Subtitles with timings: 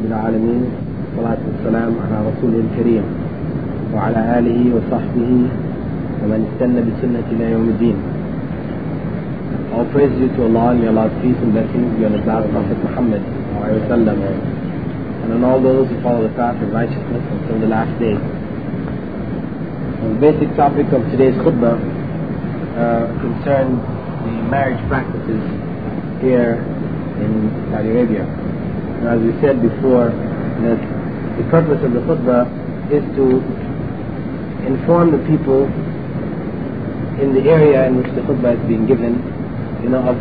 [0.00, 3.04] رب العالمين والصلاة والسلام على رسوله الكريم
[3.94, 5.32] وعلى آله وصحبه
[6.20, 7.96] ومن استنى بسنة إلى يوم الدين
[9.76, 12.48] All praise due to Allah and may Allah's peace and blessings be on His last
[12.48, 13.20] Prophet Muhammad
[15.20, 18.16] and on all those who follow the path of righteousness until the last day.
[20.00, 23.76] The basic topic of today's khutbah uh, concerns
[24.24, 25.44] the marriage practices
[26.24, 26.56] here
[27.20, 28.39] in Saudi Arabia.
[29.00, 30.80] As we said before, that
[31.40, 32.44] the purpose of the khutbah
[32.92, 33.40] is to
[34.68, 35.64] inform the people
[37.16, 39.16] in the area in which the khutbah is being given,
[39.82, 40.20] you know, of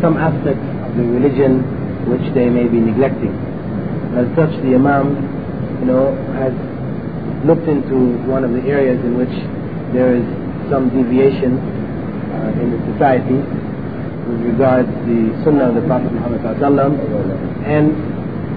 [0.00, 1.62] some aspects of the religion
[2.06, 3.34] which they may be neglecting.
[4.14, 5.18] As such, the Imam,
[5.80, 6.54] you know, has
[7.42, 9.34] looked into one of the areas in which
[9.90, 10.22] there is
[10.70, 13.42] some deviation uh, in the society
[14.28, 16.42] with regard to the Sunnah of the Prophet Muhammad
[17.66, 17.90] and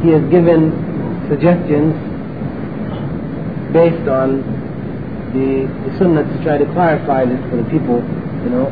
[0.03, 0.69] he has given
[1.29, 1.93] suggestions
[3.73, 4.45] based on
[5.34, 7.99] the, the Sunnah to try to clarify this for the people.
[8.45, 8.70] You know,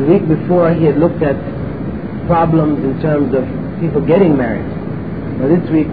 [0.00, 1.36] the week before he had looked at
[2.26, 3.44] problems in terms of
[3.80, 4.66] people getting married.
[5.38, 5.90] Now this week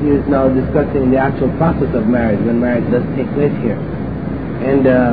[0.00, 3.80] he is now discussing the actual process of marriage when marriage does take place here.
[4.64, 5.12] And uh,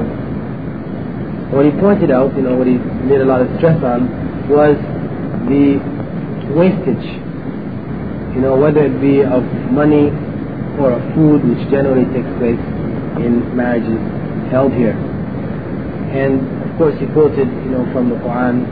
[1.51, 4.07] what he pointed out, you know, what he made a lot of stress on
[4.47, 4.75] was
[5.51, 5.79] the
[6.55, 7.07] wastage,
[8.35, 10.09] you know, whether it be of money
[10.79, 12.59] or of food, which generally takes place
[13.19, 13.99] in marriages
[14.49, 14.95] held here.
[16.13, 18.63] And of course, he quoted, you know, from the Quran,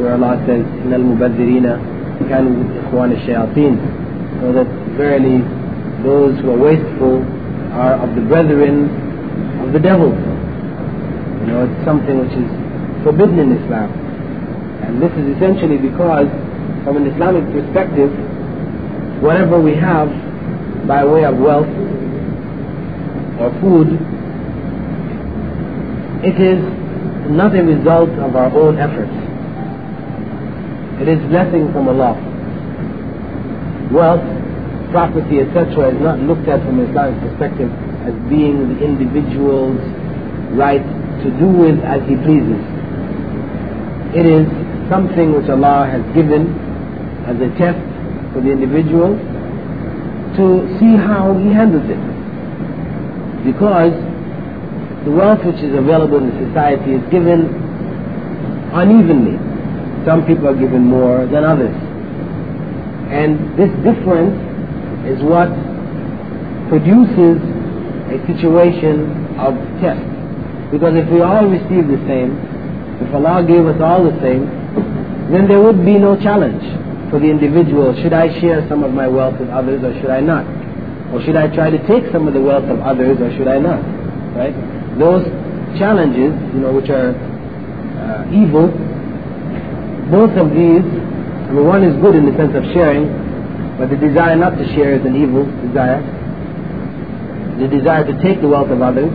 [0.00, 1.78] where Allah says, "In al-mubadzirina
[2.26, 2.50] kanu
[2.82, 3.78] ikhwan al-shayatin,"
[4.40, 5.44] so that verily
[6.02, 7.22] those who are wasteful
[7.72, 8.90] are of the brethren
[9.62, 10.10] of the devil.
[10.10, 12.50] You know, it's something which is
[13.04, 14.01] forbidden in Islam
[14.86, 16.26] and this is essentially because
[16.84, 18.10] from an Islamic perspective
[19.22, 20.08] whatever we have
[20.86, 21.70] by way of wealth
[23.40, 23.88] or food
[26.24, 26.60] it is
[27.30, 29.22] not a result of our own efforts
[31.02, 32.14] it is blessing from Allah.
[33.90, 34.22] Wealth,
[34.92, 35.90] property, etc.
[35.90, 37.72] is not looked at from an Islamic perspective
[38.06, 39.82] as being the individual's
[40.54, 40.84] right
[41.24, 42.62] to do with as he pleases.
[44.14, 44.46] It is
[44.88, 46.50] something which Allah has given
[47.26, 47.82] as a test
[48.32, 49.14] for the individual
[50.38, 50.44] to
[50.80, 52.02] see how he handles it.
[53.44, 53.92] Because
[55.04, 57.50] the wealth which is available in society is given
[58.72, 59.36] unevenly
[60.04, 61.74] some people are given more than others.
[63.10, 64.34] And this difference
[65.06, 65.46] is what
[66.68, 67.38] produces
[68.10, 69.06] a situation
[69.38, 70.02] of test.
[70.72, 72.34] Because if we all receive the same,
[72.98, 74.48] if Allah gave us all the same,
[75.32, 76.62] then there would be no challenge
[77.10, 77.96] for the individual.
[78.02, 80.44] Should I share some of my wealth with others or should I not?
[81.12, 83.58] Or should I try to take some of the wealth of others or should I
[83.58, 83.80] not?
[84.36, 84.52] Right?
[84.98, 85.24] Those
[85.80, 88.68] challenges, you know, which are uh, evil,
[90.12, 93.08] both of these, I mean, one is good in the sense of sharing,
[93.80, 96.00] but the desire not to share is an evil desire.
[97.56, 99.08] The desire to take the wealth of others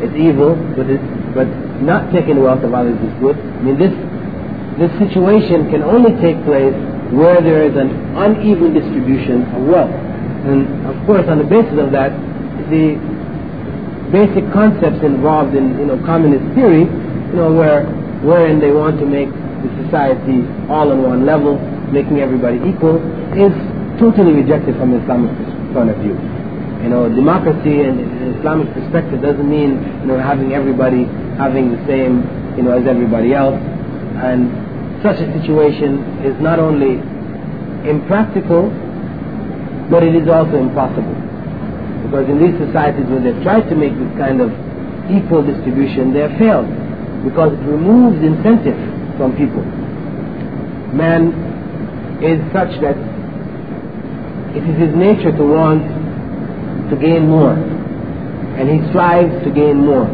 [0.00, 0.88] is evil, but
[1.34, 1.48] but
[1.80, 3.36] not taking the wealth of others is good.
[3.36, 3.92] I mean, this
[4.78, 6.74] this situation can only take place
[7.10, 9.90] where there is an uneven distribution of wealth,
[10.46, 12.14] and of course, on the basis of that,
[12.70, 12.94] the
[14.14, 17.86] basic concepts involved in you know communist theory, you know, where
[18.22, 21.58] wherein they want to make the society all on one level,
[21.90, 22.96] making everybody equal,
[23.34, 23.52] is
[23.98, 25.30] totally rejected from Islamic
[25.74, 26.16] point of view.
[26.82, 28.00] You know, democracy and
[28.38, 31.04] Islamic perspective doesn't mean you know having everybody
[31.36, 32.24] having the same
[32.56, 33.58] you know as everybody else,
[34.20, 34.52] and
[35.02, 37.00] such a situation is not only
[37.88, 38.68] impractical,
[39.88, 41.16] but it is also impossible.
[42.04, 44.52] Because in these societies when they've tried to make this kind of
[45.08, 46.68] equal distribution, they have failed
[47.24, 48.76] because it removes incentive
[49.16, 49.64] from people.
[50.92, 51.32] Man
[52.20, 52.96] is such that
[54.56, 55.84] it is his nature to want
[56.90, 60.06] to gain more, and he strives to gain more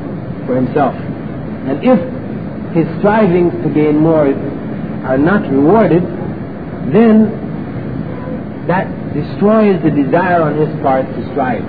[0.46, 0.94] for himself.
[0.94, 2.15] And if
[2.76, 4.28] his strivings to gain more
[5.08, 6.04] are not rewarded,
[6.92, 7.32] then
[8.68, 8.84] that
[9.16, 11.64] destroys the desire on his part to strive.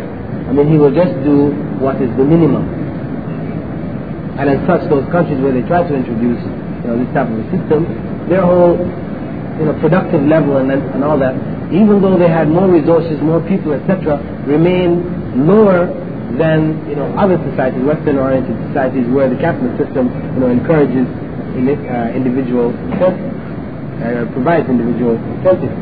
[0.47, 2.67] I mean, he will just do what is the minimum.
[4.35, 6.43] And as such, those countries where they try to introduce
[6.83, 7.87] you know, this type of a system,
[8.27, 11.33] their whole you know, productive level and, and all that,
[11.71, 15.87] even though they had more resources, more people, etc., remain lower
[16.35, 22.11] than you know other societies, Western-oriented societies, where the capitalist system you know encourages uh,
[22.13, 25.73] individual uh, provides individual incentives.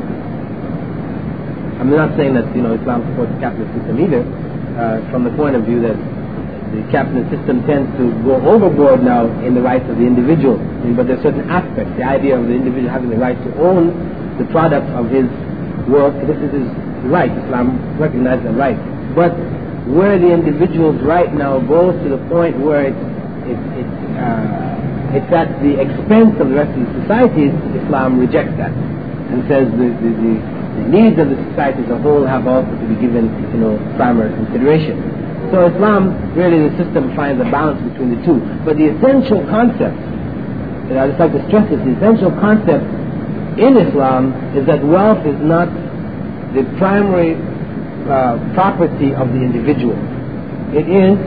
[1.82, 4.22] I'm not saying that you know Islam supports the capitalist system either,
[4.78, 5.98] uh, from the point of view that
[6.72, 10.58] the capitalist system tends to go overboard now in the rights of the individual.
[10.96, 11.92] But there's certain aspects.
[11.98, 13.92] The idea of the individual having the right to own
[14.38, 15.26] the product of his
[15.88, 16.68] work, this is his
[17.08, 17.32] right.
[17.32, 18.78] Islam recognizes that right.
[19.16, 19.32] But
[19.86, 23.06] where the individual's right now goes to the point where it's,
[23.46, 28.58] it, it, uh, it's at the expense of the rest of the society, Islam rejects
[28.58, 30.34] that and says the, the, the,
[30.82, 33.78] the needs of the society as a whole have also to be given, you know,
[33.98, 35.02] primary consideration.
[35.54, 38.42] So Islam, really the system finds a balance between the two.
[38.66, 39.98] But the essential concept,
[40.90, 42.86] and I just like to stress this, the essential concept
[43.62, 45.70] in Islam is that wealth is not
[46.54, 47.38] the primary
[48.08, 49.98] uh, property of the individual.
[50.74, 51.18] It is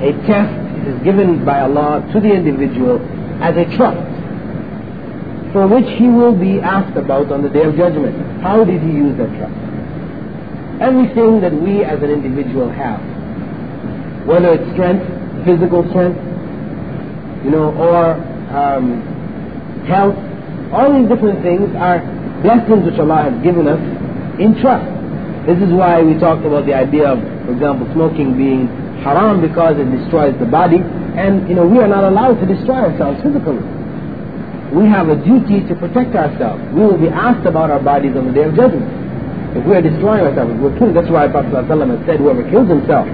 [0.00, 3.00] a test, it is given by Allah to the individual
[3.42, 4.12] as a trust
[5.52, 8.16] for which he will be asked about on the day of judgment.
[8.40, 9.52] How did he use that trust?
[10.80, 12.98] Everything that we as an individual have,
[14.26, 15.04] whether it's strength,
[15.44, 16.18] physical strength,
[17.44, 18.16] you know, or
[18.56, 19.04] um,
[19.86, 20.16] health,
[20.72, 22.00] all these different things are
[22.40, 23.80] blessings which Allah has given us
[24.40, 24.88] in trust.
[25.42, 28.70] This is why we talked about the idea of, for example, smoking being
[29.02, 30.78] haram because it destroys the body.
[30.78, 33.58] And, you know, we are not allowed to destroy ourselves physically.
[34.70, 36.62] We have a duty to protect ourselves.
[36.70, 38.86] We will be asked about our bodies on the day of judgment.
[39.58, 42.70] If we are destroying ourselves, we're killing, that's why Prophet ﷺ has said, whoever kills
[42.70, 43.10] himself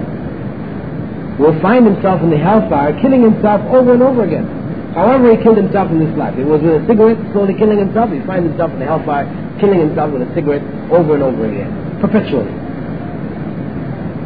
[1.41, 4.45] will find himself in the hellfire killing himself over and over again.
[4.93, 6.37] However, he killed himself in this life.
[6.37, 8.13] It was with a cigarette, slowly killing himself.
[8.13, 9.25] He finds himself in the hellfire,
[9.59, 10.61] killing himself with a cigarette
[10.93, 12.51] over and over again perpetually.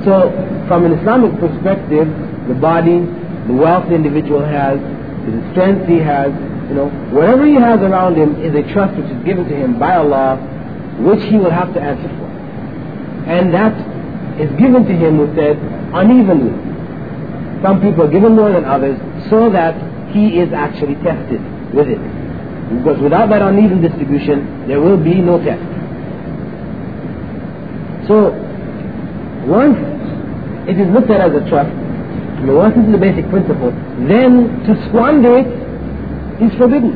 [0.06, 0.32] So,
[0.68, 2.08] from an Islamic perspective,
[2.48, 3.00] the body,
[3.48, 6.32] the wealth the individual has, the strength he has,
[6.68, 9.80] you know, whatever he has around him is a trust which is given to him
[9.80, 10.38] by Allah,
[11.00, 12.30] which he will have to answer for.
[13.30, 13.72] And that
[14.40, 15.58] is given to him, we said,
[15.94, 16.52] unevenly.
[17.64, 19.00] Some people are given more than others
[19.30, 21.40] so that he is actually tested
[21.74, 22.02] with it.
[22.78, 25.64] Because without that uneven distribution, there will be no test.
[28.08, 28.36] So,
[29.48, 29.80] once
[30.68, 31.72] it is looked at as a trust,
[32.44, 33.72] once is the basic principle,
[34.08, 35.48] then to squander it
[36.44, 36.92] is forbidden.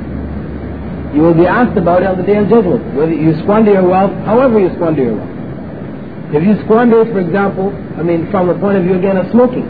[1.16, 3.88] You will be asked about it on the day of judgment, whether you squander your
[3.88, 6.36] wealth, however you squander your wealth.
[6.36, 9.32] If you squander it, for example, I mean, from the point of view again of
[9.32, 9.64] smoking,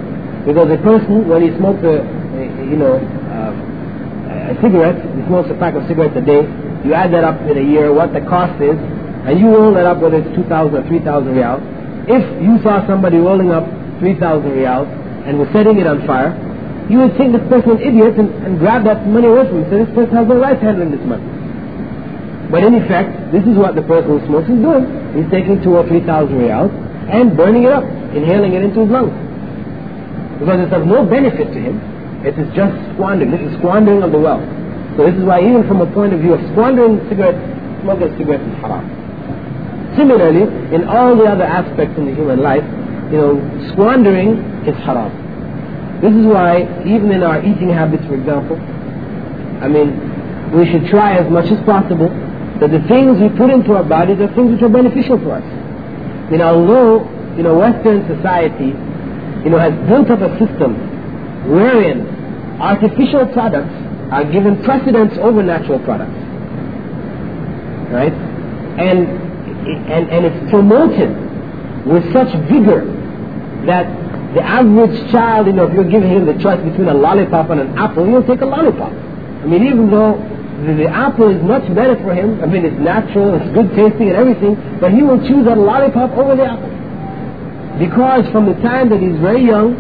[0.46, 3.54] because a person, when he smokes a, a you know, um,
[4.50, 6.42] a cigarette, he smokes a pack of cigarettes a day,
[6.82, 8.74] you add that up in a year, what the cost is,
[9.28, 11.60] and you roll that up whether it's 2,000 or 3,000 riyals,
[12.08, 13.68] if you saw somebody rolling up
[14.00, 14.16] 3,000
[14.56, 14.88] riyals
[15.28, 16.32] and was setting it on fire,
[16.88, 19.68] you would think this person an idiot and, and grab that money away from him.
[19.68, 21.28] So this person has no right handling this money.
[22.48, 24.88] But in effect, this is what the person who smokes is doing.
[25.12, 26.72] He's taking two or three thousand riyals
[27.12, 27.84] and burning it up,
[28.16, 29.12] inhaling it into his lungs.
[30.40, 31.76] Because it's of no benefit to him.
[32.24, 33.36] It is just squandering.
[33.36, 34.48] This is squandering of the wealth.
[34.96, 37.44] So this is why even from a point of view of squandering cigarettes,
[37.84, 38.97] smoking cigarettes is haram.
[39.98, 42.64] Similarly, in all the other aspects in the human life,
[43.12, 43.34] you know,
[43.74, 44.38] squandering
[44.70, 45.10] is haram.
[46.02, 48.58] This is why, even in our eating habits, for example,
[49.64, 52.10] I mean, we should try as much as possible
[52.62, 55.44] that the things we put into our bodies are things which are beneficial for us.
[55.44, 57.02] I mean, although,
[57.36, 58.78] you know, Western society,
[59.44, 60.78] you know, has built up a system
[61.50, 62.06] wherein
[62.62, 63.74] artificial products
[64.12, 66.18] are given precedence over natural products.
[67.90, 68.14] Right?
[68.78, 69.27] And
[69.68, 71.12] and, and it's promoted
[71.86, 72.86] with such vigor
[73.66, 73.88] that
[74.34, 77.62] the average child, you know, if you're giving him the choice between a lollipop and
[77.62, 78.92] an apple, he'll take a lollipop.
[78.92, 80.20] I mean, even though
[80.66, 84.10] the, the apple is much better for him, I mean, it's natural, it's good tasting
[84.10, 86.70] and everything, but he will choose that lollipop over the apple.
[87.80, 89.76] Because from the time that he's very young,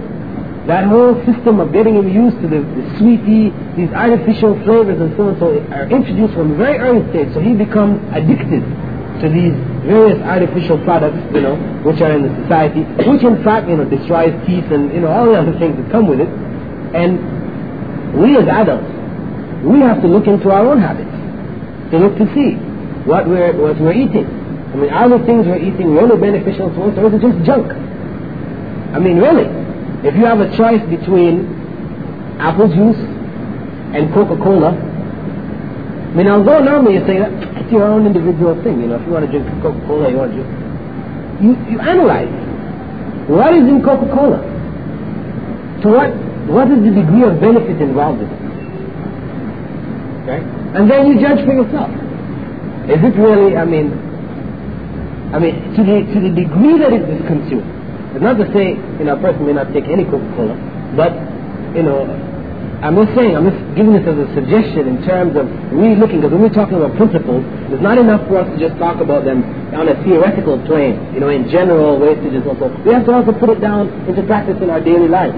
[0.67, 5.15] that whole system of getting him used to the, the sweetie, these artificial flavors and
[5.15, 8.63] so on, so are introduced from a very early stage, so he becomes addicted
[9.21, 9.53] to these
[9.85, 13.85] various artificial products, you know, which are in the society, which in fact, you know,
[13.85, 16.29] destroys teeth and, you know, all the other things that come with it.
[16.93, 18.87] And we as adults,
[19.63, 21.11] we have to look into our own habits,
[21.91, 22.55] to look to see
[23.05, 24.25] what we're, what we're eating.
[24.27, 27.45] I mean, are the things we're eating really beneficial to us or is it just
[27.45, 27.71] junk?
[28.93, 29.47] I mean, really,
[30.07, 31.47] if you have a choice between
[32.39, 32.99] apple juice
[33.95, 34.75] and Coca-Cola,
[36.07, 38.81] I mean, although normally you say that it's your own individual thing.
[38.81, 40.51] You know, if you want to drink Coca-Cola, you want to drink.
[41.43, 42.31] You, you analyze
[43.29, 44.39] what is in Coca-Cola.
[45.83, 46.09] To what
[46.47, 48.41] what is the degree of benefit involved in it?
[50.23, 50.39] Okay?
[50.79, 51.91] And then you judge for yourself.
[52.87, 53.91] Is it really, I mean,
[55.35, 57.67] I mean, to the, to the degree that it is consumed.
[58.15, 60.55] It's not to say, you know, a person may not take any Coca-Cola,
[60.95, 61.11] but,
[61.75, 62.07] you know,
[62.77, 66.21] I'm just saying, I'm just giving this as a suggestion in terms of really looking,
[66.21, 67.41] because when we're talking about principles,
[67.73, 69.41] it's not enough for us to just talk about them
[69.73, 73.33] on a theoretical plane, you know, in general wastages and so We have to also
[73.33, 75.33] put it down into practice in our daily life.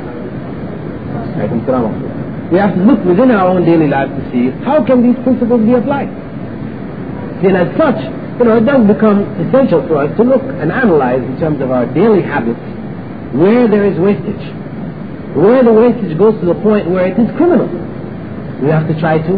[2.52, 5.64] We have to look within our own daily life to see how can these principles
[5.64, 6.12] be applied.
[6.12, 8.04] And as such,
[8.36, 11.72] you know, it does become essential for us to look and analyze in terms of
[11.72, 12.60] our daily habits
[13.32, 14.44] where there is wastage.
[15.36, 17.68] Where the wastage goes to the point where it is criminal.
[18.62, 19.34] We have to try to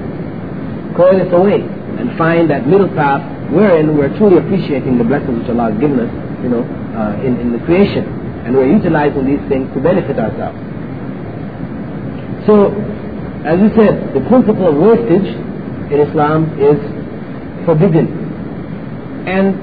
[0.95, 1.62] coil this away
[2.00, 3.21] and find that middle path
[3.51, 6.63] wherein we're truly appreciating the blessings which Allah has given us, you know,
[6.95, 8.07] uh, in, in the creation.
[8.48, 10.57] And we're utilizing these things to benefit ourselves.
[12.48, 12.74] So,
[13.45, 15.29] as we said, the principle of wastage
[15.91, 16.79] in Islam is
[17.65, 18.07] forbidden.
[19.27, 19.53] And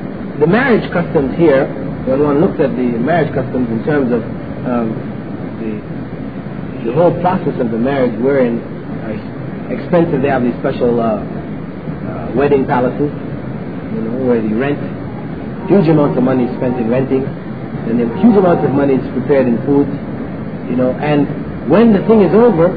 [0.41, 1.67] the marriage customs here,
[2.07, 4.23] when one looks at the marriage customs in terms of
[4.69, 4.95] um,
[5.59, 5.98] the,
[6.85, 12.33] the whole process of the marriage, wherein uh, expensive they have these special uh, uh,
[12.35, 13.11] wedding palaces,
[13.95, 14.79] you know, where the rent,
[15.69, 19.47] huge amounts of money spent in renting, and then huge amounts of money is prepared
[19.47, 19.89] in food,
[20.71, 21.27] you know, and
[21.71, 22.73] when the thing is over,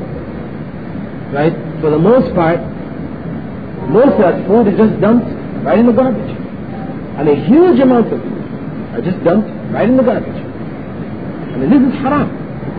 [1.31, 2.59] right, for the most part,
[3.87, 5.27] most of that food is just dumped
[5.63, 6.37] right in the garbage.
[7.17, 8.33] And a huge amount of it
[8.95, 10.35] are just dumped right in the garbage.
[10.35, 12.27] I mean, this is haram,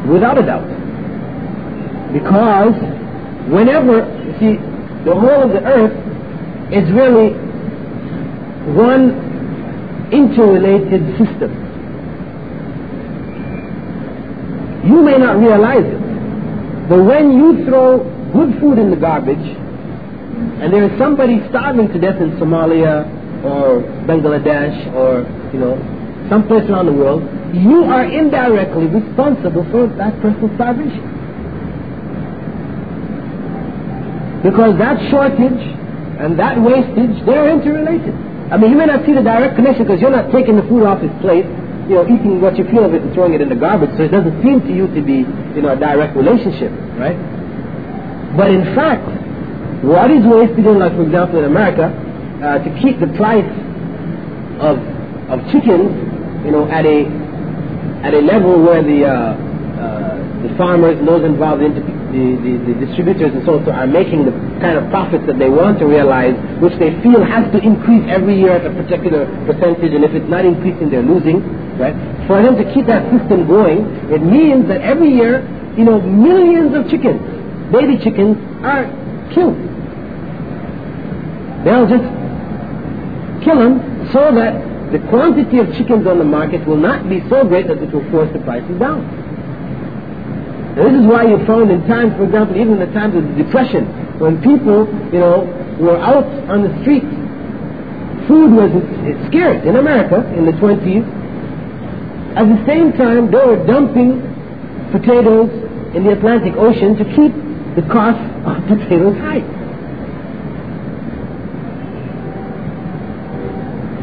[0.09, 0.82] without a doubt.
[2.12, 2.75] Because
[3.50, 4.61] whenever, you see,
[5.04, 5.97] the whole of the earth
[6.73, 7.35] is really
[8.76, 9.16] one
[10.12, 11.50] interrelated system.
[14.85, 17.99] You may not realize it, but when you throw
[18.33, 19.38] good food in the garbage,
[20.61, 23.07] and there is somebody starving to death in Somalia
[23.45, 25.76] or Bangladesh or, you know,
[26.28, 27.23] someplace around the world,
[27.54, 31.22] you are indirectly responsible for that person's starvation.
[34.43, 35.63] Because that shortage
[36.19, 38.15] and that wastage, they're interrelated.
[38.51, 40.85] I mean, you may not see the direct connection because you're not taking the food
[40.85, 41.47] off his plate,
[41.89, 44.05] you know, eating what you feel of it and throwing it in the garbage, so
[44.05, 45.25] it doesn't seem to you to be,
[45.57, 47.17] you know, a direct relationship, right?
[48.37, 49.09] But in fact,
[49.85, 51.91] what is wasted in, like, for example, in America,
[52.43, 53.49] uh, to keep the price
[54.61, 54.79] of
[55.31, 55.91] of chickens,
[56.45, 57.07] you know, at a
[58.05, 61.73] at a level where the uh, uh, the farmers and those involved in
[62.12, 65.49] the, the, the, distributors and so on are making the kind of profits that they
[65.49, 69.92] want to realize, which they feel has to increase every year at a particular percentage,
[69.97, 71.40] and if it's not increasing, they're losing,
[71.81, 71.97] right?
[72.28, 75.40] For them to keep that system going, it means that every year,
[75.76, 77.21] you know, millions of chickens,
[77.73, 78.85] baby chickens, are
[79.33, 79.57] killed.
[81.64, 82.07] They'll just
[83.45, 83.81] kill them
[84.12, 84.52] so that
[84.92, 88.04] the quantity of chickens on the market will not be so great that it will
[88.11, 89.22] force the prices down.
[90.73, 93.23] And this is why you found in times, for example, even in the times of
[93.23, 93.85] the Depression,
[94.19, 95.45] when people, you know,
[95.81, 97.09] were out on the streets,
[98.25, 98.73] food was
[99.29, 101.05] scarce in America in the 20s.
[102.37, 104.25] At the same time, they were dumping
[104.93, 105.52] potatoes
[105.93, 107.33] in the Atlantic Ocean to keep
[107.76, 108.17] the cost
[108.49, 109.45] of potatoes high.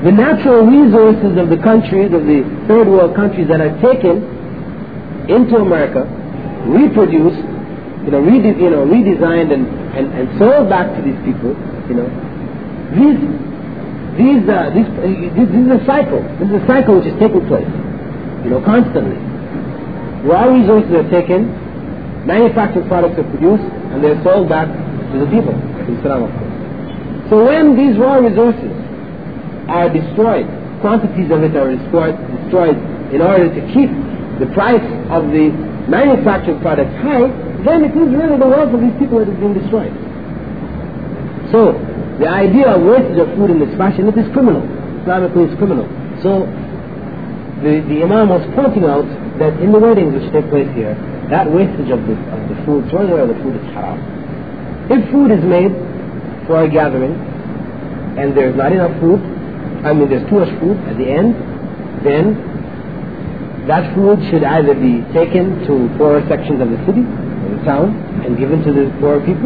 [0.04, 4.24] the natural resources of the countries, of the third world countries that are taken
[5.28, 6.08] into America,
[6.66, 7.44] reproduced,
[8.04, 11.56] you know, rede- you know redesigned and, and, and sold back to these people,
[11.88, 12.08] you know,
[12.96, 13.20] these,
[14.18, 16.22] these, uh, these, uh, this, this is a cycle.
[16.42, 17.70] This is a cycle which is taking place,
[18.44, 19.18] you know, constantly.
[20.28, 21.48] Raw resources are taken,
[22.26, 23.64] manufactured products are produced,
[23.94, 25.56] and they're sold back to the people.
[27.30, 28.74] So when these raw resources
[29.70, 30.50] are destroyed.
[30.82, 32.78] Quantities of it are destroyed, destroyed
[33.14, 33.90] in order to keep
[34.42, 35.54] the price of the
[35.90, 37.28] manufactured products high,
[37.66, 39.92] then it is really the wealth of these people that is being destroyed.
[41.52, 41.74] So,
[42.22, 44.62] the idea of wastage of food in this fashion, it is criminal.
[45.04, 45.90] Islamically, it's criminal.
[46.22, 46.46] So,
[47.66, 49.08] the, the Imam was pointing out
[49.42, 50.94] that in the weddings which take place here,
[51.34, 54.00] that wastage of the, of the food, throwing away the food is haram.
[54.92, 55.74] If food is made
[56.48, 57.14] for a gathering,
[58.18, 59.20] and there's not enough food,
[59.86, 61.36] I mean there's too much food at the end,
[62.04, 62.49] then
[63.70, 67.94] that food should either be taken to poorer sections of the city, the town,
[68.26, 69.46] and given to the poorer people,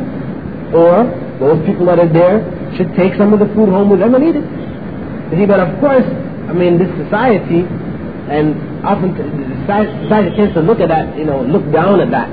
[0.71, 1.03] or
[1.43, 2.39] those people that are there
[2.79, 4.47] should take some of the food home with them and eat it.
[5.35, 6.07] see, but of course,
[6.47, 7.67] I mean, this society,
[8.31, 8.55] and
[8.87, 9.59] often the
[10.07, 12.31] society tends to look at that, you know, look down at that.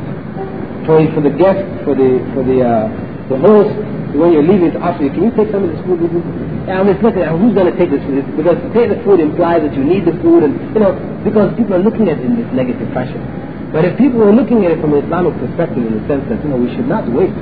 [0.86, 2.86] For, for the guest, for the, for the, uh,
[3.26, 3.74] the host,
[4.18, 6.22] when you're leaving to you, can you take some of this food with you?
[6.66, 8.26] Just looking at who's going to take this food?
[8.34, 11.54] Because to take the food implies that you need the food, and you know, because
[11.54, 13.22] people are looking at it in this negative fashion.
[13.70, 16.42] But if people were looking at it from an Islamic perspective, in the sense that
[16.42, 17.38] you know we should not waste,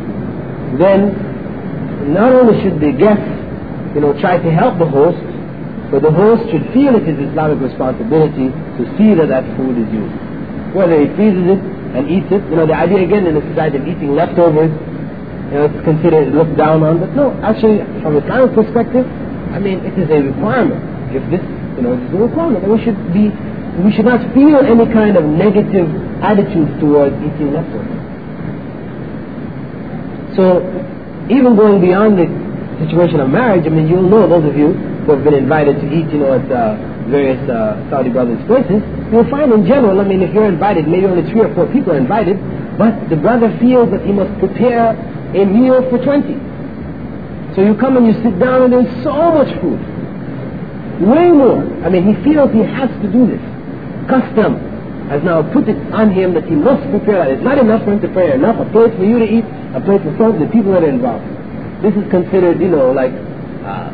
[0.76, 1.16] then
[2.12, 3.32] not only should the guests,
[3.96, 5.20] you know, try to help the host,
[5.88, 9.88] but the host should feel it is Islamic responsibility to see that that food is
[9.88, 10.16] used.
[10.76, 11.60] Whether he freezes it
[11.96, 14.68] and eats it, you know, the idea again in the society of eating leftovers,
[15.48, 17.00] you know, it's considered looked down on.
[17.00, 19.08] But no, actually, from a Islamic perspective,
[19.52, 20.80] I mean, it is a requirement.
[21.08, 21.40] If this,
[21.76, 23.32] you know, it is a requirement, and we should be,
[23.80, 25.88] we should not feel any kind of negative
[26.20, 27.96] attitude towards eating leftovers.
[30.36, 30.60] So,
[31.32, 32.28] even going beyond the
[32.84, 34.76] situation of marriage, I mean, you'll know, those of you
[35.08, 36.76] who have been invited to eat, you know, at uh,
[37.08, 41.06] various uh, Saudi brothers' places, you'll find in general, I mean, if you're invited, maybe
[41.06, 42.36] only three or four people are invited,
[42.76, 44.92] but the brother feels that he must prepare
[45.34, 47.54] a meal for 20.
[47.54, 49.80] So you come and you sit down and there's so much food.
[51.04, 51.62] Way more.
[51.84, 53.42] I mean, he feels he has to do this.
[54.08, 54.58] Custom
[55.08, 57.30] has now put it on him that he must prepare that.
[57.32, 59.44] It's not enough for him to prepare enough, a plate for you to eat,
[59.74, 61.24] a plate for some the people that are involved.
[61.82, 63.12] This is considered, you know, like,
[63.64, 63.90] uh,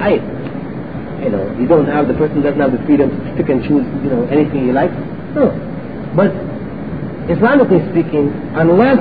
[0.00, 0.18] I,
[1.22, 3.86] you know, you don't have, the person doesn't have the freedom to pick and choose,
[4.02, 4.94] you know, anything he likes.
[5.36, 5.52] No.
[6.16, 6.32] But,
[7.30, 8.98] Islamically speaking, unless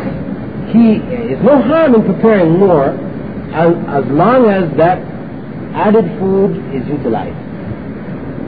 [0.71, 2.95] he, there's no harm in preparing more
[3.51, 4.99] as, as long as that
[5.75, 7.35] added food is utilized.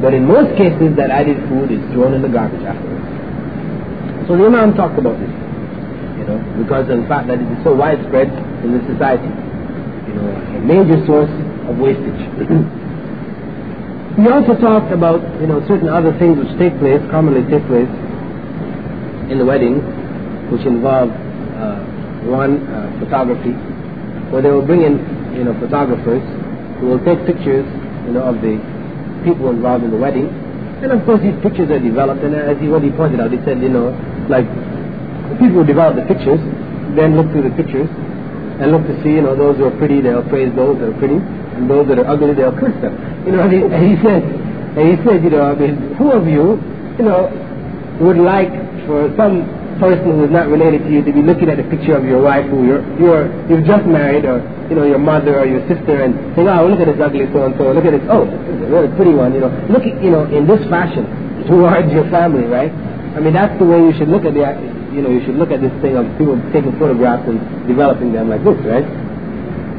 [0.01, 3.07] But in most cases, that added food is thrown in the garbage afterwards.
[4.27, 5.31] So the Imam talked about this,
[6.19, 8.31] you know, because of the fact that it is so widespread
[8.63, 9.27] in the society.
[10.07, 11.31] You know, a major source
[11.67, 12.19] of wastage.
[14.19, 17.91] he also talked about, you know, certain other things which take place, commonly take place
[19.31, 19.79] in the wedding,
[20.51, 21.92] which involve uh,
[22.25, 23.53] one uh, photography,
[24.31, 24.99] where they will bring in,
[25.35, 26.23] you know, photographers
[26.79, 27.65] who will take pictures,
[28.05, 28.57] you know, of the
[29.23, 30.27] people involved in the wedding.
[30.83, 33.61] And of course, these pictures are developed, and as he, already pointed out, he said,
[33.61, 33.95] you know,
[34.27, 34.47] like
[35.29, 36.39] the people who develop the pictures
[36.95, 37.89] then look through the pictures
[38.59, 40.99] and look to see, you know, those who are pretty, they'll praise those that are
[40.99, 42.93] pretty, and those that are ugly, they'll curse them.
[43.25, 44.21] You know, and he, and he said,
[44.77, 46.61] and he said, you know, I mean, who of you,
[46.99, 47.31] you know,
[48.01, 48.51] would like
[48.85, 49.47] for some
[49.79, 52.21] person who is not related to you to be looking at a picture of your
[52.21, 56.03] wife who you're, you're, you've just married or, you know, your mother or your sister
[56.03, 59.13] and saying, oh, look at this ugly so-and-so, look at this, oh, is a pretty
[59.13, 59.51] one, you know.
[59.69, 61.05] Look at, you know, in this fashion
[61.49, 62.71] towards your family, right?
[63.13, 64.41] I mean, that's the way you should look at the,
[64.89, 67.37] you know, you should look at this thing of people taking photographs and
[67.69, 68.85] developing them like this, right?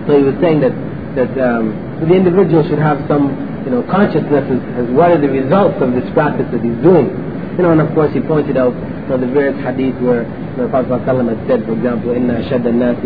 [0.06, 0.74] So he was saying that,
[1.18, 3.34] that um, so the individual should have some,
[3.66, 7.10] you know, consciousness as, as what are the results of this practice that he's doing.
[7.57, 10.55] You know, and of course he pointed out you know, the various hadith where you
[10.57, 12.97] know, the Prophet ﷺ had said, for example, إن أشد الناس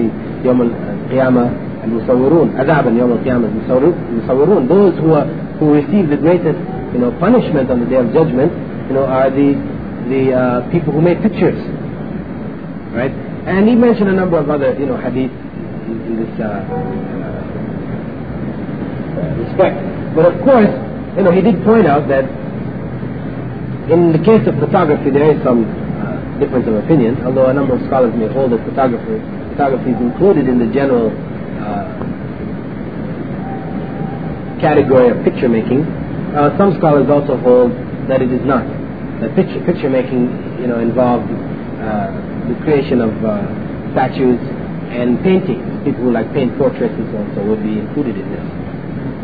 [0.46, 1.50] يوم القيامة
[1.84, 5.26] المصورون عذابا يوم القيامة المصورون those who are
[5.60, 6.60] who receive the greatest
[6.94, 8.52] you know punishment on the day of judgment
[8.88, 9.56] you know are the
[10.10, 11.60] the uh, people who make pictures
[12.94, 13.12] right
[13.46, 15.32] and he mentioned a number of other you know hadith
[15.90, 16.46] in, in this uh,
[19.20, 19.78] uh, respect
[20.16, 20.72] but of course
[21.18, 22.26] you know he did point out that
[23.89, 27.75] in the case of photography there is some uh, difference of opinion although a number
[27.75, 29.19] of scholars may hold that photography
[29.59, 31.11] photography is included in the general
[31.59, 32.19] uh,
[34.61, 35.83] category of picture making.
[36.35, 37.73] Uh, some scholars also hold
[38.11, 38.63] that it is not.
[39.19, 42.15] That picture, picture making, you know, involved uh,
[42.47, 43.43] the creation of uh,
[43.95, 44.39] statues
[44.95, 45.63] and paintings.
[45.83, 48.47] People who like paint portraits and so on so would be included in this.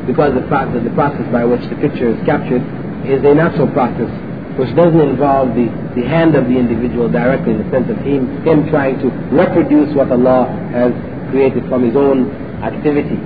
[0.07, 2.63] Because the fact that the process by which the picture is captured
[3.07, 4.11] is a natural process
[4.59, 5.67] which doesn't involve the,
[5.99, 9.91] the hand of the individual directly in the sense of him, him trying to reproduce
[9.95, 10.95] what Allah has
[11.31, 12.31] created from his own
[12.63, 13.19] activity.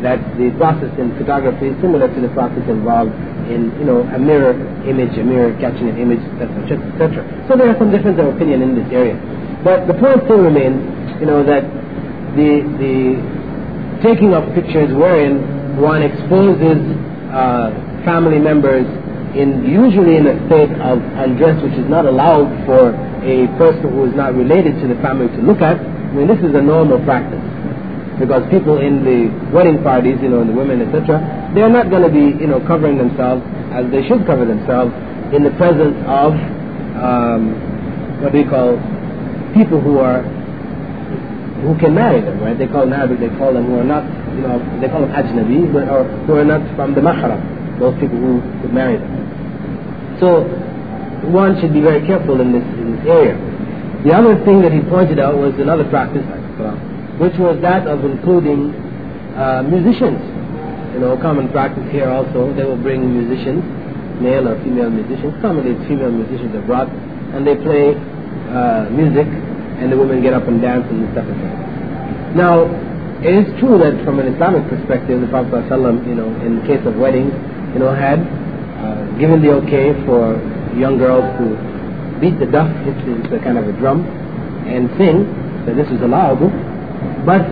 [0.00, 3.12] That the process in photography is similar to the process involved
[3.52, 4.56] in, you know, a mirror
[4.88, 7.22] image, a mirror catching an image, etc., etc.
[7.46, 9.14] So there are some differences of opinion in this area.
[9.62, 10.80] But the point still remains,
[11.20, 11.62] you know, that
[12.34, 12.96] the, the
[14.02, 16.82] taking of pictures wherein one exposes
[17.30, 17.70] uh,
[18.02, 18.88] family members
[19.34, 22.92] in usually in a state of undress which is not allowed for
[23.24, 26.40] a person who is not related to the family to look at, I mean, this
[26.44, 27.40] is a normal practice.
[28.20, 31.16] Because people in the wedding parties, you know, and the women, etc.,
[31.54, 33.40] they're not going to be, you know, covering themselves
[33.72, 34.92] as they should cover themselves
[35.32, 36.36] in the presence of,
[37.00, 37.56] um,
[38.20, 38.76] what do you call,
[39.56, 40.20] people who are,
[41.64, 42.58] who can marry them, right?
[42.58, 44.04] They call Arabic, they call them who are not,
[44.36, 47.40] you know, they call them ajnabi, but, or who are not from the mahram,
[47.82, 49.10] those people who could marry them.
[50.22, 50.46] So,
[51.34, 53.34] one should be very careful in this, in this area.
[54.06, 56.22] The other thing that he pointed out was another practice,
[57.18, 58.74] which was that of including
[59.34, 60.18] uh, musicians.
[60.94, 63.62] You know, common practice here also, they will bring musicians,
[64.20, 65.34] male or female musicians.
[65.40, 66.90] Commonly it's female musicians are brought,
[67.34, 67.94] and they play
[68.50, 69.26] uh, music,
[69.78, 72.36] and the women get up and dance and stuff like that.
[72.36, 72.66] Now,
[73.22, 76.64] it is true that from an Islamic perspective, the Prophet ﷺ, you know, in the
[76.66, 77.30] case of weddings,
[77.72, 80.36] you know, had uh, given the okay for
[80.76, 81.56] young girls to
[82.20, 84.04] beat the duff, which is a kind of a drum,
[84.66, 85.26] and sing,
[85.66, 86.50] that this is allowable.
[87.26, 87.42] But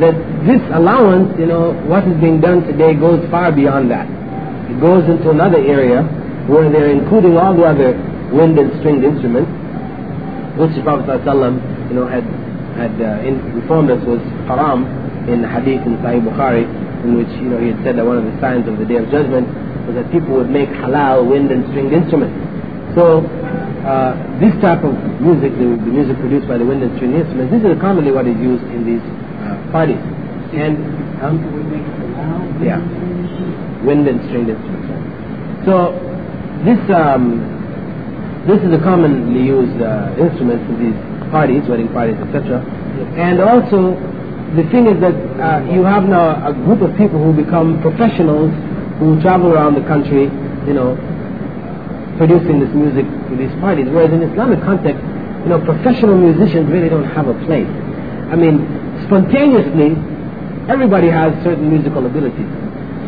[0.00, 4.08] that this allowance, you know, what is being done today goes far beyond that.
[4.70, 6.02] It goes into another area
[6.48, 7.92] where they're including all the other
[8.32, 9.50] wind and stringed instruments,
[10.58, 12.24] which the Prophet ﷺ, you know, had
[12.72, 14.88] had uh, informed us was haram
[15.28, 16.64] in hadith in Sahih Bukhari,
[17.04, 18.96] in which you know he had said that one of the signs of the Day
[18.96, 19.44] of Judgment
[19.86, 22.34] was that people would make halal wind and stringed instruments.
[22.94, 23.24] So
[23.82, 27.50] uh, this type of music, the, the, music produced by the wind and stringed instruments,
[27.50, 29.02] this is commonly what is used in these
[29.42, 29.98] uh, parties.
[30.54, 30.78] And
[31.24, 31.40] um,
[32.62, 32.78] yeah,
[33.82, 35.66] wind and stringed instruments.
[35.66, 35.94] So
[36.62, 37.42] this um,
[38.46, 40.98] this is a commonly used uh, instrument in these
[41.30, 42.62] parties, wedding parties, etc.
[43.18, 43.94] And also
[44.54, 48.52] the thing is that uh, you have now a group of people who become professionals
[49.02, 50.30] who travel around the country,
[50.66, 50.94] you know,
[52.16, 53.86] producing this music for these parties.
[53.90, 55.02] Whereas in Islamic context,
[55.42, 57.68] you know, professional musicians really don't have a place.
[58.30, 58.62] I mean,
[59.06, 59.98] spontaneously,
[60.70, 62.46] everybody has certain musical abilities.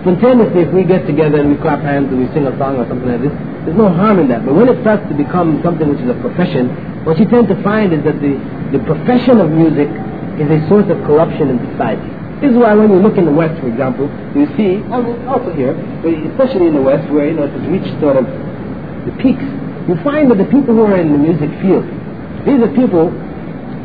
[0.03, 2.87] Spontaneously, if we get together and we clap hands and we sing a song or
[2.89, 3.33] something like this,
[3.65, 4.45] there's no harm in that.
[4.45, 6.69] But when it starts to become something which is a profession,
[7.05, 8.37] what you tend to find is that the,
[8.77, 9.89] the profession of music
[10.37, 12.14] is a source of corruption in society.
[12.41, 15.55] This is why when you look in the West, for example, you see, oh, also
[15.55, 15.73] here,
[16.35, 19.45] especially in the West where you know, it has reached sort of the peaks,
[19.87, 21.85] you find that the people who are in the music field,
[22.45, 23.11] these are people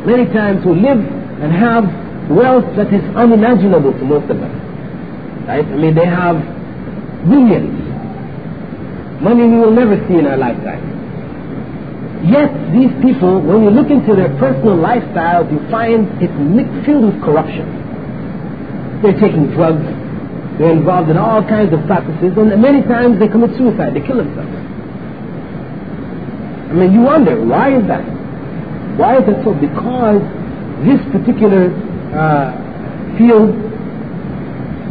[0.04, 1.84] many times who live and have
[2.30, 4.54] wealth that is unimaginable to most of us.
[5.46, 5.64] Right?
[5.64, 6.36] I mean, they have
[7.28, 7.74] billions.
[9.20, 10.90] Money we will never see in our lifetime.
[12.24, 16.32] Yet these people, when you look into their personal lifestyles, you find it's
[16.84, 17.79] filled with corruption.
[19.02, 19.82] They're taking drugs,
[20.58, 24.18] they're involved in all kinds of practices, and many times they commit suicide, they kill
[24.18, 24.52] themselves.
[26.68, 28.04] I mean, you wonder, why is that?
[29.00, 29.54] Why is that so?
[29.56, 30.20] Because
[30.84, 31.72] this particular
[32.12, 32.52] uh,
[33.16, 33.56] field,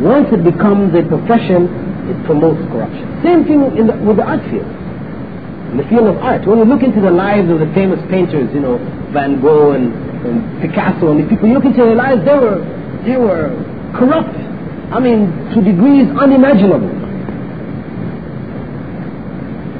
[0.01, 1.69] once it becomes a profession,
[2.09, 3.05] it promotes corruption.
[3.21, 4.67] Same thing the, with the art field
[5.69, 6.45] in the field of art.
[6.47, 8.81] When you look into the lives of the famous painters, you know,
[9.13, 9.93] Van Gogh and,
[10.25, 12.65] and Picasso and the people, you look into their lives, they were,
[13.05, 13.53] they were
[13.95, 14.35] corrupt.
[14.93, 16.89] I mean, to degrees unimaginable.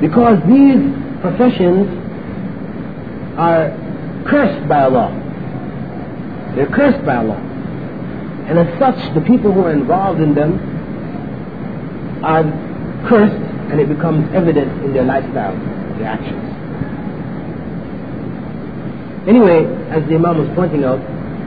[0.02, 0.80] Because these
[1.22, 1.88] professions
[3.38, 3.70] are
[4.28, 5.10] cursed by Allah.
[6.56, 7.40] They're cursed by Allah.
[8.48, 10.60] And as such, the people who are involved in them
[12.24, 12.44] are
[13.08, 15.56] cursed and it becomes evident in their lifestyle
[16.00, 16.50] their actions.
[19.28, 21.00] Anyway, as the Imam was pointing out,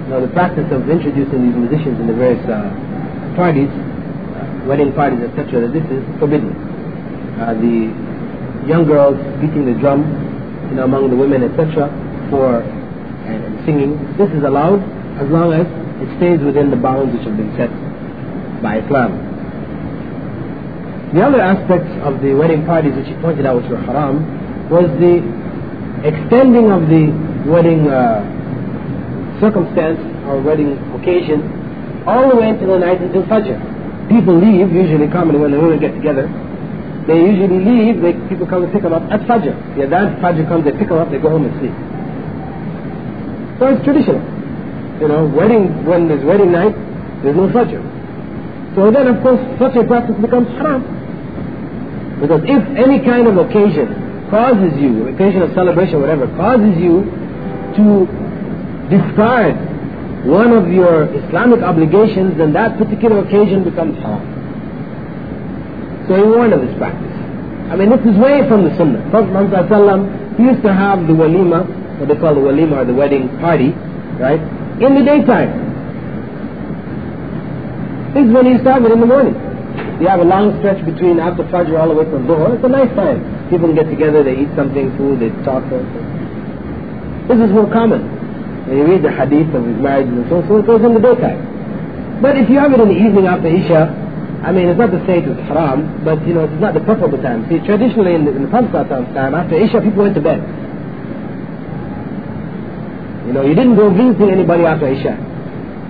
[0.05, 2.69] you know, the practice of introducing these musicians in the various uh,
[3.37, 6.53] parties, uh, wedding parties, etc., this is forbidden.
[7.39, 7.91] Uh, the
[8.67, 10.03] young girls beating the drum,
[10.71, 11.89] you know, among the women, etc.,
[12.31, 12.63] for
[13.27, 14.83] and, and singing, this is allowed
[15.23, 15.67] as long as
[16.03, 17.71] it stays within the bounds which have been set
[18.63, 19.15] by Islam.
[21.15, 24.25] The other aspects of the wedding parties which he pointed out which were haram
[24.71, 25.21] was the
[26.03, 27.13] extending of the
[27.47, 28.25] wedding uh,
[29.43, 29.99] circumstance
[30.31, 31.43] or wedding occasion
[32.07, 33.59] all the way into the night until Fajr.
[34.09, 36.31] People leave, usually commonly when the women get together,
[37.11, 39.51] they usually leave, they, people come and pick them up at Fajr.
[39.75, 41.75] The that Fajr comes, they pick them up, they go home and sleep.
[43.59, 44.23] So it's traditional.
[45.03, 46.75] You know, wedding, when there's wedding night,
[47.27, 47.83] there's no Fajr.
[48.79, 50.87] So then, of course, such a practice becomes haram.
[52.23, 57.03] Because if any kind of occasion causes you, occasion of celebration, whatever, causes you
[57.75, 58.07] to
[58.93, 59.57] discard
[60.29, 64.23] one of your Islamic obligations, then that particular occasion becomes haram.
[66.07, 67.11] So he warned of this practice.
[67.73, 69.03] I mean, this is way from the Sunnah.
[69.11, 71.67] Prophet Muhammad he used to have the walima,
[71.99, 73.71] what they call the walima or the wedding party,
[74.21, 74.41] right,
[74.81, 75.51] in the daytime.
[78.15, 79.35] This is when he started in the morning.
[80.01, 82.55] You have a long stretch between after Fajr all the way to Dhuhr.
[82.57, 83.23] It's a nice time.
[83.51, 85.65] People get together, they eat something, food, they talk.
[87.29, 88.22] This is more common.
[88.67, 90.95] When you read the hadith of his marriage and so on, so it goes in
[90.95, 92.21] the daytime.
[92.23, 93.91] But if you have it in the evening after Isha,
[94.43, 97.19] I mean, it's not to say it's haram, but you know, it's not the preferable
[97.23, 97.47] time.
[97.51, 100.43] See, traditionally in the, in the time, after Isha, people went to bed.
[103.27, 105.15] You know, you didn't go visiting anybody after Isha.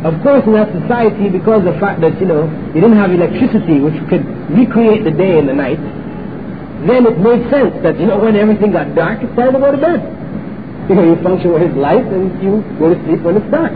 [0.05, 3.13] Of course, in that society, because of the fact that, you know, you didn't have
[3.13, 5.81] electricity which could recreate the day and the night,
[6.89, 9.71] then it made sense that, you know, when everything got dark, it's time to go
[9.71, 10.01] to bed.
[10.93, 13.73] You know, you function with light and you go to sleep when it's dark.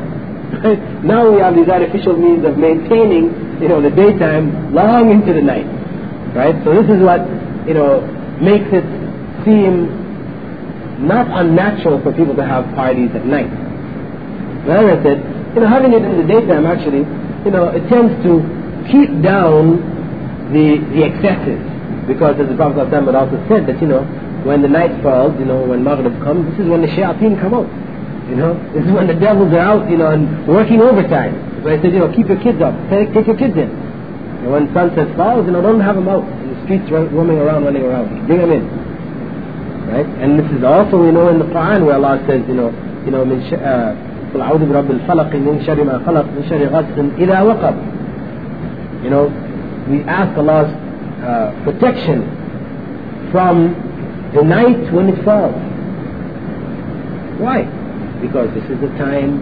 [1.00, 5.40] Now we have these artificial means of maintaining, you know, the daytime long into the
[5.40, 5.64] night.
[6.36, 6.52] Right?
[6.60, 7.24] So this is what,
[7.64, 8.04] you know,
[8.36, 8.84] makes it
[9.48, 9.88] seem
[11.08, 13.48] not unnatural for people to have parties at night.
[14.68, 15.16] As I said,
[15.56, 17.08] you know, having it in the daytime actually,
[17.48, 18.44] you know, it tends to
[18.92, 19.80] keep down
[20.52, 21.64] the, the excesses.
[22.04, 24.04] Because as the Prophet had also said that, you know,
[24.45, 27.53] when the night falls, you know, when Maghrib comes, this is when the shayateen come
[27.53, 27.69] out.
[28.29, 31.35] You know, this is when the devils are out, you know, and working overtime.
[31.63, 33.69] So I said, you know, keep your kids up, take, take your kids in.
[33.69, 37.65] And when sunset falls, you know, don't have them out in the streets roaming around,
[37.65, 38.25] running around.
[38.25, 38.65] Bring them in.
[39.91, 40.07] Right?
[40.23, 42.69] And this is also, you know, in the Quran where Allah says, you know,
[43.05, 43.53] you know, من ش...
[43.53, 47.75] uh, قل أعوذ برب الفلق من شر ما خلق من شر غاسق إذا وقب
[49.03, 49.27] you know
[49.89, 50.71] we ask Allah's
[51.21, 52.23] uh, protection
[53.31, 53.75] from
[54.36, 55.56] the night when it falls.
[57.40, 57.64] Why?
[58.20, 59.40] Because this is the time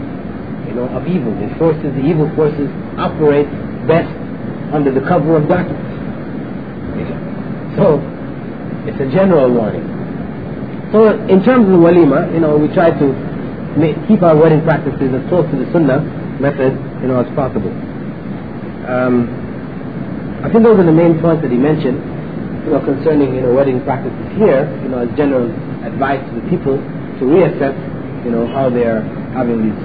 [0.71, 1.35] you know of evil.
[1.35, 3.51] The forces the evil forces operate
[3.91, 4.11] best
[4.73, 5.83] under the cover of darkness.
[7.77, 7.99] So
[8.87, 9.83] it's a general warning.
[10.95, 13.07] So in terms of walima you know we try to
[14.07, 15.99] keep our wedding practices as close to the Sunnah
[16.41, 17.71] method, you know, as possible.
[18.87, 19.27] Um,
[20.45, 21.99] I think those are the main points that he mentioned,
[22.64, 25.48] you know, concerning you know wedding practices here, you know, as general
[25.85, 27.77] advice to the people to reassess,
[28.24, 29.05] you know, how they are
[29.37, 29.81] having these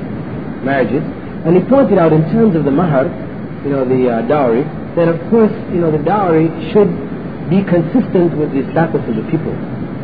[0.63, 1.03] marriages.
[1.45, 3.07] And he pointed out in terms of the mahar,
[3.63, 4.63] you know, the uh, dowry,
[4.95, 6.89] that of course, you know, the dowry should
[7.51, 9.55] be consistent with the status of the people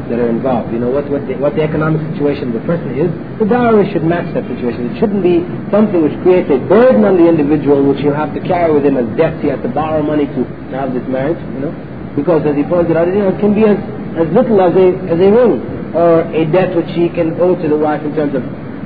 [0.09, 0.71] that are involved.
[0.71, 3.09] You know, what, what, the, what the economic situation of the person is,
[3.39, 4.93] the dowry should match that situation.
[4.93, 8.41] It shouldn't be something which creates a burden on the individual which you have to
[8.43, 9.41] carry with him as debt.
[9.41, 11.73] He has to borrow money to, to have this marriage, you know.
[12.15, 13.77] Because as he pointed out, you know, it can be as,
[14.15, 15.61] as little as a, as a ring
[15.95, 18.43] or a debt which he can owe to the wife in terms of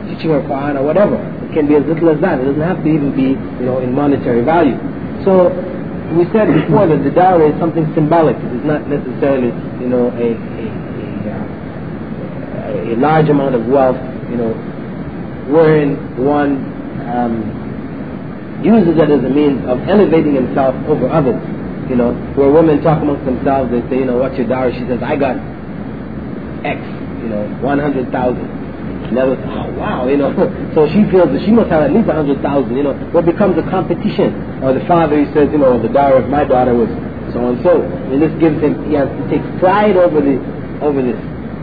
[0.10, 1.18] teaching her Quran or whatever.
[1.50, 2.40] It can be as little as that.
[2.42, 4.78] It doesn't have to even be, you know, in monetary value.
[5.26, 5.50] So
[6.18, 8.38] we said before that the dowry is something symbolic.
[8.38, 10.90] It is not necessarily, you know, a, a
[12.70, 13.98] a large amount of wealth,
[14.30, 14.54] you know,
[15.50, 16.58] wherein one
[17.10, 21.38] um, uses it as a means of elevating himself over others.
[21.90, 24.74] You know, where women talk amongst themselves, they say, you know, what's your dowry?
[24.78, 25.36] She says, I got
[26.62, 26.78] X,
[27.26, 28.14] you know, 100,000.
[29.10, 30.30] And the other oh wow, you know.
[30.78, 32.38] so she feels that she must have at least 100,000,
[32.78, 32.94] you know.
[33.10, 34.62] What becomes a competition.
[34.62, 36.90] Or the father, he says, you know, the dowry of my daughter was
[37.34, 37.82] so and so.
[37.82, 40.38] And this gives him, he, has, he takes pride over the
[40.82, 41.18] over this.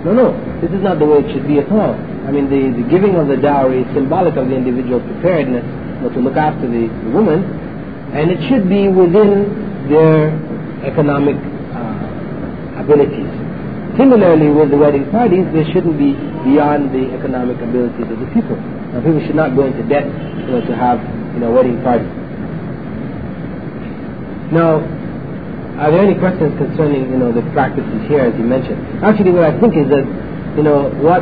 [0.05, 0.27] No, no,
[0.61, 1.95] this is not the way it should be at all.
[2.27, 6.01] I mean, the, the giving of the dowry is symbolic of the individual's preparedness you
[6.07, 7.43] know, to look after the, the, woman,
[8.15, 10.31] and it should be within their
[10.85, 11.37] economic
[11.75, 13.31] uh, abilities.
[13.97, 16.13] Similarly, with the wedding parties, they shouldn't be
[16.45, 18.57] beyond the economic abilities of the people.
[18.93, 21.01] Now, people should not go into debt you know, to have
[21.33, 22.13] you know, wedding parties.
[24.53, 24.85] Now,
[25.81, 28.81] are there any questions concerning, you know, the practices here as you mentioned?
[29.05, 30.05] Actually, what I think is that,
[30.57, 31.21] you know, what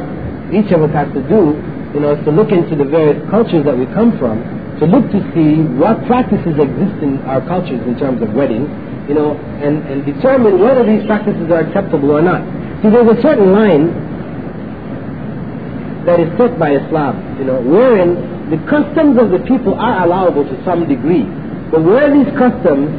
[0.55, 1.59] each of us has to do,
[1.95, 4.43] you know, is to look into the various cultures that we come from,
[4.81, 8.67] to look to see what practices exist in our cultures in terms of wedding,
[9.09, 12.43] you know, and, and determine whether these practices are acceptable or not.
[12.83, 13.93] See, there's a certain line
[16.05, 18.19] that is set by Islam, you know, wherein
[18.51, 21.25] the customs of the people are allowable to some degree.
[21.71, 22.93] But where these customs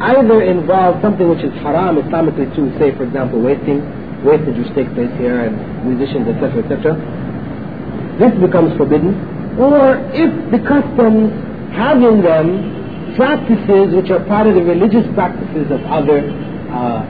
[0.00, 3.84] either involve something which is haram Islamically too, say for example wasting,
[4.24, 6.96] wastage which takes place here and musicians, etc., etc.
[8.18, 9.35] This becomes forbidden.
[9.58, 11.32] Or if the customs
[11.74, 12.76] have in them
[13.16, 16.20] practices which are part of the religious practices of other
[16.70, 17.00] uh,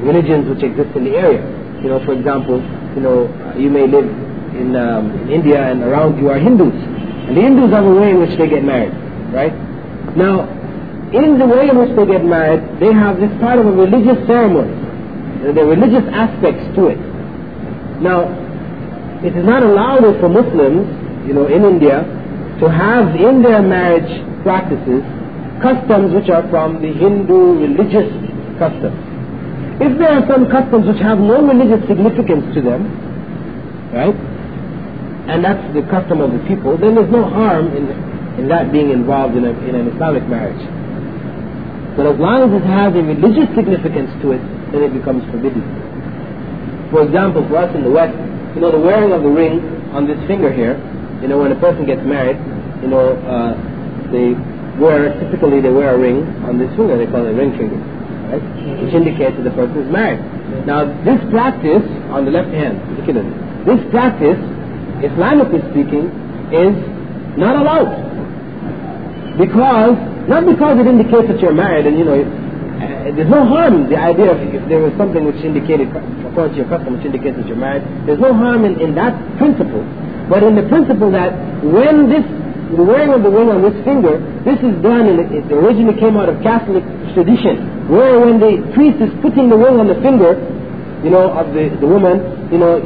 [0.00, 1.44] religions which exist in the area.
[1.82, 2.60] You know, for example,
[2.94, 4.08] you know, you may live
[4.56, 6.72] in, um, in India and around you are Hindus.
[6.72, 8.92] And the Hindus have a way in which they get married,
[9.32, 9.52] right?
[10.16, 10.48] Now,
[11.12, 14.26] in the way in which they get married, they have this part of a religious
[14.26, 14.72] ceremony.
[15.42, 16.98] There are religious aspects to it.
[18.00, 18.30] Now,
[19.22, 22.02] it is not allowed for Muslims, you know, in India,
[22.60, 24.10] to have in their marriage
[24.42, 25.02] practices
[25.62, 28.10] customs which are from the Hindu religious
[28.58, 28.98] customs.
[29.80, 32.86] If there are some customs which have no religious significance to them,
[33.94, 34.14] right,
[35.30, 37.86] and that's the custom of the people, then there's no harm in,
[38.42, 40.60] in that being involved in, a, in an Islamic marriage.
[41.96, 44.42] But as long as it has a religious significance to it,
[44.74, 45.62] then it becomes forbidden.
[46.90, 48.16] For example, for us in the West,
[48.54, 50.76] you know, the wearing of the ring on this finger here,
[51.22, 52.36] you know, when a person gets married,
[52.82, 53.54] you know, uh,
[54.10, 54.34] they
[54.82, 57.78] wear, typically they wear a ring on this finger, they call it a ring finger,
[58.28, 58.42] right?
[58.82, 60.18] Which indicates that the person is married.
[60.66, 63.30] Now, this practice, on the left hand particularly,
[63.64, 64.36] this practice,
[65.00, 66.10] Islamically speaking,
[66.50, 66.74] is
[67.38, 67.94] not allowed.
[69.38, 69.96] Because,
[70.28, 72.18] not because it indicates that you're married and, you know,
[73.16, 75.88] there's no harm, in the idea of if there is something which indicated,
[76.26, 79.14] according to your custom, which indicates that you're married, there's no harm in, in that
[79.38, 79.82] principle.
[80.28, 82.24] But in the principle that when this,
[82.74, 86.16] the wearing of the ring on this finger, this is done, it, it originally came
[86.16, 90.38] out of Catholic tradition, where when the priest is putting the ring on the finger,
[91.04, 92.80] you know, of the, the woman, you know,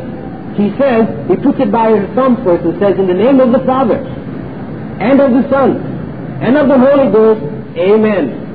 [0.57, 3.53] he says, he puts it by her thumb first and says, in the name of
[3.53, 5.77] the Father, and of the Son,
[6.41, 8.46] and of the Holy Ghost, Amen.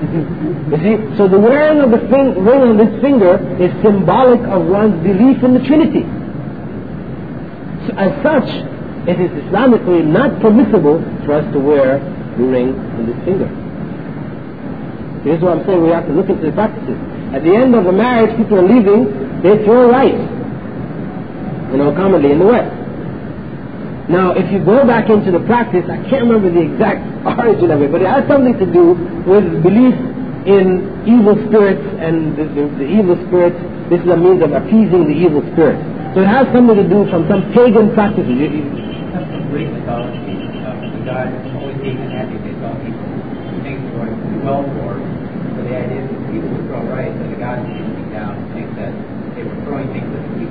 [0.00, 4.96] You see, so the wearing of the ring on this finger is symbolic of one's
[5.04, 6.02] belief in the Trinity.
[7.86, 8.48] So as such,
[9.08, 11.98] it is Islamically not permissible for us to wear
[12.38, 13.48] the ring on this finger.
[15.22, 16.96] Here's what I'm saying, we have to look into the practices.
[17.34, 20.16] At the end of a marriage, people are leaving, they throw rice.
[21.72, 22.79] You know, commonly in the West.
[24.10, 27.78] Now, if you go back into the practice, I can't remember the exact origin of
[27.78, 29.94] it, but it has something to do with belief
[30.50, 33.54] in evil spirits and the, the, the evil spirits.
[33.86, 35.78] This is a means of appeasing the evil spirits.
[36.18, 38.34] So it has something to do from some pagan practices.
[38.34, 40.18] Greek mythology.
[40.26, 43.06] The god always people.
[43.62, 44.98] Things going well for.
[44.98, 48.90] The idea that people would throw the god and think that
[49.38, 50.50] they were throwing things at the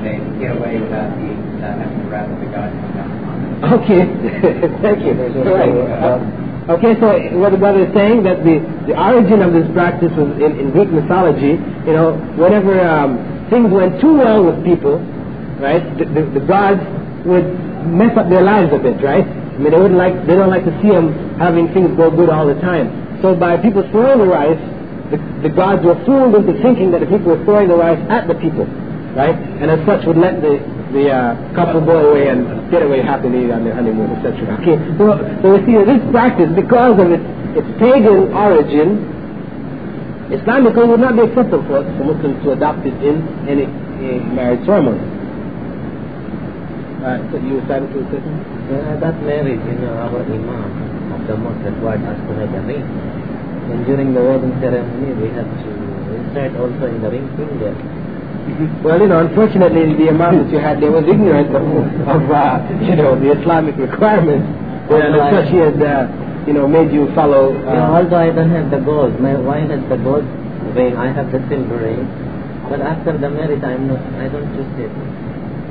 [0.00, 3.36] and get away without the without having the wrath of the god come down upon
[3.44, 3.60] them.
[3.76, 4.02] Okay,
[4.80, 5.12] thank you.
[5.44, 5.76] Right.
[5.76, 10.12] Uh, okay, so what the brother is saying that the, the origin of this practice
[10.16, 11.60] was in, in Greek mythology.
[11.84, 13.20] You know, whenever um,
[13.52, 14.98] things went too well with people,
[15.60, 16.80] right, the, the, the gods
[17.28, 17.44] would
[17.84, 19.28] mess up their lives a bit, right?
[19.28, 22.32] I mean, they wouldn't like they don't like to see them having things go good
[22.32, 23.20] all the time.
[23.20, 24.60] So by people throwing the rice,
[25.12, 28.24] the, the gods were fooled into thinking that the people were throwing the rice at
[28.28, 28.64] the people,
[29.12, 29.36] right?
[29.36, 33.50] And as such would let the the uh, couple go away and get away happily
[33.52, 34.58] on their honeymoon, etc.
[34.58, 39.06] Okay, so, so we see that this practice, because of its, its pagan origin,
[40.30, 43.66] Islamically would not be acceptable for, for Muslims to adopt it in any
[44.34, 45.02] marriage ceremony.
[47.00, 48.60] Uh, so you decided to say something?
[48.70, 52.62] Uh, that marriage, you know, our imam of the mosque required us to have a
[52.66, 52.84] ring.
[53.72, 55.70] And during the wedding ceremony, we had to
[56.14, 57.74] insert also in the ring finger.
[58.82, 61.64] Well, you know, unfortunately, the imam that you had there was ignorant of,
[62.08, 64.46] of uh, you know, the Islamic requirements.
[64.90, 66.08] And as such, he had, uh,
[66.46, 67.52] you know, made you follow.
[67.52, 70.24] You know, Uh, although I don't have the gold, my wife has the gold
[70.74, 72.04] ring, I have the silver ring.
[72.68, 74.92] But after the marriage, I'm not, I don't choose it.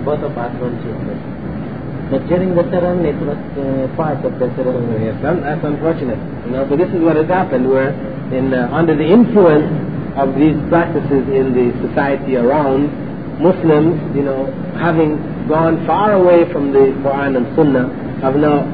[0.05, 1.19] Both of us don't choose it.
[2.11, 5.05] But during the ceremony, it was uh, part of the ceremony.
[5.05, 6.17] yes, that's unfortunate.
[6.45, 7.91] You know, but this is what has happened, where
[8.33, 9.69] in uh, under the influence
[10.19, 12.91] of these practices in the society around,
[13.39, 15.15] Muslims, you know, having
[15.47, 17.87] gone far away from the Quran and Sunnah,
[18.19, 18.67] have now,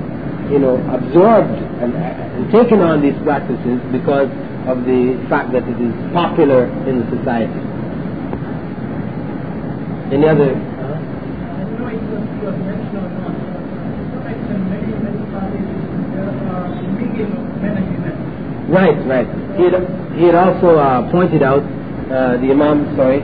[0.49, 1.53] you know, absorbed
[1.85, 4.29] and, and taken on these practices because
[4.65, 7.61] of the fact that it is popular in the society.
[10.09, 10.49] Any other?
[18.05, 18.14] I
[18.69, 19.27] Right, right.
[19.57, 23.21] He had, also uh, pointed out, uh, the Imam, sorry,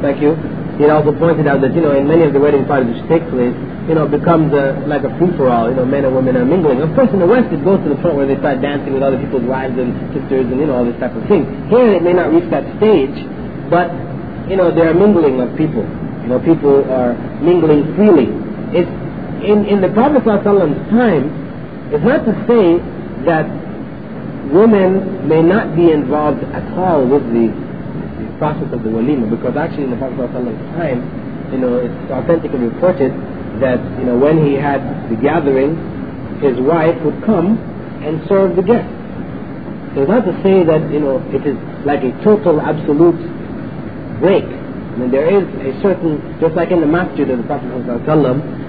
[0.00, 0.38] thank you.
[0.78, 3.02] He had also pointed out that, you know, in many of the wedding parties which
[3.06, 3.54] take place,
[3.86, 6.80] you know, it becomes a, like a free-for-all, you know, men and women are mingling.
[6.80, 9.02] Of course, in the West, it goes to the point where they start dancing with
[9.02, 11.46] other people's wives and sisters and, you know, all this type of thing.
[11.68, 13.14] Here, it may not reach that stage,
[13.70, 13.92] but,
[14.48, 15.84] you know, there are mingling of people.
[16.22, 18.32] You know, people are mingling freely.
[18.72, 18.90] It's,
[19.44, 21.28] in, in the Prophet time,
[21.92, 22.80] it's not to say
[23.28, 23.46] that
[24.52, 29.56] women may not be involved at all with the, the process of the walima because
[29.56, 31.00] actually in the Prophet ﷺ's time,
[31.52, 33.12] you know, it's authentically reported
[33.60, 35.76] that, you know, when he had the gathering,
[36.40, 37.56] his wife would come
[38.02, 38.90] and serve the guests.
[39.94, 41.54] So it's not to say that, you know, it is
[41.86, 43.16] like a total absolute
[44.18, 44.44] break.
[44.44, 47.66] I mean, there is a certain, just like in the masjid of the Prophet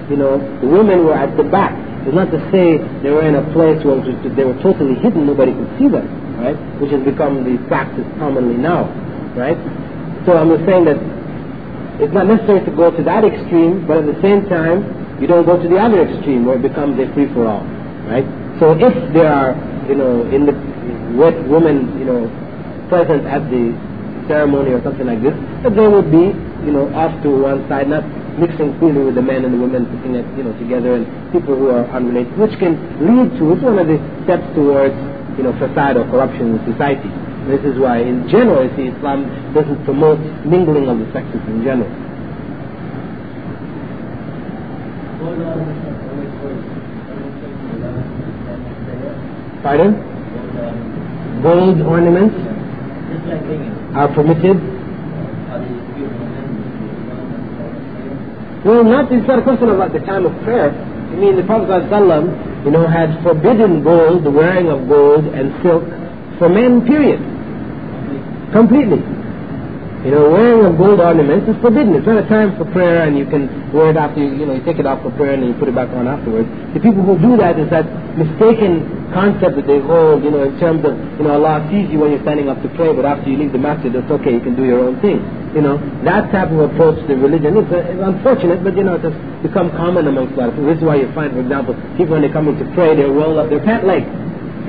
[0.10, 1.74] you know, the women were at the back.
[2.06, 5.54] It's not to say they were in a place where they were totally hidden, nobody
[5.54, 6.06] could see them,
[6.38, 6.54] right?
[6.80, 8.86] Which has become the practice commonly now,
[9.34, 9.58] right?
[10.26, 11.02] So I'm just saying that
[11.98, 14.86] it's not necessary to go to that extreme, but at the same time,
[15.20, 17.64] you don't go to the other extreme where it becomes a free-for-all,
[18.06, 18.26] right?
[18.60, 19.58] So if there are,
[19.90, 20.54] you know, in the
[21.16, 22.28] with women, you know,
[22.90, 23.72] present at the
[24.28, 25.34] ceremony or something like this,
[25.64, 26.36] that they would be,
[26.68, 28.04] you know, off to one side, not
[28.40, 31.56] mixing freely with the men and the women, sitting at, you know, together, and people
[31.56, 34.96] who are unrelated, which can lead to, it's one of the steps towards,
[35.38, 37.10] you know, fasad or corruption in society.
[37.48, 41.64] This is why, in general, you see, Islam doesn't promote mingling of the sexes in
[41.64, 41.90] general.
[49.62, 49.94] Pardon?
[51.42, 52.36] Gold ornaments
[53.96, 54.58] are permitted.
[58.66, 60.74] Well, not, it's not a question about the time of prayer.
[60.74, 65.54] I mean, the Prophet ﷺ, you know, had forbidden gold, the wearing of gold and
[65.62, 65.86] silk
[66.40, 67.22] for men, period.
[68.52, 69.06] Completely.
[70.06, 71.98] You know, wearing of gold ornaments is forbidden.
[71.98, 74.54] It's not a time for prayer and you can wear it after you, you know,
[74.54, 76.46] you take it off for prayer and then you put it back on afterwards.
[76.78, 78.86] The people who do that is that mistaken
[79.18, 82.14] concept that they hold, you know, in terms of, you know, Allah sees you when
[82.14, 84.54] you're standing up to pray, but after you leave the masjid, it's okay, you can
[84.54, 85.26] do your own thing.
[85.58, 89.10] You know, that type of approach to religion is, uh, unfortunate, but, you know, it's
[89.42, 90.70] become common amongst a lot of people.
[90.70, 93.10] This is why you find, for example, people when they come in to pray, they
[93.10, 94.06] roll up their pant leg.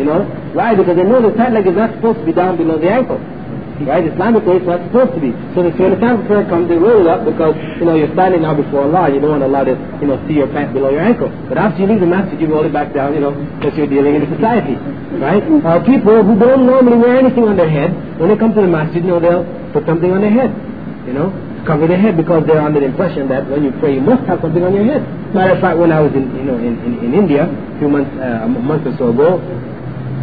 [0.00, 0.24] You know?
[0.56, 0.72] Why?
[0.72, 3.20] Because they know the pant leg is not supposed to be down below the ankle.
[3.84, 4.08] Right?
[4.08, 5.36] Islamically, it's not supposed to be.
[5.52, 8.10] So when the time for prayer comes, they roll it up because, you know, you're
[8.16, 9.12] standing now before Allah.
[9.12, 11.28] You don't want Allah to, you know, see your pants below your ankle.
[11.44, 13.90] But after you leave the masjid, you roll it back down, you know, because you're
[13.90, 14.80] dealing in society.
[15.20, 15.44] Right?
[15.44, 18.72] Uh, people who don't normally wear anything on their head, when they come to the
[18.72, 19.44] masjid, you know, they'll
[19.76, 20.56] put something on their head.
[21.04, 21.28] You know?
[21.68, 24.40] Cover their head because they're under the impression that when you pray, you must have
[24.40, 25.04] something on your head.
[25.34, 27.88] Matter of fact, when I was in, you know, in, in, in India, a few
[27.92, 29.36] months, uh, a month or so ago,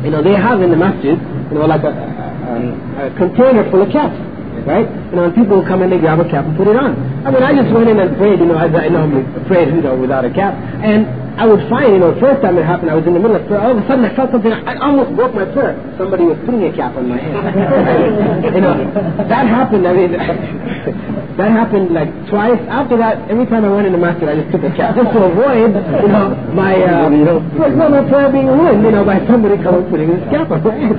[0.03, 1.19] you know, they have in the masjid,
[1.53, 4.17] you know, like a, a, container full of caps,
[4.65, 4.87] right?
[5.09, 6.95] You know, and people will come in, they grab a cap and put it on.
[7.25, 9.95] I mean, I just went in and prayed, you know, I normally prayed, you know,
[9.95, 10.53] without a cap.
[10.83, 13.19] And I would find, you know, the first time it happened, I was in the
[13.19, 15.73] middle of prayer, all of a sudden I felt something, I almost broke my prayer.
[15.97, 17.33] Somebody was putting a cap on my head.
[18.53, 18.77] you know,
[19.25, 20.13] that happened, I mean,
[21.41, 22.61] that happened like twice.
[22.69, 25.09] After that, every time I went in the masjid, I just took a cap, just
[25.09, 29.03] to avoid, you know, my, uh, you know, well, my prayer being ruined, you know,
[29.03, 30.93] by somebody coming putting this cap on my head,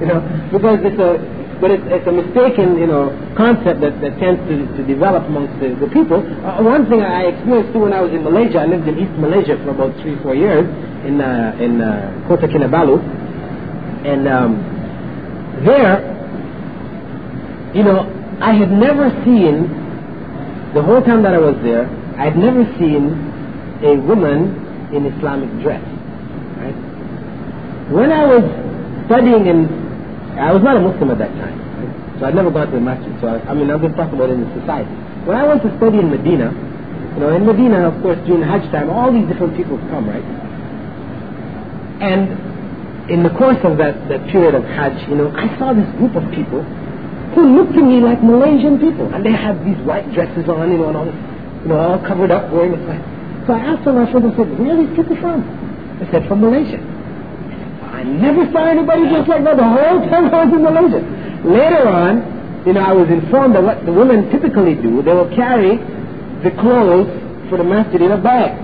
[0.00, 4.18] you know, because it's a, but it's, it's a mistaken, you know, concept that, that
[4.18, 6.22] tends to, to develop amongst the, the people.
[6.44, 9.12] Uh, one thing I experienced too when I was in Malaysia, I lived in East
[9.18, 10.64] Malaysia for about three, four years
[11.06, 12.98] in uh, in uh, Kota Kinabalu,
[14.04, 14.52] and um,
[15.64, 16.02] there,
[17.74, 18.08] you know,
[18.40, 19.70] I had never seen
[20.74, 21.86] the whole time that I was there.
[22.18, 23.14] I had never seen
[23.82, 25.82] a woman in Islamic dress.
[26.58, 26.74] Right?
[27.90, 28.44] When I was
[29.06, 29.83] studying in,
[30.38, 31.56] I was not a Muslim at that time,
[32.18, 33.12] so I'd never gone to the masjid.
[33.20, 34.90] So I, I mean, I've been talking about it in the society.
[35.26, 36.50] When I went to study in Medina,
[37.14, 40.24] you know, in Medina, of course, during Hajj time, all these different people come, right?
[42.02, 45.86] And in the course of that, that period of Hajj, you know, I saw this
[45.96, 46.66] group of people
[47.34, 49.12] who looked to me like Malaysian people.
[49.14, 52.30] And they had these white dresses on, you know, and all you know, all covered
[52.30, 53.46] up, wearing this.
[53.46, 54.22] So I asked them, I said,
[54.58, 55.44] where are these people from?
[56.00, 56.80] They said, from Malaysia.
[58.04, 61.00] Never saw anybody just like that the whole time I was in Malaysia.
[61.44, 62.12] Later on,
[62.68, 65.76] you know, I was informed that what the women typically do, they will carry
[66.44, 67.08] the clothes
[67.48, 68.60] for the masjid in a bag.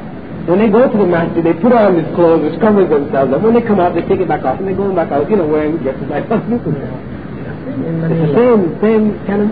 [0.49, 3.33] When they go to the masjid, they put on these clothes which covers themselves.
[3.33, 5.29] And when they come out, they take it back off and they go back out,
[5.29, 6.73] you know, wearing dresses like people.
[6.73, 9.51] In It's the same, same kind of.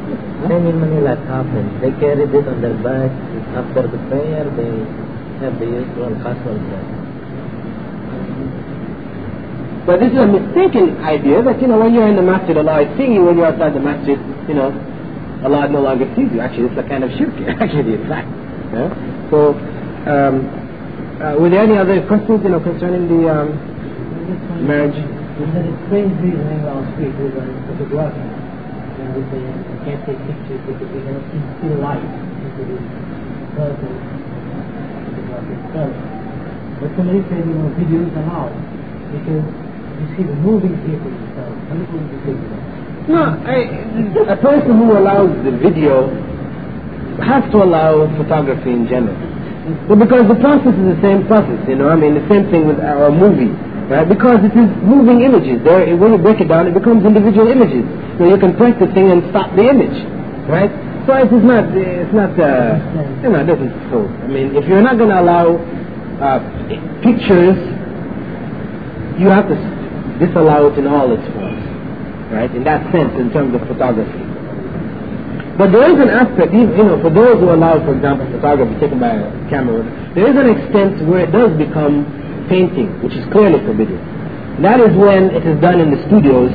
[0.49, 1.71] same in Manila it happens.
[1.81, 3.13] They carry this on their back.
[3.57, 4.73] After the prayer, they
[5.45, 6.98] have the usual casual dress.
[9.89, 12.85] But this is a mistaken idea that, you know, when you're in the masjid, Allah
[12.85, 13.25] is seeing you.
[13.25, 14.69] When you're outside the masjid, you know,
[15.41, 16.45] Allah no longer sees you.
[16.45, 18.29] Actually, it's a kind of shirk, actually, in fact.
[19.33, 19.57] So,
[20.05, 20.45] um,
[21.25, 23.57] uh, were there any other questions, you know, concerning the um,
[24.69, 24.93] marriage?
[24.93, 27.41] And then it's crazy running around the street a
[27.73, 28.29] photography.
[28.29, 29.41] And we say
[29.89, 32.77] can't take pictures because they don't see still life into the
[33.57, 33.93] person
[35.17, 35.97] photography itself.
[36.77, 38.53] But somebody said, you know, videos is allowed
[39.17, 39.68] because
[40.01, 41.55] you see the moving people itself.
[41.69, 42.63] How do you think of that?
[43.09, 43.57] No, I,
[44.33, 46.13] a person who allows the video
[47.25, 49.17] has to allow photography in general.
[49.89, 51.89] Well, because the process is the same process, you know.
[51.89, 53.53] I mean, the same thing with our movie,
[53.89, 54.09] right?
[54.09, 55.61] Because it is moving images.
[55.65, 57.85] There, when you break it down, it becomes individual images.
[58.21, 59.99] So you can press the thing and stop the image,
[60.49, 60.71] right?
[61.09, 62.77] So it is not, it's not, uh,
[63.25, 64.05] you know, it doesn't so.
[64.05, 65.57] I mean, if you're not going to allow
[66.21, 66.41] uh,
[67.01, 67.57] pictures,
[69.17, 69.57] you have to
[70.19, 71.63] disallow it in all its forms,
[72.31, 72.51] right?
[72.55, 74.25] In that sense, in terms of photography.
[75.59, 79.03] But there is an aspect, you know, for those who allow, for example, photography taken
[79.03, 79.83] by a camera,
[80.15, 82.07] there is an extent where it does become
[82.47, 83.99] painting, which is clearly forbidden.
[84.63, 86.55] That is when it is done in the studios,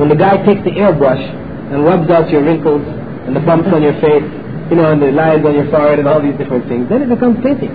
[0.00, 2.80] when the guy takes the airbrush and rubs out your wrinkles
[3.28, 4.24] and the bumps on your face,
[4.72, 7.08] you know, and the lines on your forehead and all these different things, then it
[7.12, 7.72] becomes painting.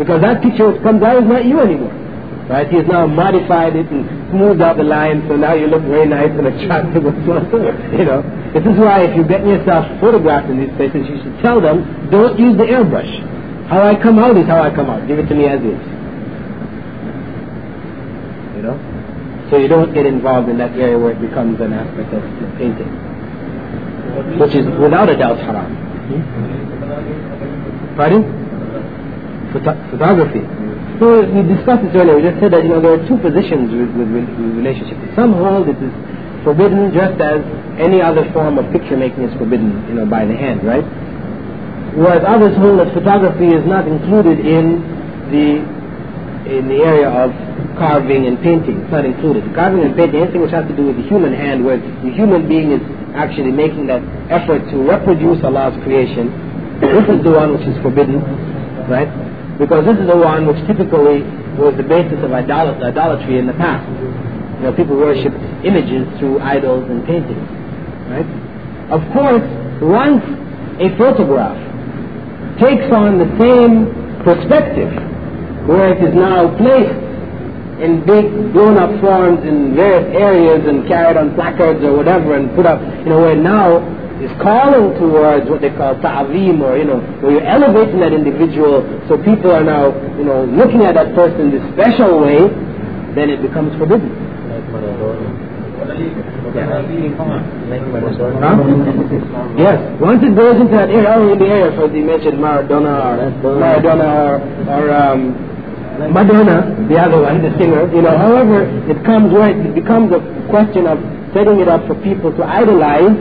[0.00, 1.92] Because that picture which comes out is not you anymore.
[2.48, 2.68] Right?
[2.68, 6.06] He has now modified it and smoothed out the lines, so now you look very
[6.10, 7.02] nice and attractive.
[7.06, 8.20] You know,
[8.52, 12.10] this is why if you get yourself photographed in these places, you should tell them,
[12.10, 13.08] don't use the airbrush.
[13.70, 15.06] How I come out is how I come out.
[15.06, 15.78] Give it to me as is.
[18.58, 18.76] You know?
[19.50, 22.22] So you don't get involved in that area where it becomes an aspect of
[22.58, 22.90] painting.
[24.38, 25.74] Which is without a doubt haram.
[26.10, 26.22] Hmm?
[27.96, 28.22] Pardon?
[29.52, 30.42] Photo- photography.
[31.00, 32.16] So we discussed this earlier.
[32.16, 35.02] We just said that you know there are two positions with, with, with relationships.
[35.18, 35.90] Some hold it is
[36.46, 37.42] forbidden just as
[37.82, 40.84] any other form of picture making is forbidden, you know, by the hand, right?
[41.98, 44.78] Whereas others hold that photography is not included in
[45.34, 45.48] the
[46.44, 47.32] in the area of
[47.80, 48.78] carving and painting.
[48.84, 49.42] It's not included.
[49.54, 52.46] Carving and painting, anything which has to do with the human hand, where the human
[52.46, 52.82] being is
[53.16, 56.30] actually making that effort to reproduce Allah's creation,
[56.78, 58.20] this is the one which is forbidden,
[58.86, 59.08] right?
[59.58, 61.22] Because this is the one which typically
[61.58, 63.86] was the basis of idol- idolatry in the past.
[64.58, 67.46] You know, people worshipped images through idols and paintings.
[68.10, 68.26] Right?
[68.90, 69.46] Of course,
[69.80, 70.24] once
[70.80, 71.58] a photograph
[72.58, 73.90] takes on the same
[74.24, 74.90] perspective,
[75.68, 77.04] where it is now placed
[77.82, 82.54] in big blown up forms in various areas and carried on placards or whatever and
[82.54, 83.82] put up, you know, where now
[84.22, 88.84] is calling towards what they call ta'zeem or, you know, where you're elevating that individual
[89.08, 92.46] so people are now, you know, looking at that person in this special way,
[93.14, 94.10] then it becomes forbidden.
[99.58, 99.78] Yes.
[100.00, 103.14] Once it goes into that area, oh, in the area, for the mentioned Maradona or
[103.58, 104.34] Maradona or,
[104.70, 105.34] or um,
[106.12, 110.20] Madonna, the other one, the singer, you know, however, it comes where it becomes a
[110.50, 110.98] question of
[111.34, 113.14] setting it up for people to idolize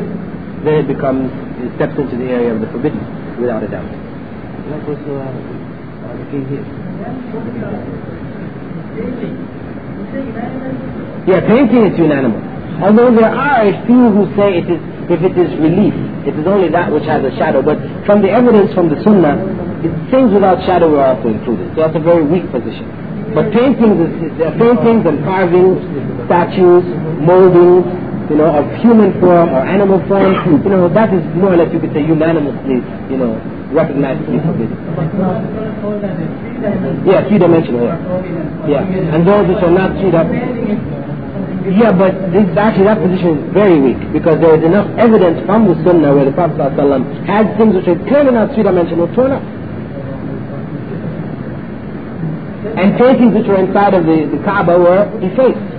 [0.64, 3.00] then it becomes, it steps into the area of the forbidden,
[3.40, 3.88] without a doubt.
[3.88, 6.64] That was uh, uh, the king here.
[11.28, 12.44] Yeah, painting is unanimous.
[12.82, 15.94] Although there are a few who say it is, if it is relief,
[16.26, 17.62] it is only that which has a shadow.
[17.62, 19.36] But from the evidence from the Sunnah,
[19.84, 21.76] it, things without shadow are also included.
[21.76, 22.88] So that's a very weak position.
[23.36, 25.80] But paintings, is, is, uh, paintings and carvings,
[26.28, 26.86] statues,
[27.20, 27.84] moldings,
[28.30, 31.72] you know, of human form or animal form, you know, that is more or less
[31.74, 32.80] you could say unanimously,
[33.12, 33.36] you know,
[33.74, 34.78] be forbidden.
[37.06, 37.98] Yeah, three dimensional, yeah.
[38.68, 39.14] Yeah.
[39.16, 40.12] And those which are not three.
[41.64, 45.68] Yeah, but this, actually that position is very weak because there is enough evidence from
[45.68, 49.32] the Sunnah where the Prophet ﷺ had things which are clearly not three dimensional torn
[49.32, 49.44] up.
[52.78, 55.72] And paintings which were inside of the, the Kaaba were effaced.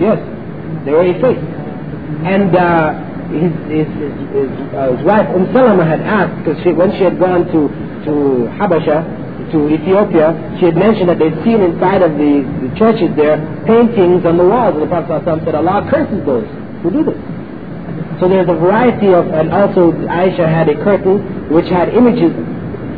[0.00, 0.18] Yes,
[0.86, 1.42] they were effaced.
[2.22, 2.94] And uh,
[3.28, 7.02] his, his, his, his, uh, his wife Umm Salama had asked, because she, when she
[7.02, 7.66] had gone to,
[8.06, 8.12] to
[8.54, 13.38] Habasha, to Ethiopia, she had mentioned that they'd seen inside of the, the churches there
[13.66, 14.74] paintings on the walls.
[14.74, 16.46] And the Prophet said, Allah curses those
[16.82, 17.18] who do this.
[18.18, 22.32] So there's a variety of, and also Aisha had a curtain which had images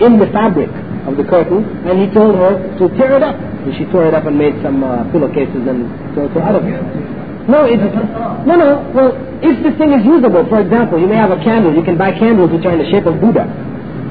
[0.00, 0.70] in the fabric
[1.08, 3.36] of the curtain, and he told her to tear it up.
[3.36, 6.64] And she tore it up and made some uh, pillowcases and so, so out of
[6.64, 7.17] it.
[7.48, 8.84] No, it's, no, no.
[8.92, 11.72] Well, if the thing is usable, for example, you may have a candle.
[11.72, 13.48] You can buy candles which are in the shape of Buddha,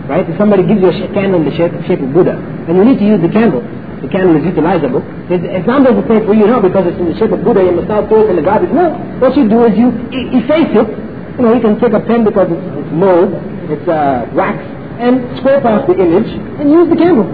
[0.09, 0.25] right?
[0.25, 2.97] If somebody gives you a candle in the shape, shape of Buddha, and you need
[2.97, 3.61] to use the candle,
[4.01, 5.05] the candle is utilizable.
[5.29, 7.85] Islam doesn't say for you, no, because it's in the shape of Buddha, you must
[7.87, 8.73] not throw it in the garbage.
[8.73, 9.93] No, what you do is you
[10.33, 10.89] efface it.
[11.37, 13.37] You know, you can take a pen because it's, it's mold,
[13.69, 14.57] it's uh, wax,
[14.97, 16.25] and scrape off the image
[16.57, 17.29] and use the candle.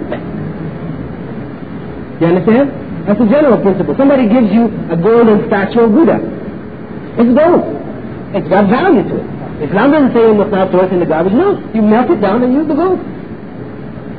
[2.20, 2.83] You understand?
[3.04, 3.94] That's a general principle.
[3.96, 6.18] Somebody gives you a golden statue of Buddha.
[7.20, 7.64] It's gold.
[8.32, 9.28] It's got value to it.
[9.68, 11.32] Islam doesn't say you must not throw it in the garbage.
[11.32, 12.98] No, you melt it down and use the gold.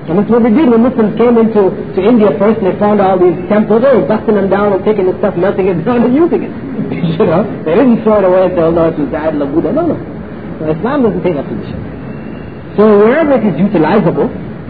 [0.06, 3.02] And that's what they did when Muslims came into to India first and they found
[3.02, 5.82] all these temples, oh, they were busting them down and taking the stuff, melting it
[5.88, 6.54] down and using it.
[7.20, 9.44] you know, they didn't throw it away and say, oh no, it was the idol
[9.44, 9.74] of Buddha.
[9.74, 9.98] No, no.
[10.62, 11.82] So Islam doesn't take that position.
[12.78, 14.30] So wherever it is utilizable,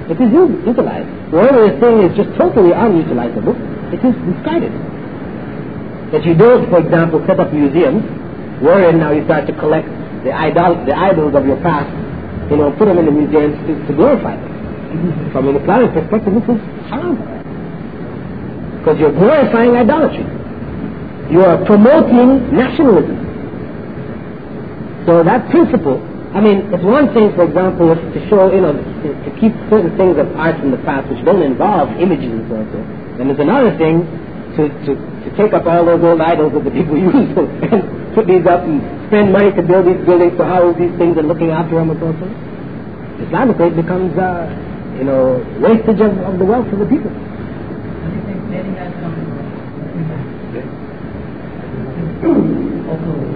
[0.09, 1.09] it is utilized.
[1.33, 3.57] Wherever a thing is just totally unutilizable,
[3.89, 4.73] it is discarded.
[6.13, 8.05] That you don't, for example, set up museums
[8.61, 9.89] wherein now you start to collect
[10.23, 11.89] the, idol, the idols of your past,
[12.49, 15.31] you know, put them in the museums to, to glorify them.
[15.33, 17.17] From an Islamic perspective, this is haram.
[18.79, 20.25] Because you're glorifying idolatry.
[21.33, 23.17] You are promoting nationalism.
[25.05, 25.97] So that principle,
[26.35, 29.55] I mean, it's one thing, for example, if to show, you know, to, to keep
[29.71, 32.67] certain things of art from the past which don't involve images and so on.
[32.75, 32.79] So.
[33.23, 34.03] And there's another thing
[34.59, 37.31] to, to, to take up all those old idols that the people use
[37.71, 41.15] and put these up and spend money to build these buildings to house these things
[41.15, 42.19] and looking after them and so on.
[43.23, 44.51] Islamically, it becomes, uh,
[44.99, 47.15] you know, wastage of, of the wealth of the people.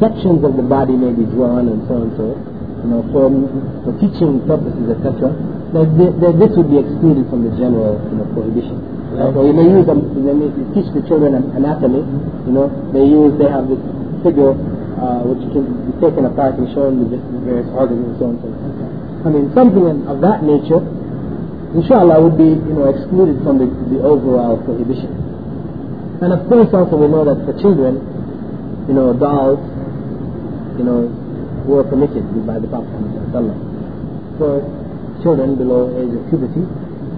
[0.00, 2.26] Sections of the body may be drawn and so on and so,
[2.84, 3.26] you know, for,
[3.84, 5.34] for teaching purposes, etc.
[5.74, 8.78] This would be excluded from the general, you know, prohibition.
[9.10, 9.34] Right.
[9.34, 10.34] So you may use them, they
[10.70, 12.06] teach the children anatomy,
[12.46, 13.82] you know, they use, they have this
[14.22, 18.38] figure uh, which can be taken apart and shown the various organs and so on
[18.38, 19.26] and so on.
[19.26, 20.80] I mean, something of that nature,
[21.74, 25.19] inshallah, would be, you know, excluded from the, the overall prohibition.
[26.20, 27.96] And of course, also we know that for children,
[28.86, 29.56] you know, dolls,
[30.76, 31.08] you know,
[31.64, 32.92] were permitted by the Prophet
[34.36, 34.60] For
[35.24, 36.60] children below age of puberty,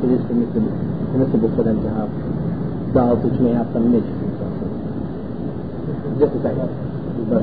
[0.07, 0.70] it is permissible,
[1.11, 2.11] permissible for them to have
[2.94, 4.07] dolls which may have some and.
[6.22, 6.70] Just a second.
[7.26, 7.42] But.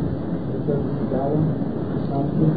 [0.71, 1.39] issue, the Gawa,
[2.07, 2.55] something,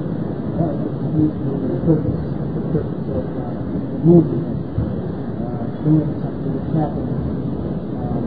[0.54, 2.22] that was used for the purpose,
[2.54, 3.58] the purpose of uh,
[4.06, 4.44] moving,
[5.42, 7.18] uh, doing something that's happening,
[7.98, 8.24] um,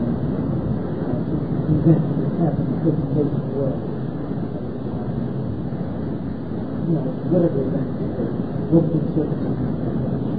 [1.08, 3.80] uh, event that's happening in different places the world.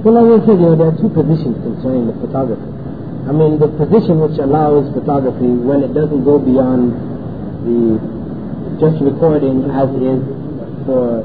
[0.02, 2.66] Well, I will say, you know, there are two positions concerning the photography.
[3.28, 6.90] I mean, the position which allows photography when it doesn't go beyond
[7.62, 8.00] the
[8.80, 10.24] just recording as is
[10.88, 11.20] for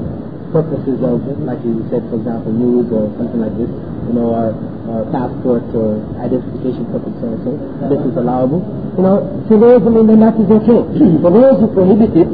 [0.52, 3.72] purposes of, like you said, for example, news or something like this,
[4.06, 7.50] you know, or passport or identification purposes or so,
[7.88, 8.60] this is allowable.
[9.00, 9.16] You know,
[9.48, 10.84] for those, I mean, then that is okay.
[11.24, 12.28] for those who prohibit it,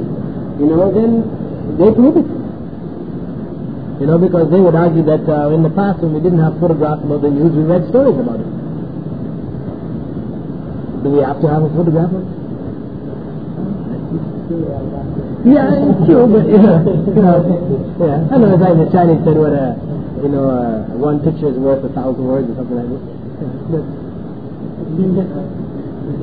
[0.59, 1.23] you know, then
[1.79, 2.43] they prohibit it.
[4.03, 6.59] You know, because they would argue that uh, in the past when we didn't have
[6.59, 8.51] photographs about the news, we read stories about it.
[11.07, 12.19] Do we have to have a photographer?
[12.19, 12.42] Yeah,
[14.53, 17.41] it's true, but you know, you know
[17.99, 18.29] yeah.
[18.29, 19.75] I know it's like the Chinese said what a,
[20.21, 23.03] you know, uh, one picture is worth a thousand words or something like this.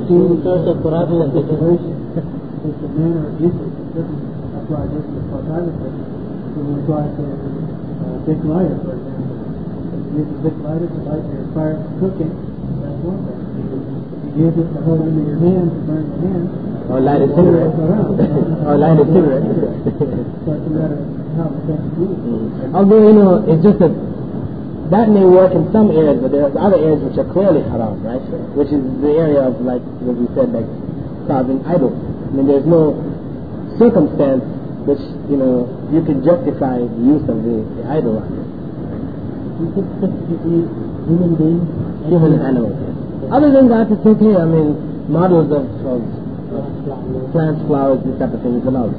[0.09, 1.95] In terms of Quran and situation,
[2.69, 3.53] if the manner of it
[3.97, 4.21] doesn't
[7.17, 7.39] to it
[8.30, 9.41] big lighter, for example.
[10.09, 11.49] If you a lighter to light your
[11.97, 12.34] cooking.
[14.30, 17.29] You use it to hold into your hand to burn your hand, or light a
[17.29, 17.73] cigarette.
[18.65, 19.45] or light a cigarette.
[19.45, 22.73] so it's a matter of how the thing is used.
[22.77, 23.93] Although, you know, it's just that
[24.89, 28.01] that may work in some areas, but there are other areas which are clearly haram,
[28.01, 28.21] right?
[28.57, 30.65] Which is the area of, like, what we said, like
[31.29, 31.93] carving idols.
[31.93, 32.97] I mean, there's no
[33.77, 34.41] circumstance
[34.89, 38.49] which, you know, you can justify the use of the, the idol on it.
[41.05, 41.65] Human beings.
[42.09, 42.73] Human animals.
[43.29, 44.33] Other than that, it's okay.
[44.33, 44.73] I mean,
[45.05, 46.01] models of, of,
[47.32, 48.95] plants, flowers, this type of thing is allowed.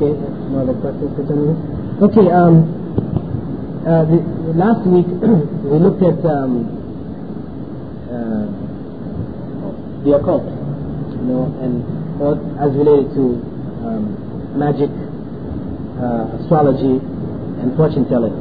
[0.00, 0.16] Okay,
[0.48, 1.60] no other questions concerning this?
[2.08, 2.64] Okay, um,
[3.84, 4.18] uh, the,
[4.56, 5.06] last week
[5.68, 6.64] we looked at um,
[8.08, 8.48] uh,
[10.04, 11.84] the occult, you know, and
[12.16, 13.40] what as related to
[13.84, 14.16] um,
[14.56, 14.88] magic,
[16.00, 17.00] uh, astrology,
[17.60, 18.32] and fortune telling.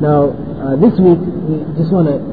[0.00, 0.30] Now,
[0.62, 2.31] uh, this week we just want to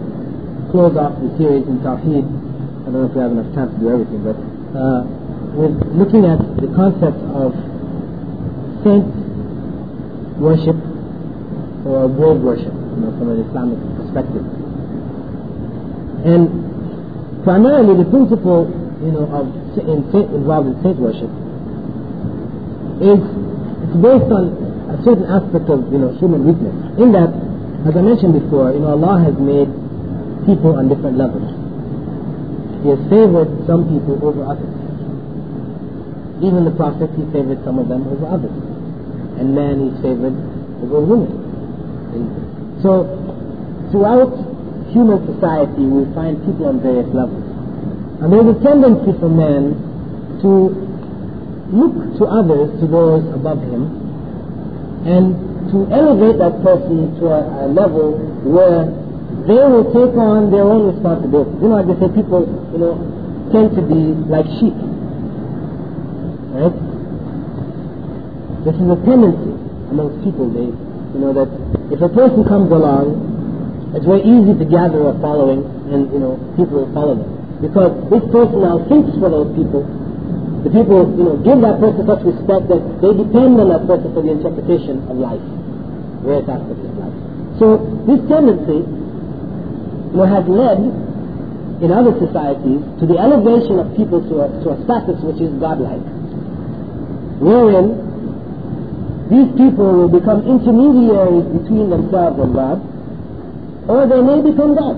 [0.72, 2.26] close off the series in Tawheed.
[2.26, 4.38] I don't know if we have enough time to do everything, but
[4.78, 5.02] uh,
[5.58, 7.58] we're looking at the concept of
[8.86, 9.10] saint
[10.38, 10.78] worship
[11.90, 14.46] or wali worship, you know, from an Islamic perspective.
[16.24, 18.70] And primarily the principle,
[19.02, 19.50] you know, of
[19.80, 21.32] in saint, involved in saint worship
[23.02, 24.54] is it's based on
[24.92, 26.76] a certain aspect of, you know, human weakness.
[27.00, 27.32] In that,
[27.88, 29.72] as I mentioned before, you know, Allah has made
[30.46, 31.48] people on different levels.
[32.84, 34.72] He has favored some people over others.
[36.40, 38.56] Even the Prophet, he favored some of them over others.
[39.36, 40.36] And man, he favored
[40.84, 41.32] over women.
[42.16, 42.24] And
[42.82, 43.04] so,
[43.92, 44.32] throughout
[44.96, 47.44] human society we find people on various levels.
[48.24, 49.76] And there's a tendency for man
[50.42, 50.52] to
[51.72, 53.86] look to others, to those above him,
[55.06, 55.36] and
[55.72, 58.90] to elevate that person to a, a level where
[59.50, 61.50] they will take on their own responsibility.
[61.58, 62.94] You know, like they say, people, you know,
[63.50, 64.78] tend to be like sheep.
[66.54, 66.76] Right?
[68.70, 69.54] This is a tendency
[69.90, 70.54] amongst people.
[70.54, 71.50] They, you know, that
[71.90, 76.38] if a person comes along, it's very easy to gather a following, and you know,
[76.54, 79.84] people will follow them because this person now thinks for those people.
[80.64, 84.14] The people, you know, give that person such respect that they depend on that person
[84.14, 85.42] for the interpretation of life,
[86.22, 87.16] various aspects of life.
[87.60, 88.84] So this tendency,
[90.18, 90.80] know, has led
[91.80, 95.54] in other societies to the elevation of people to a, to a status which is
[95.62, 96.04] godlike,
[97.40, 97.96] wherein
[99.30, 102.82] these people will become intermediaries between themselves and God,
[103.88, 104.98] or they may become God.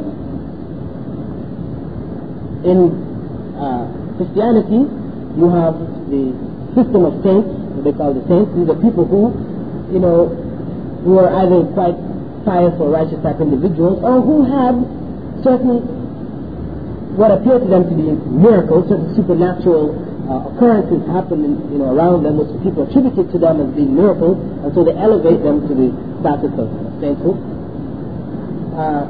[2.66, 2.96] In
[3.60, 3.86] uh,
[4.18, 4.88] Christianity,
[5.38, 5.76] you have
[6.10, 6.34] the
[6.74, 7.50] system of saints,
[7.84, 8.50] they call the saints.
[8.56, 9.36] These are people who,
[9.92, 10.30] you know,
[11.04, 11.98] who are either quite
[12.46, 14.80] pious or righteous type individuals, or who have
[15.44, 15.82] certain
[17.18, 19.92] what appear to them to be miracles, certain supernatural
[20.32, 23.92] uh, occurrences happen in, you know, around them, which people attribute to them as being
[23.92, 25.92] miracles, and so they elevate them to the
[26.24, 26.72] status of
[27.04, 27.36] sainthood.
[28.80, 29.04] Uh,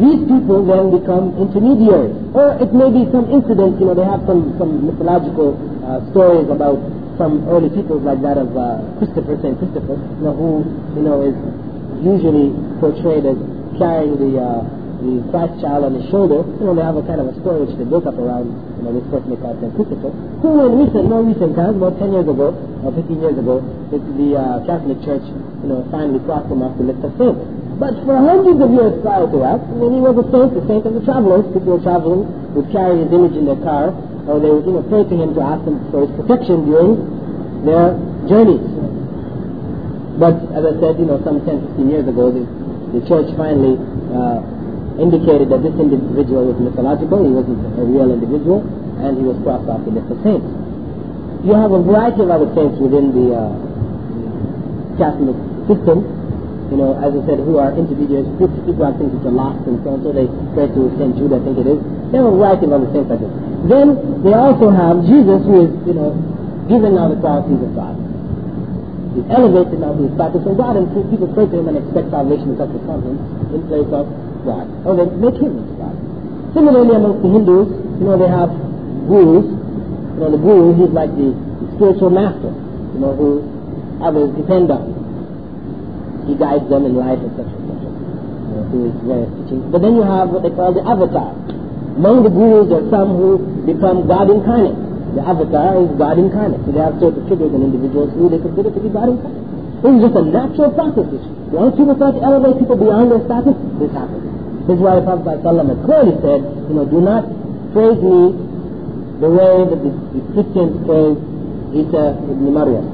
[0.00, 2.16] these people then become intermediaries.
[2.32, 6.48] Or it may be some incident, you know, they have some, some mythological uh, stories
[6.48, 6.80] about
[7.20, 9.56] some early people like that of uh, Christopher, St.
[9.56, 10.64] Christopher, you know, who,
[10.96, 11.36] you know, is
[12.04, 13.36] usually portrayed as
[13.80, 16.40] carrying the, uh, the Christ child on his shoulder.
[16.58, 18.48] You know, they have a kind of a story which they built up around,
[18.80, 19.72] you know, this call St.
[19.76, 23.60] Christopher, who in recent, more recent times, about 10 years ago, or 15 years ago,
[23.92, 25.24] the, the uh, Catholic Church,
[25.62, 27.40] you know, finally crossed him off the list of saints.
[27.76, 30.64] But for hundreds of years prior to that, I mean, he was a saint, the
[30.64, 31.44] saint of the travelers.
[31.52, 32.24] People were traveling,
[32.56, 33.92] would carry his image in their car,
[34.24, 36.96] or they would, you know, pray to him to ask him for his protection during
[37.68, 37.92] their
[38.32, 38.64] journeys.
[40.16, 42.48] But as I said, you know, some 10, 15 years ago, the,
[42.96, 43.76] the church finally
[44.16, 44.55] uh,
[44.96, 48.64] indicated that this individual was mythological, he wasn't a real individual,
[49.04, 50.48] and he was crossed off the list of saints.
[51.44, 53.52] You have a variety of other saints within the uh,
[54.96, 55.36] Catholic
[55.68, 56.02] system,
[56.72, 59.78] you know, as I said, who are intermediaries, people, have things which are lost and
[59.86, 60.26] so on, so they
[60.56, 61.14] pray to St.
[61.14, 61.78] Jude, I think it is.
[62.10, 63.30] They have a variety of other saints like this.
[63.70, 63.94] Then
[64.26, 66.10] they also have Jesus, who is, you know,
[66.66, 67.94] given now the qualities of God.
[69.14, 72.10] He's elevated now to the status of God, and people pray to him and expect
[72.10, 73.16] salvation and such from him
[73.54, 74.10] in place of
[74.46, 74.70] God.
[74.86, 75.94] Or they make him God.
[76.54, 77.68] Similarly, amongst the Hindus,
[77.98, 78.50] you know, they have
[79.10, 79.46] gurus.
[79.50, 81.34] You know, the guru, he's like the,
[81.76, 82.48] spiritual master,
[82.94, 83.44] you know, who
[84.00, 84.96] others depend on
[86.26, 87.46] he guides them in life, etc.
[87.46, 87.86] etc.
[87.86, 89.64] Uh, through his various teachings.
[89.70, 91.30] But then you have what they call the avatar.
[91.96, 94.74] Among the gurus there are some who become God incarnate.
[95.14, 96.60] The avatar is God incarnate.
[96.66, 99.46] So they have certain figures and individuals who they consider to be God incarnate.
[99.86, 101.08] This is just a natural process.
[101.54, 104.35] Once people start to elevate people beyond their status, this happens.
[104.67, 107.23] This is why the Prophet ﷺ clearly said, you know, do not
[107.73, 108.21] praise me
[109.21, 111.17] the way that the, the Christians praise
[111.71, 112.85] Isa ibn Maryam.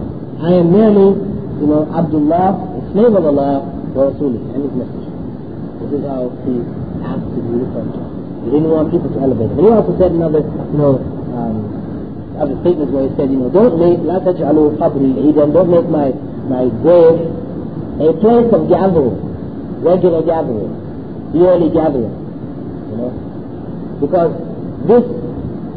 [0.44, 1.18] I am merely,
[1.60, 3.62] you know, Abdullah slave of Allah
[3.94, 5.12] wa Rasulih and His Messenger.
[5.82, 6.54] This is how he
[7.06, 8.02] asked to be referred to.
[8.46, 9.60] He didn't want people to elevate him.
[9.60, 10.94] And he also said another, you know,
[11.36, 11.58] um,
[12.40, 15.88] other statements where he said, you know, don't make, لا تجعلوا قبري عيدا, don't make
[15.90, 16.10] my,
[16.48, 17.20] my grave
[18.02, 19.18] a place of gathering,
[19.84, 20.70] regular gathering,
[21.35, 22.13] yearly gathering,
[22.93, 23.11] you know,
[24.01, 24.33] because
[24.87, 25.05] this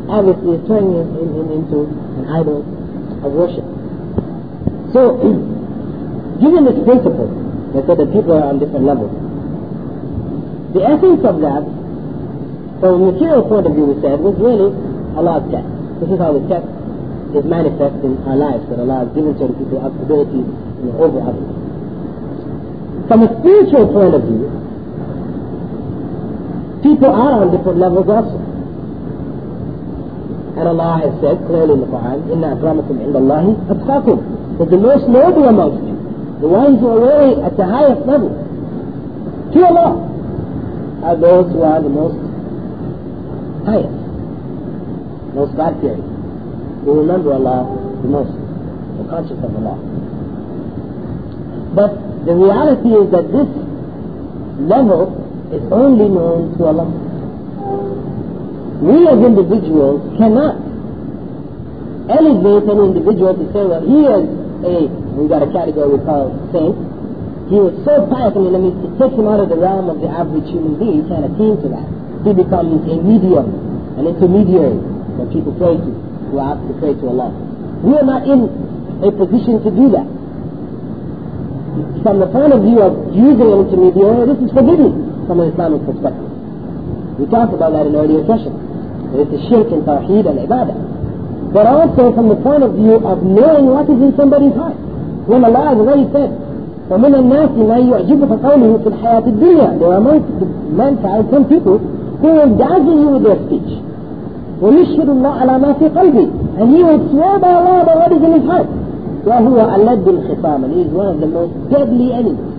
[0.10, 1.88] obviously is turning him, him into
[2.20, 2.62] an idol
[3.24, 3.66] of worship.
[4.94, 5.20] So,
[6.44, 7.30] given this principle,
[7.74, 9.12] they said that people are on different levels.
[10.76, 11.64] The essence of that,
[12.84, 14.76] from a material point of view, we said, was really
[15.16, 15.68] Allah's test.
[16.04, 16.68] This is how the test
[17.36, 21.20] is manifest in our lives, that Allah has given certain people ability you know, over
[21.20, 21.48] others.
[23.08, 24.65] From a spiritual point of view,
[26.85, 28.39] people are on different levels also.
[30.59, 34.77] And Allah has said clearly in the Quran, إِنَّ أَكْرَمَكُمْ عِنْدَ اللَّهِ أَتْقَاكُمْ That the
[34.77, 36.01] most noble amongst you
[36.41, 38.33] the ones who are really at the highest level
[39.53, 39.93] to Allah
[41.05, 42.17] are those who are the most
[43.69, 43.93] highest,
[45.37, 46.01] most God fearing,
[46.85, 47.69] who remember Allah
[48.01, 49.77] the most, are conscious of Allah.
[51.77, 51.93] But
[52.25, 53.49] the reality is that this
[54.65, 55.13] level
[55.54, 56.88] is only known to Allah.
[58.82, 60.62] We as individuals cannot
[62.10, 64.26] elevate an individual to say, well, he is
[64.66, 66.76] a we got a category we call saints,
[67.48, 70.04] he was so pious, I mean, I it takes him out of the realm of
[70.04, 71.02] the average human being.
[71.02, 71.88] He can't attain to that.
[72.28, 73.48] He becomes a medium,
[73.96, 74.76] an intermediary
[75.22, 75.90] that people pray to,
[76.34, 77.32] who ask to pray to Allah.
[77.80, 78.50] We are not in
[79.08, 80.08] a position to do that.
[82.04, 85.15] From the point of view of using an intermediary, this is forbidden
[87.28, 88.56] talked about that in earlier sessions.
[89.16, 90.76] It's a shirk in tawheed and ibadah.
[91.56, 94.76] But also from the point of view of knowing what is in somebody's heart.
[95.26, 96.32] When Allah has already said,
[96.90, 99.80] ومن الناس من يعجبك قوله في الحياة الدنيا.
[99.80, 101.78] There are the mankind some people
[102.22, 103.72] who will dazzle you with their speech.
[104.62, 106.28] ويشهد الله على ما في قلبه.
[106.60, 108.68] And he will swear by Allah about what is in his heart.
[109.26, 110.64] وهو ألد الخصام.
[110.66, 112.55] And he is one of the most deadly enemies.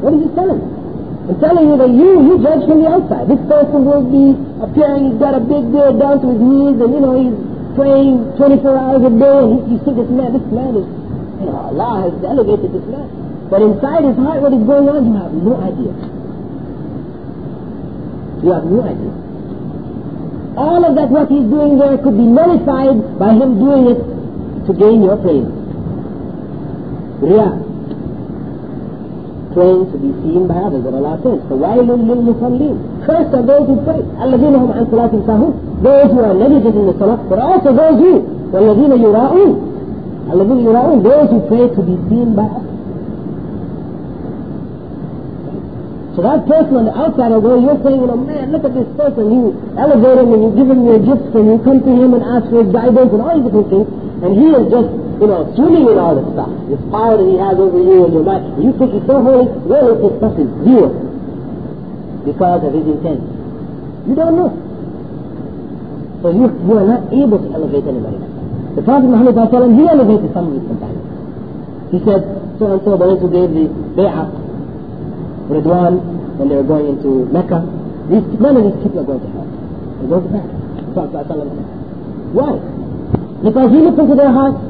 [0.00, 0.60] What is he telling?
[1.26, 3.26] I'm telling you that you, you judge from the outside.
[3.26, 6.90] This person will be appearing, he's got a big beard down to his knees, and
[6.94, 7.34] you know, he's
[7.74, 11.58] praying 24 hours a day, and you see this man, this man is, you know,
[11.66, 13.10] Allah has elevated this man.
[13.50, 15.92] But inside his heart, what is going on, you have no idea.
[18.46, 19.12] You have no idea.
[20.54, 24.00] All of that, what he's doing there, could be nullified by him doing it
[24.62, 25.50] to gain your praise.
[27.18, 27.65] Riyah
[29.55, 30.83] praying to be seen by others.
[30.85, 32.75] And Allah says, فَوَيْلٌ لِلْمُصَلِّينَ
[33.05, 34.01] First are those who pray.
[34.01, 37.97] الَّذِينَ هُمْ عَنْ صَلَاتِهِمْ سَاهُونَ Those who are negligent in the salah, but also those
[37.99, 38.13] who,
[38.55, 39.51] وَالَّذِينَ يُرَاءُونَ
[40.31, 42.71] الَّذِينَ يُرَاءُونَ Those who pray to be seen by others.
[46.15, 48.87] So that person on the outside, although you're saying, you know, man, look at this
[48.99, 52.11] person, you elevate him and you give him your gifts and you come to him
[52.19, 53.87] and ask for his guidance and all these different things,
[54.26, 54.90] and he is just,
[55.22, 58.12] you know, swimming in all this stuff, this power that he has over you and
[58.12, 58.58] your mind.
[58.58, 60.50] You think he's so holy, really this stuff is
[62.26, 63.22] because of his intent.
[64.10, 64.50] You don't know.
[66.26, 68.18] So you, you are not able to elevate anybody.
[68.74, 69.38] The Prophet Muhammad
[69.78, 71.06] he elevated some of his companions.
[71.94, 72.26] He said,
[72.58, 74.26] so and so, those who gave the bay'ah,
[75.54, 76.02] Ridwan,
[76.34, 77.62] when they were going into Mecca,
[78.10, 79.46] these, none of these people are going to hell.
[80.02, 80.28] They go to
[80.98, 81.30] Prophet
[82.34, 82.75] Why?
[83.44, 84.60] Because he looked into their hearts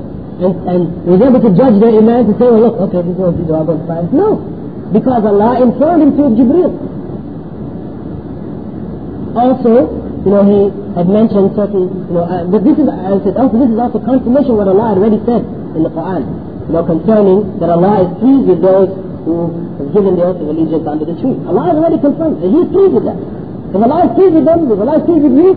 [0.42, 3.80] and, and was able to judge their iman to say, well, look, okay, all going
[3.80, 4.04] to fire.
[4.12, 4.36] No.
[4.92, 6.72] Because Allah informed him through Jibreel.
[9.36, 9.72] Also,
[10.24, 10.60] you know, he
[10.96, 13.98] had mentioned certain, you know, uh, but this is, I said, also this is also
[14.02, 15.44] confirmation what Allah already said
[15.76, 16.24] in the Quran,
[16.66, 18.90] you know, concerning that Allah is pleased with those
[19.24, 21.36] who have given the oath of allegiance under the tree.
[21.46, 23.18] Allah has already confirmed that He is pleased with them.
[23.72, 25.50] If Allah is pleased with them, if Allah is pleased with you,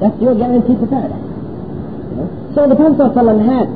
[0.00, 1.31] that's your guarantee for paradise.
[2.51, 2.55] You know?
[2.55, 3.67] So the Prophet ﷺ had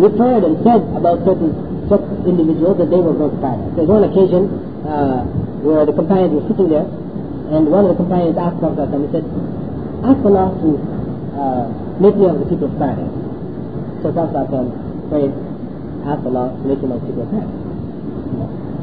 [0.00, 1.52] referred and said about certain,
[1.88, 3.72] certain individuals that they were going to paradise.
[3.76, 4.48] There's one occasion
[4.86, 5.24] uh,
[5.60, 6.86] where the companions were sitting there,
[7.52, 9.24] and one of the companions asked Prophet ﷺ, he said,
[10.06, 10.68] ask Allah to
[11.36, 11.64] uh,
[12.00, 13.12] make me of the people of paradise.
[14.02, 15.32] So Prophet ﷺ prayed,
[16.08, 17.70] ask Allah to make him of the people of paradise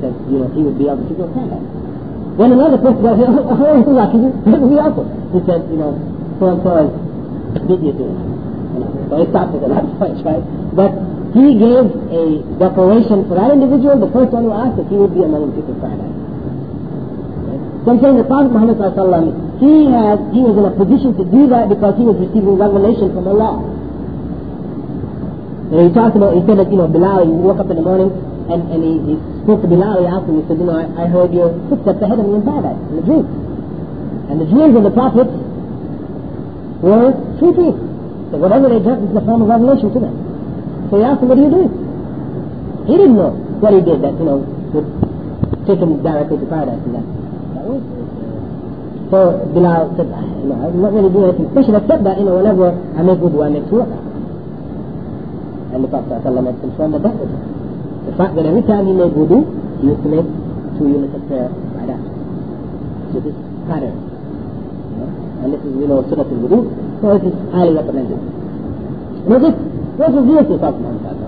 [0.02, 1.66] that you know he would be able to go paradise.
[2.38, 5.94] Then another person said, "Oh, oh lucky, we also." He said, "You know,
[6.38, 7.94] so and so is beat you
[8.73, 10.45] to it." You know, so he stopped at that point, right?
[10.73, 10.91] But
[11.33, 12.25] he gave a
[12.61, 15.61] declaration for that individual, the first one who asked, that he would be among the
[15.61, 16.13] people paradise.
[17.85, 18.79] So I'm saying the Prophet Muhammad
[19.59, 23.11] he had he was in a position to do that because he was receiving revelation
[23.11, 23.59] from Allah.
[25.73, 27.87] And he talked about, he said that, you know, Bilal, you woke up in the
[27.87, 28.13] morning
[28.53, 30.85] and, and he, he spoke to Bilal, he asked him, he said, you know, I,
[31.01, 33.25] I heard your footsteps ahead of me in paradise, in the dream.
[34.31, 35.33] And the dreams of the prophets
[36.87, 37.11] were
[37.41, 37.92] three things.
[38.33, 40.17] So whatever they dreamt is the form of revelation to them.
[40.89, 41.69] So he asked him, what do you do?
[42.89, 44.41] He didn't know what he did that, you know,
[44.73, 44.89] would
[45.69, 47.05] take him directly to paradise and that.
[47.69, 47.85] was,
[49.13, 50.09] so Bilal said,
[50.49, 53.45] know, I'm not really doing anything special except that, you know, whenever I make wudu,
[53.45, 53.85] I make two
[55.77, 56.33] And the Prophet had
[56.65, 57.43] confirmed that that was it.
[58.09, 59.45] The fact that every time he made wudu,
[59.85, 60.29] he used to make
[60.81, 62.01] two units of prayer like that.
[63.13, 63.37] So this
[63.69, 64.12] pattern.
[65.43, 66.59] And this is, you know, sunnah al wudu,
[67.03, 68.19] so it is highly recommended.
[69.27, 71.19] Now this, is to Prophet Muhammad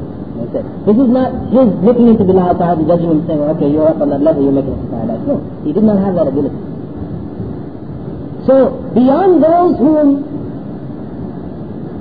[0.87, 4.11] This is not his looking into Bilal Ta'ala judging him saying, okay, you're up on
[4.11, 5.23] that level, you're making to paradise.
[5.27, 6.55] No, he did not have that ability.
[8.47, 10.07] So, beyond those whom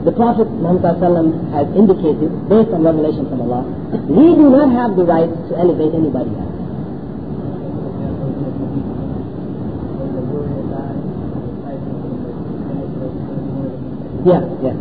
[0.05, 3.63] the Prophet Muhammad has indicated, based on revelation from Allah,
[4.05, 6.62] we do not have the right to elevate anybody else.
[14.23, 14.75] Yeah, yeah.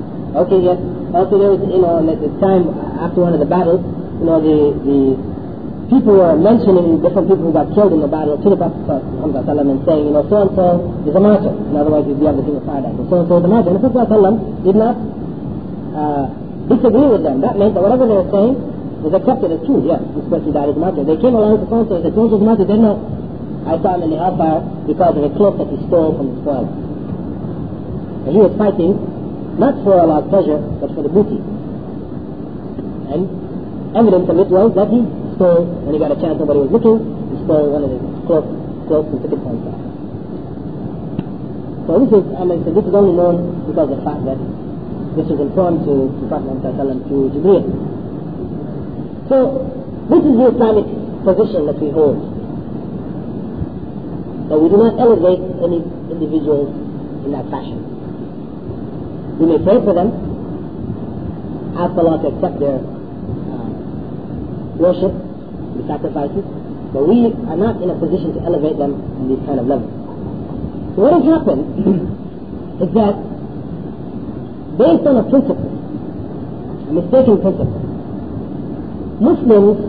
[0.46, 0.78] Okay, yes.
[1.12, 2.72] Also, there was, you know, at the time
[3.02, 3.82] after one of the battles,
[4.16, 4.98] you know, the the
[5.92, 9.82] people were mentioning different people who got killed in the battle to the Prophet and
[9.84, 10.66] saying, you know, so and so
[11.04, 11.52] is a martyr.
[11.52, 12.96] In other words, he's the other king of paradise.
[12.96, 13.70] And so and so is a martyr.
[13.74, 14.08] And the Prophet
[14.64, 14.96] did not
[15.92, 16.24] uh,
[16.72, 17.44] disagree with them.
[17.44, 18.56] That meant that whatever they were saying
[19.04, 19.84] was accepted as true.
[19.84, 21.04] Yes, this person died as a martyr.
[21.04, 22.08] They came along to so and.
[22.08, 22.64] Said, martyr.
[22.64, 22.96] They no.
[23.68, 26.36] I saw him in the hellfire because of a cloak that he stole from the
[26.40, 26.66] spoil.
[28.24, 29.11] And he was fighting
[29.62, 31.38] not for Allah's pleasure, but for the booty.
[33.14, 33.30] And
[33.94, 35.06] evidence of it was that he
[35.38, 36.98] stole, when he got a chance, nobody was looking,
[37.30, 38.50] he stole one of the cloaks,
[38.90, 39.78] cloaks and took it for himself.
[41.86, 43.36] So this is, I mean, so this is only known
[43.70, 44.38] because of the fact that
[45.14, 47.62] this was informed to, to Prophet Muhammad through Jibreel.
[49.30, 49.62] So,
[50.10, 50.86] this is the Islamic
[51.22, 52.18] position that we hold.
[54.50, 56.74] That we do not elevate any individuals
[57.22, 57.91] in that fashion.
[59.40, 60.12] We may pray for them,
[61.76, 63.64] ask Allah to accept their uh,
[64.76, 65.12] worship,
[65.76, 66.44] the sacrifices,
[66.92, 68.92] but we are not in a position to elevate them
[69.24, 69.88] in these kind of levels.
[70.94, 71.64] So what has happened
[72.84, 73.16] is that
[74.76, 75.72] based on a principle,
[76.86, 77.82] a mistaken principle,
[79.16, 79.80] Muslims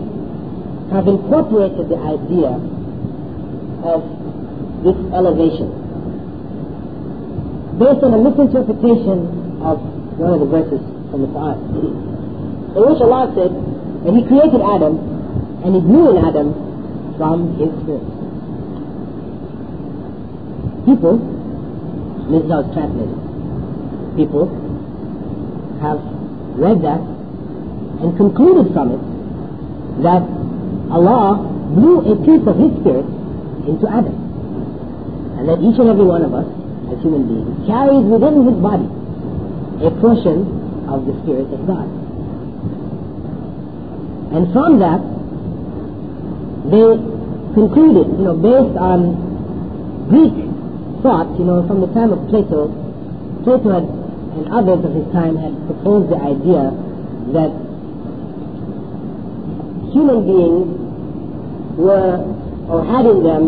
[0.95, 2.55] have incorporated the idea
[3.83, 4.07] of
[4.87, 5.82] this elevation
[7.80, 9.82] based on a misinterpretation of
[10.19, 11.57] one of the verses from the Quran,
[12.78, 13.51] in which Allah said
[14.05, 14.93] that He created Adam
[15.65, 16.53] and He blew in Adam
[17.17, 18.05] from His spirit.
[20.86, 21.17] People,
[22.30, 23.17] this is how it's translated,
[24.17, 24.45] people
[25.82, 25.99] have
[26.59, 27.01] read that
[28.03, 29.03] and concluded from it
[30.03, 30.21] that
[30.91, 31.39] Allah
[31.74, 33.07] blew a piece of His Spirit
[33.65, 34.15] into Adam.
[35.39, 36.45] And that each and every one of us,
[36.93, 38.85] as human being carries within his body
[39.81, 40.45] a portion
[40.87, 41.89] of the Spirit of God.
[44.33, 45.01] And from that,
[46.69, 46.87] they
[47.53, 50.33] concluded, you know, based on Greek
[51.03, 52.71] thought, you know, from the time of Plato,
[53.43, 53.85] Plato had
[54.33, 56.73] and others of his time had proposed the idea
[57.37, 57.53] that
[59.93, 60.73] human beings
[61.77, 62.17] were
[62.65, 63.43] or had in them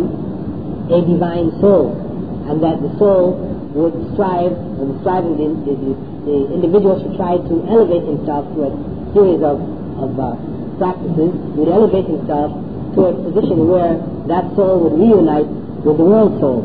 [0.94, 2.05] a divine soul,
[2.46, 3.42] and that the soul
[3.74, 5.36] would strive, and striving,
[5.66, 5.92] the, the,
[6.30, 8.72] the individual should try to elevate himself to a
[9.12, 9.60] series of,
[10.00, 10.38] of uh,
[10.80, 12.56] practices, would elevate himself
[12.96, 14.00] to a position where
[14.32, 15.50] that soul would reunite
[15.84, 16.64] with the world soul.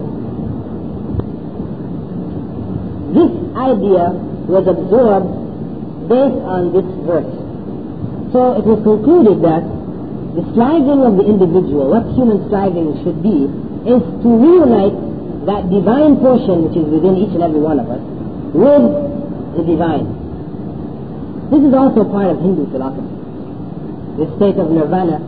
[3.11, 4.15] This idea
[4.47, 5.31] was absorbed
[6.07, 7.35] based on this verse.
[8.31, 9.67] So it was concluded that
[10.39, 13.51] the striving of the individual, what human striving should be,
[13.91, 15.10] is to reunite
[15.47, 18.03] that divine portion which is within each and every one of us
[18.53, 18.85] with
[19.57, 20.05] the divine.
[21.49, 23.11] This is also part of Hindu philosophy.
[24.21, 25.19] The state of nirvana,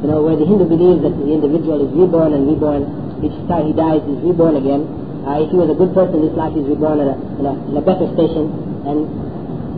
[0.00, 2.86] you know, where the Hindu believes that the individual is reborn and reborn.
[3.24, 4.86] Each time he dies, he's reborn again.
[5.26, 7.54] Uh, if he was a good person this life, he's reborn in a, in a,
[7.72, 8.46] in a better station.
[8.86, 8.98] And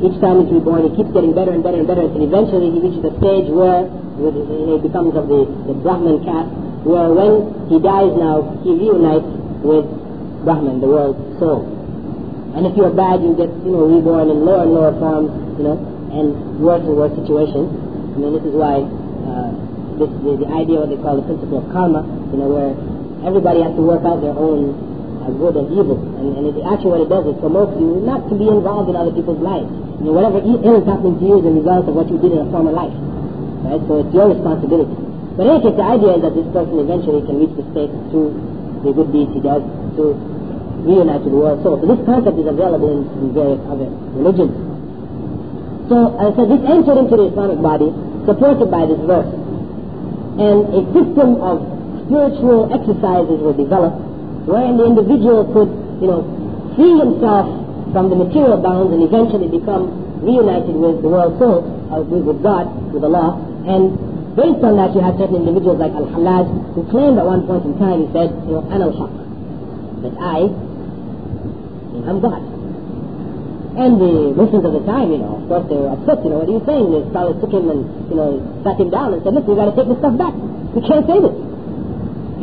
[0.04, 2.78] each time he's reborn, he keeps getting better and better and better until eventually he
[2.78, 6.50] reaches a stage where he becomes of the, the Brahman caste,
[6.82, 9.86] where when he dies now, he reunites with
[10.44, 11.66] Brahman, the world soul.
[12.56, 15.64] And if you're bad, you get, you know, reborn in lower and lower forms, you
[15.66, 15.76] know,
[16.10, 17.68] and worse and worse situations.
[17.68, 19.50] I mean, this is why uh,
[20.00, 22.02] this, the, the idea, what they call the principle of karma,
[22.32, 22.72] you know, where
[23.22, 24.74] everybody has to work out their own
[25.22, 25.98] uh, good and evil.
[26.18, 28.96] And, and it, actually what it does is promotes you not to be involved in
[28.96, 29.68] other people's lives.
[30.02, 32.32] You know, whatever ill is happening to you is a result of what you did
[32.32, 32.94] in a former life.
[33.66, 33.82] Right?
[33.86, 34.96] So it's your responsibility.
[35.36, 37.92] But in any case, the idea is that this person eventually can reach the state
[38.10, 38.34] through
[38.82, 39.62] the good deeds he does
[39.98, 40.14] to
[40.86, 41.78] reunite to the world soul.
[41.80, 44.54] So this concept is available in, various other religions.
[45.90, 47.88] So I said, this entered into the Islamic body,
[48.28, 49.30] supported by this verse.
[50.38, 51.64] And a system of
[52.06, 53.98] spiritual exercises were developed
[54.48, 55.68] wherein the individual could,
[56.00, 56.24] you know,
[56.72, 57.44] free himself
[57.92, 59.92] from the material bounds and eventually become
[60.24, 63.36] reunited with the world soul, uh, with, with God, with Allah.
[63.68, 64.07] And
[64.38, 66.46] based on that, you have certain individuals like Al-Hallaj
[66.78, 69.12] who claimed at one point in time, he said, you know, Ana al-Haq,
[70.06, 70.46] that I
[72.06, 72.42] am God.
[73.78, 76.38] And the Muslims of the time, you know, of course they were upset, you know,
[76.42, 76.86] what are you saying?
[76.86, 79.70] The scholars took him and, you know, sat him down and said, listen, you got
[79.70, 80.34] to take this stuff back.
[80.34, 81.36] You can't say this.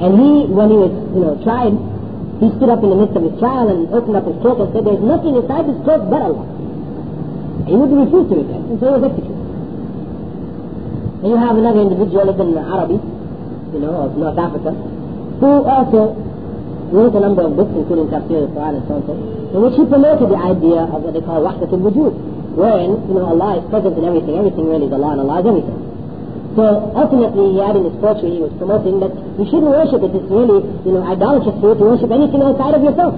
[0.04, 1.76] And he, when he was, you know, tried,
[2.44, 4.68] he stood up in the midst of his trial and opened up his cloak and
[4.76, 6.44] said, there's nothing inside this cloak but Allah.
[7.68, 9.35] He would refuse to repent, and so he was executed.
[11.26, 13.02] And you have another individual Ibn Arabi,
[13.74, 14.78] you know, of North Africa,
[15.42, 16.14] who also
[16.94, 19.90] wrote a number of books, including Tafsir al-Quran and so on, so, in which he
[19.90, 22.14] promoted the idea of what they call Wahdatul Wujud,
[22.54, 25.46] wherein, you know, Allah is present in everything, everything really is Allah, and Allah is
[25.50, 25.78] everything.
[26.54, 29.10] So ultimately, he had in his poetry, he was promoting that
[29.42, 30.14] you shouldn't worship it.
[30.14, 33.18] It's really, you know, idolatrous to worship anything outside of yourself.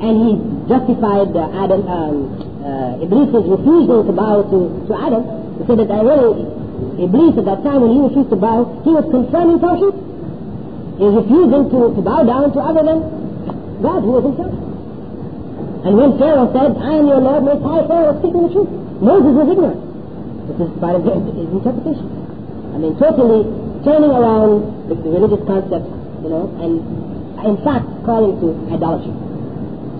[0.00, 0.30] And he
[0.72, 4.58] justified uh, Adam, um, uh, Iblis' refusal to bow to,
[4.88, 5.22] to Adam,
[5.60, 6.48] he said that really,
[6.96, 9.94] Iblis at that time when he refused to bow, he was confirming Tawheed.
[10.96, 12.98] He was refusing to, to bow down to other than
[13.84, 14.54] God, who was himself.
[15.84, 18.72] And when Pharaoh said, I am your Lord, most high, Pharaoh was speaking the truth.
[19.04, 19.80] Moses was ignorant.
[20.48, 22.08] This is part of his, his interpretation.
[22.72, 23.44] I mean, totally
[23.84, 25.84] turning around the religious concept,
[26.24, 26.80] you know, and
[27.44, 29.12] in fact calling to idolatry.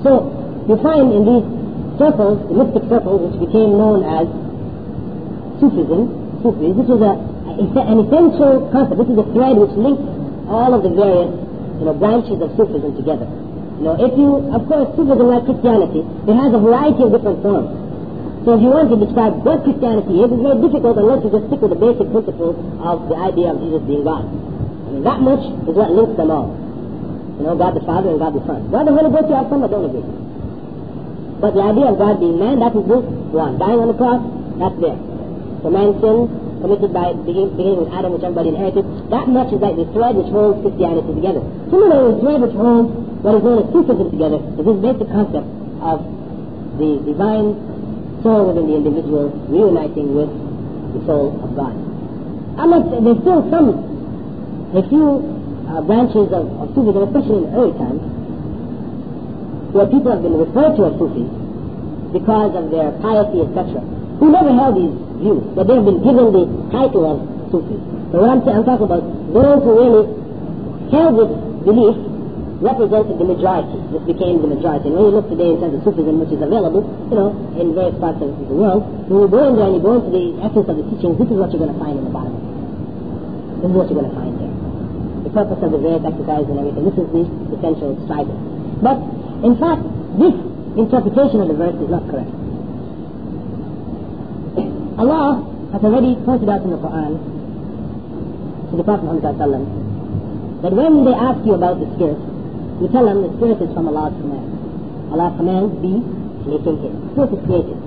[0.01, 0.33] So,
[0.65, 1.47] you find in these
[1.99, 4.27] circles, the mystic circles, which became known as
[5.63, 6.11] Sufism,
[6.43, 8.99] Sufis, this is a, an essential concept.
[9.01, 10.03] This is a thread which links
[10.51, 11.31] all of the various,
[11.81, 13.25] you know, branches of Sufism together.
[13.81, 17.41] You know, if you, of course, Sufism like Christianity, it has a variety of different
[17.41, 17.71] forms.
[18.45, 21.49] So if you want to describe what Christianity is, it's very difficult unless you just
[21.49, 24.29] stick with the basic principles of the idea of Jesus being God.
[24.29, 26.53] I mean, that much is what links them all.
[27.41, 28.69] You know, God the Father and God the Son.
[28.69, 30.24] God the Holy Ghost, you have some that don't agree.
[31.45, 33.61] But the idea of God being man, that is this one.
[33.61, 34.17] Dying on the cross,
[34.57, 34.97] that's there.
[35.61, 36.25] So man's sin
[36.65, 38.81] committed by beginning, beginning with Adam, which everybody inherited,
[39.13, 41.45] that much is like the thread which holds Christianity together.
[41.69, 45.49] Similarly, the thread which holds what is known as Sufism together is this basic concept
[45.85, 45.99] of
[46.81, 47.53] the divine
[48.25, 50.33] soul within the individual reuniting with
[50.97, 51.77] the soul of God.
[52.57, 53.69] I'm not, there's still some,
[54.73, 55.21] a few
[55.69, 58.01] uh, branches of, of Sufism, especially in early times,
[59.75, 61.27] where people have been referred to as Sufis
[62.15, 63.83] because of their piety, etc.,
[64.23, 67.17] who never held these views, but they have been given the title of
[67.51, 67.83] Sufis.
[68.15, 69.03] So what I'm, I'm talking about,
[69.35, 70.05] those who really
[70.95, 71.33] held this
[71.67, 71.97] belief
[72.63, 73.77] represented the majority.
[73.91, 74.89] This became the majority.
[74.89, 77.75] And when you look today in terms of Sufism, which is available, you know, in
[77.75, 80.39] various parts of the world, when you go in there and you go into the
[80.39, 82.35] essence of the teachings, this is what you're going to find in the bottom.
[83.59, 84.55] This is what you're going to find there.
[85.27, 86.85] The purpose of the various exercises and everything.
[86.87, 87.25] This is the
[87.59, 88.39] essential striving.
[88.81, 88.99] But,
[89.45, 89.85] in fact,
[90.17, 90.33] this
[90.81, 92.33] interpretation of the verse is not correct.
[94.97, 97.13] Allah has already pointed out in the Quran
[98.71, 99.37] to the Prophet Muhammad
[100.65, 102.17] that when they ask you about the spirit,
[102.81, 104.49] you tell them the spirit is from Allah's command.
[105.13, 105.93] Allah commands be
[106.49, 106.95] making his.
[107.13, 107.79] Spirit is created.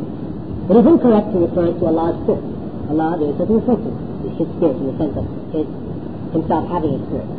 [0.70, 2.46] It is incorrect to refer to Allah's spirit.
[2.94, 3.92] Allah, there is certain refer to
[4.30, 5.26] his spirit in the sense of
[5.58, 5.68] his,
[6.38, 7.30] himself having a spirit.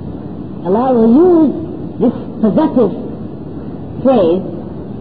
[0.66, 1.54] Allah will use
[2.02, 3.07] this possessive
[4.02, 4.42] phrase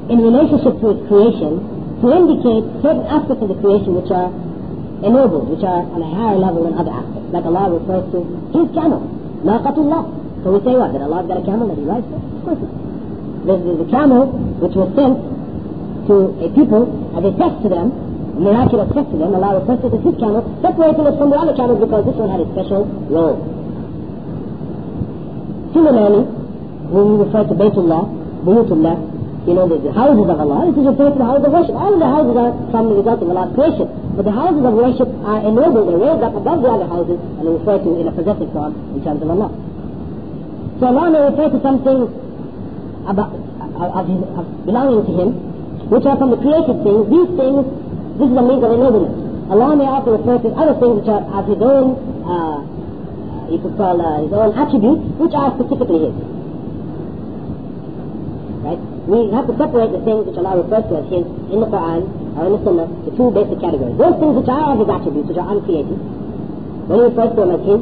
[0.09, 1.59] in relationship to his creation
[2.01, 4.29] to indicate certain aspects of the creation which are
[5.01, 7.27] ennobled, which are on a higher level than other aspects.
[7.33, 8.19] Like Allah refers to
[8.53, 9.01] his camel,
[9.45, 10.45] Naqatullah.
[10.45, 10.93] So we say what?
[10.93, 12.21] That Allah's got a camel that he rides for?
[12.21, 12.73] Of course not.
[13.45, 14.23] There's, there's a camel
[14.61, 15.15] which was sent
[16.07, 16.83] to a people
[17.17, 19.33] as a test to them, a miraculous test to them.
[19.35, 22.41] Allah refers to his camel, separating it from the other camels because this one had
[22.41, 23.37] a special role.
[25.73, 26.23] Similarly,
[26.93, 28.95] when we refer to Baytullah, Buyutullah,
[29.43, 31.75] you know, the, the houses of Allah, this is referred to the houses of worship.
[31.75, 33.87] All the houses are from the result of Allah's creation.
[34.15, 37.43] But the houses of worship are ennobled and raised up above the other houses and
[37.43, 39.51] referred to in a possessive form in terms of Allah.
[40.79, 41.99] So Allah may refer to something
[43.07, 45.29] about, of, his, of belonging to Him,
[45.91, 47.03] which are from the created things.
[47.11, 47.59] These things,
[48.15, 49.11] this is a means of ennoblement.
[49.51, 51.87] Allah may also refer to other things which are of His own,
[52.23, 52.59] uh,
[53.51, 56.36] you could call uh, His own attributes, which are specifically His.
[59.07, 62.11] We have to separate the things which Allah refers to as His in the Quran
[62.35, 63.95] or in the Sunnah to two basic categories.
[63.95, 67.55] Those things which are of His attributes, which are uncreated, when He refers to them
[67.55, 67.81] as His,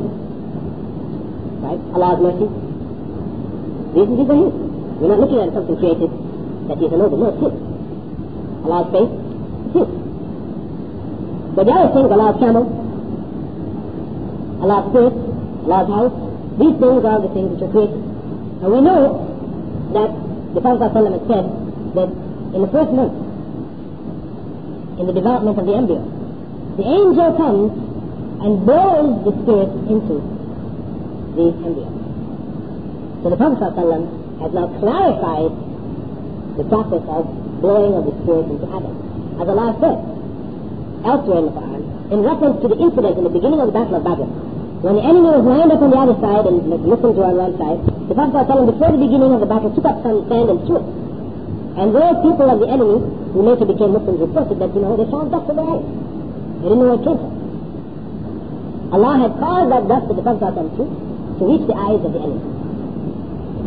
[1.65, 1.81] right?
[1.97, 2.45] Allah's mercy,
[3.97, 4.53] these, these are His.
[5.01, 7.17] We're not looking at something created that He is ennobled.
[7.17, 7.53] No, it's His.
[8.69, 9.89] Allah's faith, it's His.
[11.57, 12.69] But the other things, Allah's camel,
[14.61, 15.15] Allah's spirit,
[15.65, 16.15] Allah's house,
[16.61, 17.97] these things are the things which are created.
[17.97, 19.25] And we know
[19.97, 20.24] that
[20.55, 21.45] the Prophet ﷺ said
[21.99, 22.09] that
[22.55, 23.15] in the first month,
[24.99, 25.99] in the development of the embryo,
[26.79, 27.75] the angel comes
[28.39, 30.23] and blows the spirit into
[31.35, 31.91] the embryo.
[33.19, 35.51] So the Prophet ﷺ has now clarified
[36.55, 37.27] the process of
[37.59, 38.95] blowing of the spirit into Adam.
[39.35, 39.99] As Allah said
[41.03, 41.83] elsewhere in the Quran,
[42.15, 44.23] in reference to the incident in the beginning of the Battle of Badr,
[44.84, 47.54] when the enemy was lined up on the other side and Muslims were on one
[47.60, 50.58] side, the Prophet ﷺ, before the beginning of the battle, took up some sand and
[50.64, 50.88] threw it.
[51.76, 52.96] And those people of the enemy,
[53.36, 55.84] who later became Muslims, reported that, you know, they found dust in their eyes.
[55.84, 57.32] They didn't know where it came from.
[58.96, 62.10] Allah had caused that dust that the Prophet ﷺ threw to reach the eyes of
[62.16, 62.40] the enemy.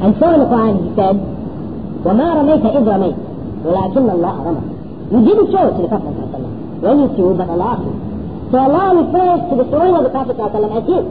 [0.01, 1.15] And so in the Quran he said,
[2.03, 3.18] وَمَا رَمَيْتَ إِذْ رَمَيْتَ
[3.64, 4.64] وَلَكِنَّ اللَّهَ رَمَى
[5.14, 8.06] You didn't throw it to the Prophet ﷺ when you threw, but Allah threw.
[8.48, 11.04] So Allah refers to the throwing of the Prophet as his.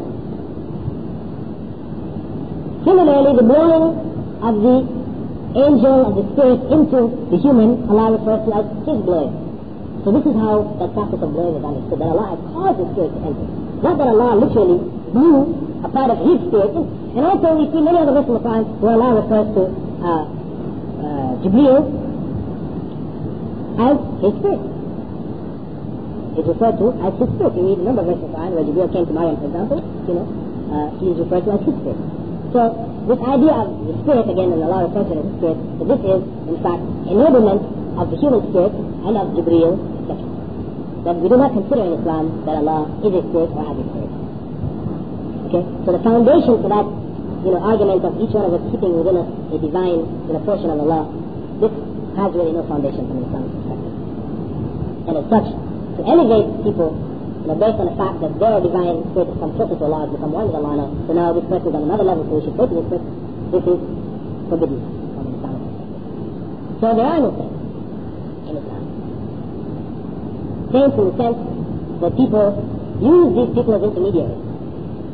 [2.82, 3.86] Similarly, the blowing
[4.42, 4.78] of the
[5.54, 7.00] angel of the spirit into
[7.30, 9.34] the human, Allah refers to as his blowing.
[10.02, 12.88] So this is how that process of blowing is understood, that Allah has caused the
[12.96, 13.48] spirit to enter.
[13.86, 14.80] Not that Allah literally
[15.14, 16.74] blew a part of his spirit.
[16.74, 19.64] And also we see many other verses in the Quran where Allah refers to
[20.02, 20.24] uh,
[21.06, 21.86] uh, Jibreel
[23.78, 24.77] as his spirit.
[26.38, 27.58] It's referred to as his spirit.
[27.58, 30.26] You a number of the Quran where Jibreel came to Maryam, for example, you know,
[30.70, 31.98] uh, he is referred to as his spirit.
[32.54, 32.62] So
[33.10, 36.02] this idea of the spirit, again, and Allah refers to it as spirit, so this
[36.06, 37.62] is, in fact, enablement
[37.98, 40.14] of the human spirit and of Jibreel, etc.
[41.10, 43.86] That we do not consider in Islam that Allah is a spirit or has a
[43.90, 44.12] spirit.
[45.50, 45.64] Okay?
[45.66, 49.26] So the foundation for that, you know, argument of each one of us keeping within
[49.26, 51.02] us a divine, you know, portion of Allah,
[51.66, 51.74] this
[52.14, 53.94] has really no foundation from an Islamic perspective.
[55.10, 55.48] And as such,
[55.98, 56.94] to elevate people,
[57.42, 60.46] you know, based on the fact that their divine closer to Allah, has become one
[60.48, 62.76] with Allah so now this person is on another level, so we should go to
[62.78, 63.10] this person,
[63.50, 63.80] this is
[64.50, 64.80] forbidden
[66.78, 67.58] So there are no saints
[68.46, 68.84] in Islam.
[70.70, 71.40] Saints in the sense
[72.02, 72.46] that people
[73.02, 74.38] use these people as intermediaries.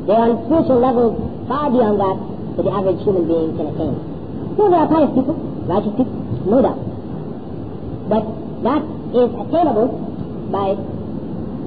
[0.04, 1.16] They're on spiritual levels
[1.48, 2.16] far beyond that
[2.56, 3.94] that the average human being can attain.
[4.56, 5.34] So there are pious people,
[5.64, 6.78] righteous people, no doubt.
[8.12, 8.24] But
[8.62, 8.82] that
[9.16, 10.13] is attainable
[10.54, 10.78] by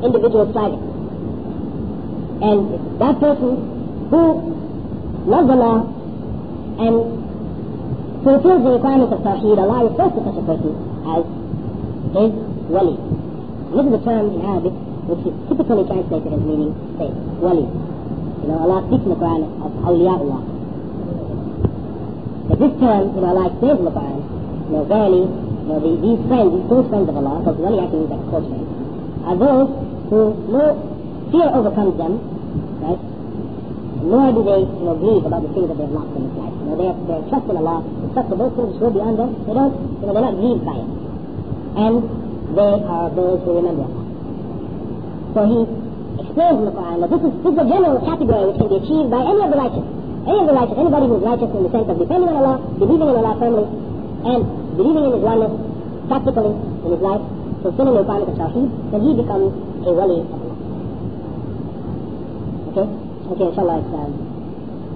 [0.08, 0.84] individual striving.
[2.40, 2.60] And
[3.04, 3.52] that person
[4.08, 4.24] who
[5.28, 5.78] loves Allah
[6.80, 6.96] and
[8.24, 10.72] fulfills the requirements of Tawheed, Allah refers to such a person
[11.04, 11.24] as
[12.16, 12.32] his
[12.72, 12.96] wali.
[13.76, 14.76] This is a term in Arabic
[15.08, 17.64] which is typically translated as meaning saint, wali.
[17.64, 20.42] You know, Allah speaks in the Quran of awliyaullah.
[22.48, 24.20] But this term, you know, Allah explains in the Quran,
[24.68, 27.80] you know, verily, you know, the, these friends, these close friends of Allah, because wali
[27.82, 28.68] actually means like close friends,
[29.28, 29.68] are those
[30.08, 30.64] who no
[31.32, 32.14] fear overcomes them,
[32.80, 33.02] right?
[34.08, 36.36] Nor do they, you know, grieve about the things that they have lost in this
[36.40, 36.56] life.
[36.64, 39.20] You know, their, their trust in Allah, the trust of those things which go beyond
[39.20, 40.90] them, they don't, you know, they're not grieved by it.
[41.76, 41.96] And
[42.56, 44.04] they are those who remember Allah.
[45.36, 45.58] So he
[46.24, 48.78] explains in the Quran that this is, this is a general category which can be
[48.80, 49.86] achieved by any of the righteous.
[50.24, 52.56] Any of the righteous, anybody who is righteous in the sense of depending on Allah,
[52.80, 53.68] believing in Allah firmly,
[54.24, 54.42] and
[54.80, 55.54] believing in His oneness
[56.08, 57.24] practically in his life,
[57.68, 59.52] fulfilling Tawheed, then he becomes
[59.84, 60.56] a wali of Allah.
[62.72, 62.88] Okay?
[63.28, 64.12] Okay, inshallah, it's um,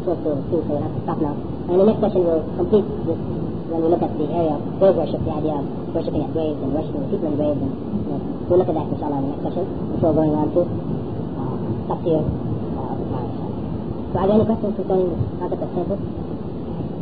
[0.07, 1.35] close to two, so we'll have to stop now.
[1.67, 3.19] And the next session, we'll complete this
[3.67, 6.59] when we look at the area of grave worship, the idea of worshipping at graves
[6.63, 7.59] and worshipping people in graves.
[7.59, 10.47] And, you know, we'll look at that, inshallah, in the next session before going on
[10.55, 13.35] to uh, tafsir uh, tomorrow.
[14.15, 15.99] So, are there any questions concerning the concept of temple?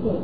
[0.02, 0.18] Yeah,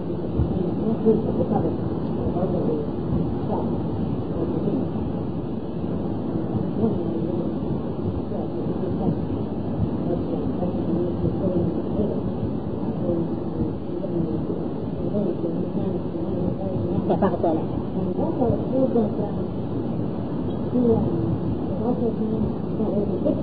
[22.66, 23.36] given control over the jinn.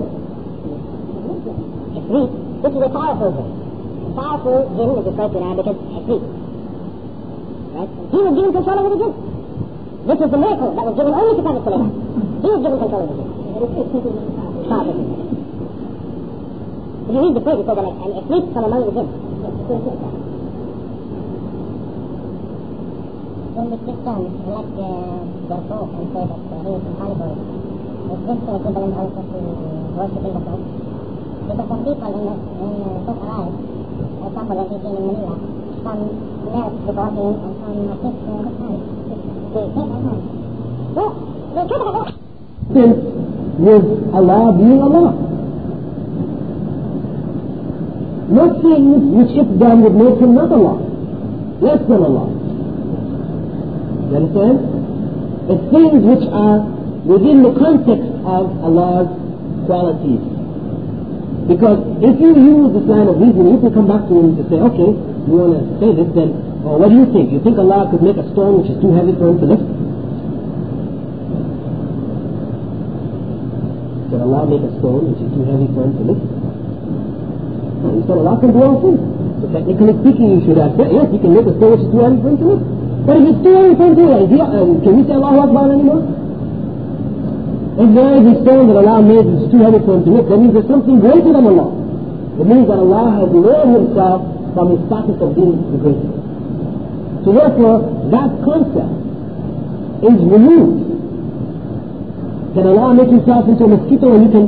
[8.03, 9.15] This was given control of Egypt.
[10.07, 11.91] This is the miracle that was given only to Prophet Sulaiman.
[12.43, 13.32] He was given control over the jinn.
[13.53, 14.17] Powerful jinn.
[17.03, 19.07] If you read the phrase, it says that an Ifrit from among the jinn.
[23.53, 27.37] When the Christian elect uh, their Pope and say that uh, he is infallible,
[28.09, 29.37] is this uh, equivalent also to
[29.93, 30.65] worshipping the Pope?
[31.45, 32.73] Because some people in, the, in
[43.59, 45.13] with Allah being Allah.
[48.33, 50.79] Not things which if done would make him not Allah,
[51.61, 52.27] less than Allah.
[54.09, 54.57] You understand?
[55.53, 56.63] It's things which are
[57.03, 59.11] within the context of Allah's
[59.67, 60.23] qualities.
[61.47, 64.43] Because if you use this line of reasoning, you can come back to him to
[64.47, 64.95] say, okay,
[65.27, 66.31] you want to say this, then
[66.63, 67.35] oh, what do you think?
[67.35, 69.67] You think Allah could make a stone which is too heavy for him to lift?
[74.07, 76.25] Can Allah make a stone which is too heavy for him to lift?
[77.81, 79.01] No, he said Allah can do all things.
[79.41, 82.01] So technically speaking, you should have yes, he can make a stone which is too
[82.05, 82.65] heavy for him to lift.
[83.03, 85.65] But if it's too heavy for him to lift, um, can we say Allahu Akbar
[85.73, 86.01] anymore?
[87.73, 90.11] If there is a stone that Allah made which is too heavy for him to
[90.13, 91.67] lift, that means there's something greater than Allah.
[92.37, 94.19] It means that Allah has lowered himself
[94.53, 96.13] from his status of being the greatest.
[97.25, 97.81] So therefore,
[98.13, 98.93] that concept
[100.05, 100.92] is removed.
[102.53, 104.45] Can Allah make himself into a mosquito and you can...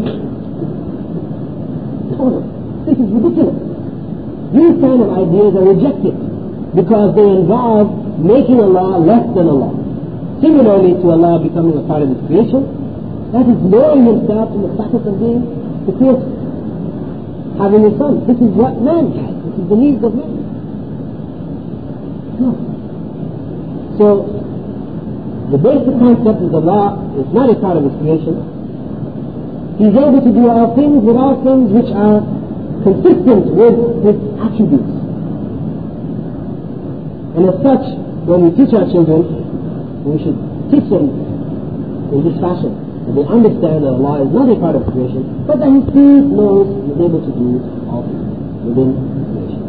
[2.13, 2.41] No.
[2.85, 3.57] This is ridiculous.
[4.53, 6.15] These kind of ideas are rejected
[6.77, 7.89] because they involve
[8.21, 9.73] making Allah less than Allah.
[10.41, 12.61] Similarly to Allah becoming a part of His creation,
[13.35, 15.43] That is lowering himself in the status of being
[15.83, 16.29] the creator.
[17.57, 18.23] Having a son.
[18.29, 19.33] This is what man has.
[19.43, 20.31] This is the needs of man.
[23.97, 24.44] So,
[25.51, 28.33] the basic concept is Allah is not a part of His creation.
[29.77, 32.25] He's able to do all things with all things which are
[32.81, 33.75] consistent with
[34.09, 34.93] His attributes.
[37.35, 37.85] And as such,
[38.25, 39.21] when we teach our children,
[40.07, 40.39] we should
[40.73, 41.13] teach them
[42.09, 42.73] in this fashion.
[43.05, 46.25] And they understand that Allah is not a part of creation, but that He sees,
[46.25, 48.33] knows, and is able to do all things
[48.65, 48.89] within
[49.29, 49.64] creation.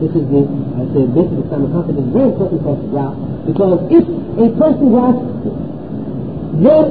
[0.00, 0.40] This is the,
[0.80, 3.12] I say, basic Islamic concept is very important for to
[3.44, 4.04] because if
[4.40, 5.40] a person grasps
[6.60, 6.86] then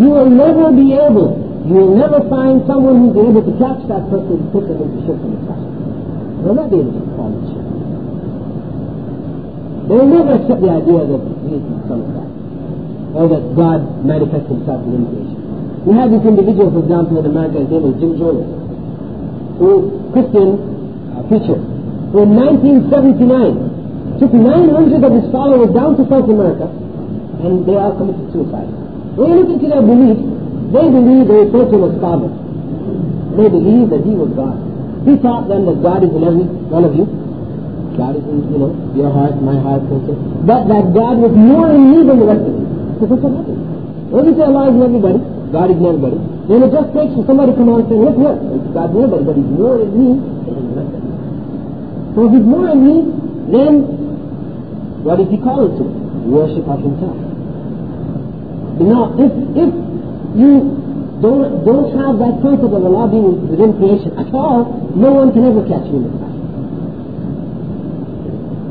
[0.00, 1.36] you will never be able,
[1.68, 4.98] you will never find someone who's able to catch that person and put them into
[5.04, 5.70] shirk and fashion.
[6.40, 7.68] They will not be able to fall into shirk.
[9.90, 12.30] They will never accept the idea that he is the of God,
[13.14, 15.38] or that God manifests himself in creation.
[15.84, 18.46] We have this individual, for example, in America, his name is Jim Jones,
[19.60, 19.70] who
[20.14, 20.48] Christian
[21.12, 21.58] uh, preacher,
[22.10, 26.66] in 1979 took 900 of his followers down to South America,
[27.40, 28.68] and they all committed suicide.
[29.14, 30.22] When you look into their beliefs,
[30.74, 32.30] they believe they refer to as Father.
[33.38, 34.58] They believe that he was God.
[35.06, 37.06] He taught them that God is in every one of you.
[37.96, 39.98] God is in, you know, your heart, my heart, so
[40.46, 42.66] But that God was more in me than the rest of you.
[43.00, 43.60] So that's what happened.
[44.10, 45.18] When you say Allah is in everybody,
[45.54, 46.18] God is in everybody,
[46.50, 48.34] then it just takes for somebody to come on and say, look here,
[48.74, 51.09] God's in everybody, but he's more in me than the rest of you.
[52.14, 52.96] So if he's more in me,
[53.54, 54.00] then
[55.06, 55.84] what is he called to?
[56.26, 57.16] Worship of himself.
[58.80, 59.70] Now, if, if
[60.34, 60.52] you
[61.20, 65.44] don't, don't have that concept of Allah being within creation at all, no one can
[65.44, 66.20] ever catch you in the.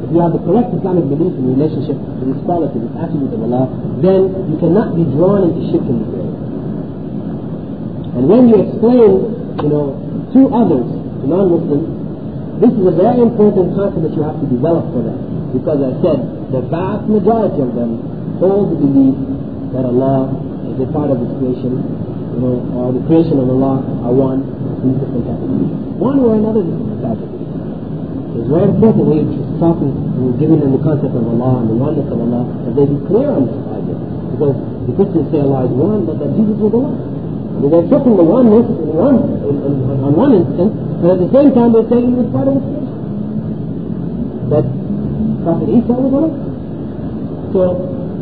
[0.09, 3.45] If you have the correct Islamic belief in relationship to this quality, this attribute of
[3.45, 3.69] Allah,
[4.01, 6.33] then you cannot be drawn into shirk in this area.
[8.17, 9.29] And when you explain,
[9.61, 9.93] you know,
[10.33, 11.98] to others, to non-Muslims,
[12.59, 15.15] this is a very important concept that you have to develop for them.
[15.55, 16.19] Because I said,
[16.51, 18.03] the vast majority of them
[18.43, 19.15] hold the belief
[19.71, 20.27] that Allah
[20.67, 21.79] is a part of His creation,
[22.35, 24.43] you know, or the creation of Allah are one
[24.83, 25.71] in different categories.
[26.03, 27.15] One or another, a
[28.35, 31.79] It's very important when you're talking and giving them the concept of Allah and the
[31.79, 33.97] oneness of Allah, that they be clear on this idea.
[34.35, 37.18] Because the Christians say Allah is one, but that Jesus was Allah.
[37.59, 40.71] They're taking the in one, in, in, on one instance,
[41.03, 42.95] but at the same time they're saying he was part of His creation.
[44.47, 44.65] That
[45.43, 46.31] Prophet Isa was Allah.
[47.51, 47.61] So,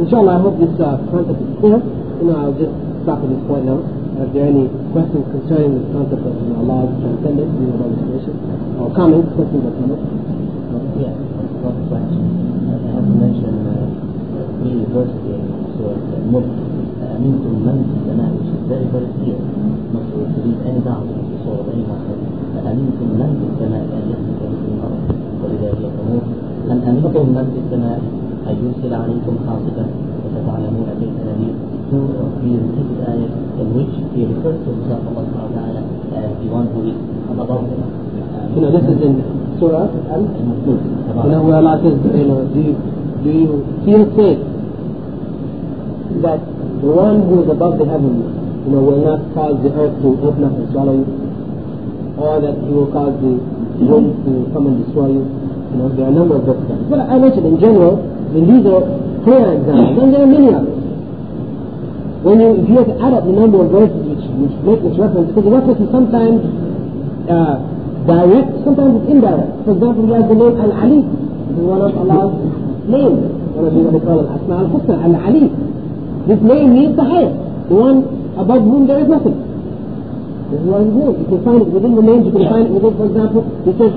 [0.02, 1.78] inshallah, I hope this uh, concept is clear.
[2.18, 2.74] You know, I'll just
[3.06, 3.78] stop at this point now.
[4.18, 7.94] If there are any questions concerning the concept of you know, Allah's transcendence, you know,
[7.94, 8.34] creation,
[8.82, 10.02] or comments, questions or comments?
[10.98, 11.14] Yeah,
[11.62, 12.26] one question.
[12.74, 13.86] I have to mention uh,
[14.66, 15.46] here.
[15.78, 15.94] So,
[16.26, 16.67] Mulk,
[17.18, 19.40] أمنتم من في الجنائز ذلك الفريق
[19.96, 21.84] مصر الجديد أي دعوة الانتصار بين
[22.72, 25.02] أمنتم من في السماء أن يهلك بكم الأرض
[25.42, 26.26] وإذا هي تموت
[26.72, 28.00] أم أمنتم من في السماء
[28.50, 29.86] أن يرسل عليكم حاصبا
[30.24, 31.54] وستعلمون كيف نذير
[32.42, 33.30] في هذه الآية
[33.62, 35.82] in which he referred to himself Allah subhanahu wa ta'ala
[36.14, 36.98] as the one who is
[37.34, 37.82] above him.
[38.54, 39.16] You know, this is in
[39.58, 40.78] Surah Al Mulk.
[41.26, 42.74] You know, where Allah says, you know, do you,
[43.26, 43.50] do you
[43.82, 44.42] feel safe
[46.22, 46.42] that
[46.82, 48.22] the one who is above the heavens,
[48.66, 51.08] you know, will not cause the earth to open up and swallow you?
[52.18, 53.34] Or that he will cause the
[53.86, 55.24] wind to come and destroy you?
[55.26, 56.66] You know, there are a number of verses.
[56.90, 58.84] But I mentioned in general, I mean, these are
[59.28, 60.78] clear examples, and there are many others.
[62.26, 64.82] When you, if you have to add up the number of verses which, which make
[64.82, 66.40] this reference, because the reference is sometimes
[67.30, 67.56] uh,
[68.08, 69.52] direct, sometimes it's indirect.
[69.68, 71.02] For example, we have the name Al-Ali.
[71.04, 72.34] This is one of Allah's
[72.90, 73.22] names.
[73.54, 75.46] One of the what they call Al-Asma al-Husna, Al-Ali.
[76.28, 77.36] This name means the highest,
[77.72, 78.00] the one
[78.36, 79.38] above whom there is nothing.
[80.52, 81.16] This is what his name.
[81.24, 83.72] You can find it within the names, you can find it within, for example, he
[83.80, 83.94] says,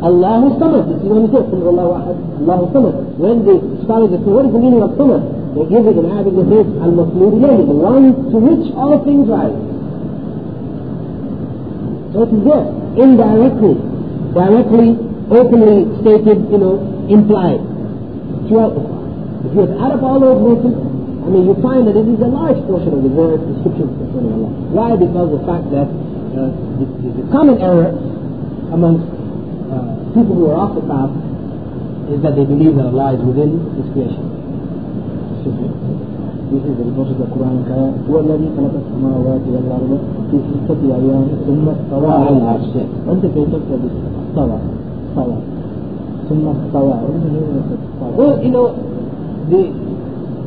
[0.00, 0.84] Allahu Samad.
[0.92, 2.94] This is what he says, Allahu Ahad, Allahu Samad.
[3.16, 5.24] When the scholars say, what is the meaning of Samad?
[5.56, 9.24] They give it in Arabic, they say, Al-Maslud ilayhi, the one to which all things
[9.28, 9.56] rise.
[12.12, 12.66] So it is there,
[13.00, 13.76] indirectly,
[14.36, 14.88] directly,
[15.32, 16.76] openly stated, you know,
[17.08, 17.60] implied
[18.48, 19.48] throughout the Quran.
[19.48, 20.85] If you add up all those verses,
[21.25, 24.33] I mean, you find that it is a large portion of the word description concerning
[24.41, 24.51] Allah.
[24.73, 24.89] Why?
[24.97, 26.49] Because of the fact that uh,
[26.81, 27.93] the, the, the common error
[28.73, 29.05] amongst
[29.69, 31.13] uh, people who are off the path
[32.09, 34.25] is that they believe that Allah is within His creation.
[36.51, 37.95] This is the report of the Quran Kaya.
[38.11, 39.91] هو الذي خلق السماوات والأرض
[40.31, 42.75] في ستة أيام ثم استوى على العرش.
[43.11, 43.81] أنت كيف تكتب
[44.27, 44.57] استوى؟
[45.09, 45.35] استوى.
[46.29, 46.93] ثم استوى.
[46.93, 48.11] What is the meaning of استوى?
[48.17, 48.65] Well, you know,
[49.47, 49.61] the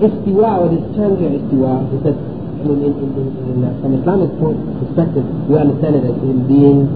[0.02, 2.18] istiwa, or this term here, istiwa, is that
[2.60, 6.44] I mean, in, in, in, uh, from Islamic point perspective, we understand it as in
[6.44, 6.92] being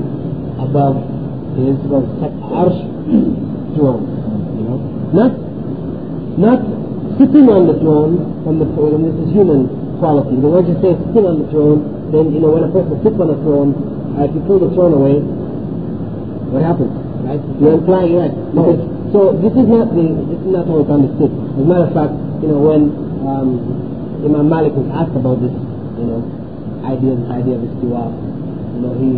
[0.59, 0.99] above
[1.55, 2.03] his was
[2.51, 2.79] arsh
[3.79, 4.03] throne,
[4.59, 4.77] you know,
[5.15, 5.31] not
[6.35, 6.59] not
[7.15, 9.71] sitting on the throne from the when this is human
[10.03, 10.35] quality.
[10.35, 13.15] The word you say sitting on the throne, then you know when a person sits
[13.15, 13.71] on a throne,
[14.19, 15.23] uh, if you pull the throne away,
[16.51, 16.91] what happens?
[17.23, 17.39] Right?
[17.63, 18.35] You're implying right.
[18.51, 18.83] Because,
[19.15, 21.31] so this is not the this is not how it's understood.
[21.31, 22.13] As a matter of fact,
[22.43, 22.91] you know when
[23.23, 23.49] um,
[24.27, 25.55] Imam Malik was asked about this,
[25.95, 26.19] you know,
[26.83, 28.03] idea this idea of istiwa,
[28.75, 29.09] you know, he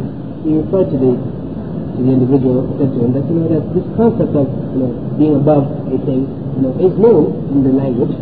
[0.46, 3.88] he referred to the to the individual said to him that you know that this
[3.98, 4.46] concept of
[4.78, 8.14] you know being above a thing you know is known in the language.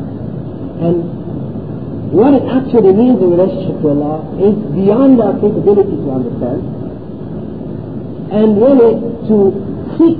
[0.79, 1.03] And
[2.15, 6.63] what it actually means in relationship to Allah is beyond our capability to understand
[8.31, 9.35] and really to
[9.99, 10.19] seek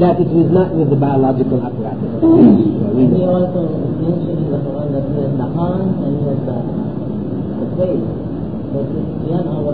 [0.00, 2.18] that it is not with the biological apparatus.
[2.18, 3.62] We also
[4.02, 6.58] mention in the Quran that he has the hand and he has the,
[7.62, 8.06] the face.
[8.74, 9.70] But it's beyond our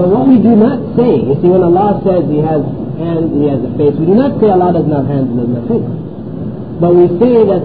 [0.00, 2.64] But what we do not say, you see, when Allah says He has
[2.96, 5.36] hands, He has a face, we do not say Allah does not have hands and
[5.44, 5.88] does not have face.
[6.80, 7.62] But we say that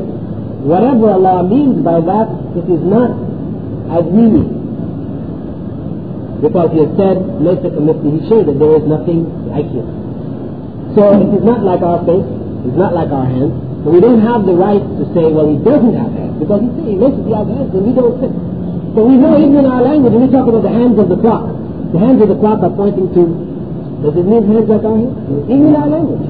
[0.68, 2.28] whatever Allah means by that,
[2.60, 3.16] it is not
[3.96, 4.52] as we mean.
[6.44, 10.01] Because He has said, لَيْسَ كَمِثْلِهِ شَيْءٍ, that there is nothing like Him.
[10.93, 12.29] So it is not like our face,
[12.69, 15.57] it's not like our hands, but we don't have the right to say, well, He
[15.57, 18.33] doesn't have hands, because He says He makes He has hands, and we don't fit.
[18.93, 21.17] So we know even in our language, when we talk about the hands of the
[21.17, 21.49] clock,
[21.97, 23.23] the hands of the clock are pointing to,
[24.05, 25.17] does it mean hands like our hands?
[25.49, 26.25] Even in our language.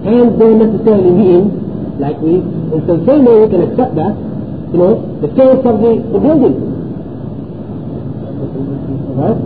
[0.00, 1.44] Hands don't necessarily mean,
[2.00, 4.16] like we, in the same way we can accept that,
[4.72, 6.69] you know, the face of the, the building.
[9.16, 9.38] Right?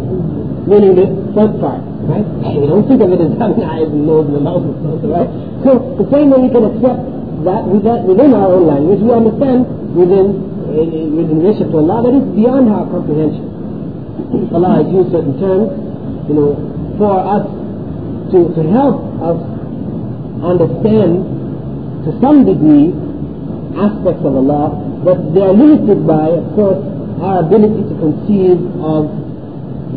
[0.64, 2.24] Meaning the front part, right?
[2.56, 5.10] We don't think of it as having eyes and nose and a mouth and something,
[5.12, 5.28] right?
[5.64, 7.00] So the same way we can accept
[7.44, 10.26] that within our own language, we understand within,
[10.72, 13.44] eh, within relation to Allah that is beyond our comprehension.
[14.54, 15.68] Allah has used certain terms,
[16.28, 16.50] you know,
[16.96, 17.44] for us
[18.32, 19.38] to, to help us
[20.40, 21.22] understand
[22.08, 22.92] to some degree
[23.76, 24.72] aspects of Allah,
[25.04, 26.80] but they are limited by, of course,
[27.22, 29.10] our ability to conceive of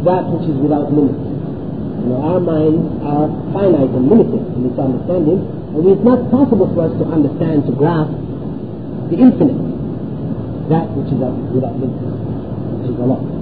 [0.05, 1.17] that which is without limit.
[1.17, 5.39] You know, our minds are finite and limited in its understanding,
[5.73, 8.13] and it's not possible for us to understand, to grasp
[9.09, 9.59] the infinite,
[10.69, 13.37] that which is without limit, which is Allah.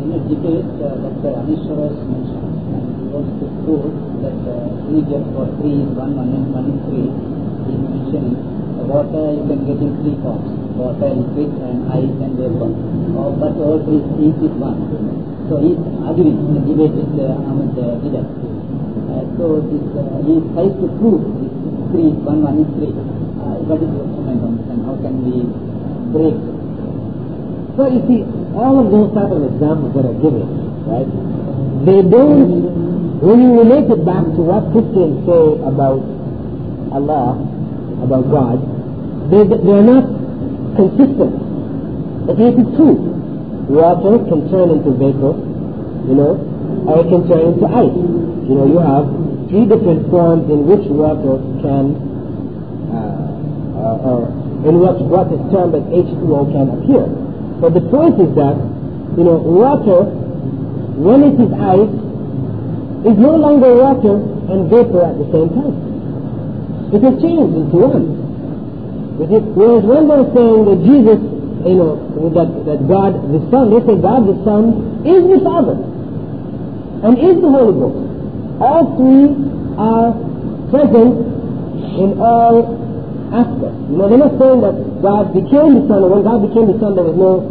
[0.00, 1.30] in a debate uh, Dr.
[1.38, 2.50] Anis Shorrosh mentioned,
[2.98, 3.94] he wants to prove
[4.24, 7.08] that uh, Egypt for three is one, one, and one is three.
[7.68, 10.48] He is the water you can get in three forms,
[10.80, 12.70] water, liquid, and ice and vapor.
[12.72, 14.80] Uh, but all three each is one.
[15.52, 18.24] So he is arguing in the debate with uh, Ahmed uh, Deedat.
[18.24, 21.52] Uh, so this, uh, he tries to prove this
[21.90, 22.94] three is one, one is three.
[22.94, 25.42] Uh, what is your comment on this and how can we
[26.14, 26.38] break
[27.76, 28.20] So you see,
[28.54, 30.46] all of those type of examples that are given,
[30.86, 31.10] right,
[31.86, 36.02] they don't, when you relate it back to what Christians say about
[36.94, 37.40] Allah,
[38.06, 38.58] about God,
[39.30, 40.19] they, they're not
[40.76, 41.34] consistent.
[42.26, 42.98] But it is true.
[43.70, 45.34] Water can turn into vapor,
[46.06, 46.38] you know,
[46.86, 47.98] or it can turn into ice.
[48.50, 49.06] You know, you have
[49.50, 51.94] three different forms in which water can,
[52.90, 52.98] uh,
[53.78, 54.18] uh, or
[54.66, 57.06] in which what is termed as H2O can appear.
[57.62, 58.56] But the point is that,
[59.18, 60.06] you know, water,
[60.98, 61.94] when it is ice,
[63.06, 64.18] is no longer water
[64.52, 65.76] and vapor at the same time.
[66.92, 68.29] It has changed into one.
[69.20, 71.20] Whereas when they're saying that Jesus,
[71.68, 71.92] you know,
[72.32, 75.76] that, that God the Son, they say God the Son is the Father
[77.04, 78.00] and is the Holy Ghost.
[78.64, 79.28] All three
[79.76, 80.16] are
[80.72, 81.12] present
[82.00, 82.80] in all
[83.28, 83.76] aspects.
[83.92, 86.78] You know, they're not saying that God became the Son, and when God became the
[86.80, 87.44] Son, there was no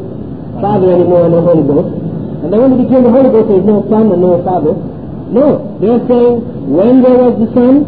[0.57, 1.93] Father anymore and no Holy Ghost.
[2.41, 4.73] And then when he became the Holy Ghost, there was no Son and no Father.
[4.73, 6.33] No, they're saying
[6.65, 7.85] when there was the Son,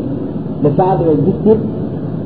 [0.62, 1.81] the Father existed.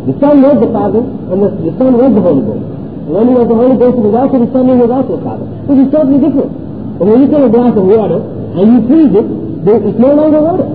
[0.06, 2.66] The Son was the Father, and the, the Son was the Holy Ghost.
[3.06, 4.94] And when he was the Holy Ghost, he was also the Son, and he was
[4.94, 5.46] also the Father.
[5.66, 6.52] Which is totally different.
[7.02, 9.28] But when you take a glass of water and you freeze it,
[9.66, 10.68] it's no longer water.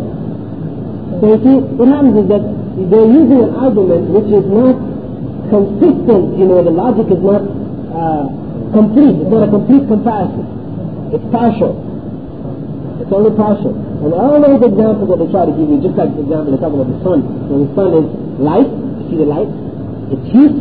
[1.22, 2.42] So you see, what happens is that
[2.90, 4.74] they're using an argument which is not
[5.50, 8.26] consistent, you know, the logic is not uh,
[8.74, 10.46] complete, it's not a complete comparison.
[11.12, 11.74] it's partial.
[13.02, 13.74] It's only partial.
[13.74, 16.70] And all those examples that they try to give you, just like the example they're
[16.70, 17.20] about the sun.
[17.50, 18.06] When the sun is
[18.38, 18.70] light,
[19.16, 19.50] the light?
[20.10, 20.54] It's heat,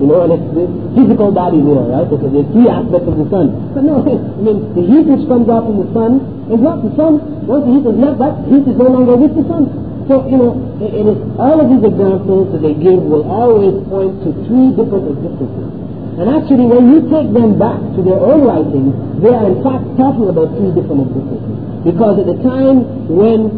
[0.00, 2.08] you know, and it's the physical body there, right?
[2.08, 3.46] Because there's three aspects of the sun.
[3.74, 6.92] But no, I mean, the heat which comes out from the sun is not the
[6.94, 7.20] sun.
[7.44, 9.68] Once the heat is left, that heat is no longer with the sun.
[10.08, 14.16] So, you know, it, is, all of these examples that they give will always point
[14.24, 15.68] to three different existences.
[16.16, 19.84] And actually, when you take them back to their own writings, they are in fact
[20.00, 21.54] talking about three different existences.
[21.84, 23.52] Because at the time when,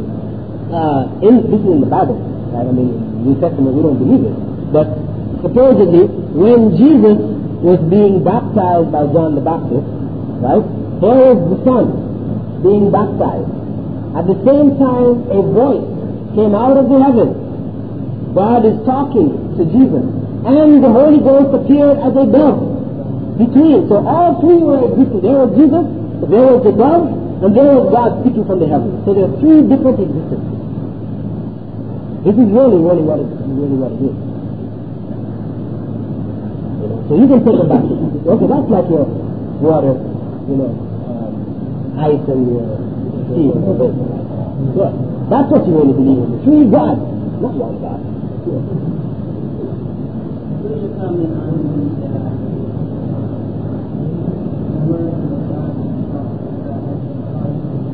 [0.75, 2.30] uh, in, this is in the Bible?
[2.55, 4.37] I mean, New Testament, we don't believe it.
[4.73, 4.89] But
[5.43, 7.19] supposedly, when Jesus
[7.61, 9.85] was being baptized by John the Baptist,
[10.41, 10.65] right?
[11.01, 11.87] There was the Son
[12.65, 13.51] being baptized.
[14.17, 15.87] At the same time, a voice
[16.35, 17.37] came out of the heavens.
[18.35, 20.05] God is talking to Jesus.
[20.47, 22.81] And the Holy Ghost appeared as a dove
[23.37, 23.89] between.
[23.89, 25.21] So all three were existing.
[25.21, 25.85] There was Jesus,
[26.29, 27.09] there was the dove,
[27.45, 29.05] and there was God speaking from the heavens.
[29.05, 30.60] So there are three different existences.
[32.21, 34.17] This is really, really what it, really what it is.
[37.09, 37.81] So you can take it back.
[37.81, 39.09] Okay, that's like your
[39.65, 39.97] water,
[40.47, 40.69] you know,
[41.09, 42.61] um, ice and your
[43.33, 43.49] sea.
[44.77, 44.93] Yeah,
[45.33, 46.45] that's what you really believe in.
[46.45, 47.01] Three gods,
[47.41, 48.05] not one God.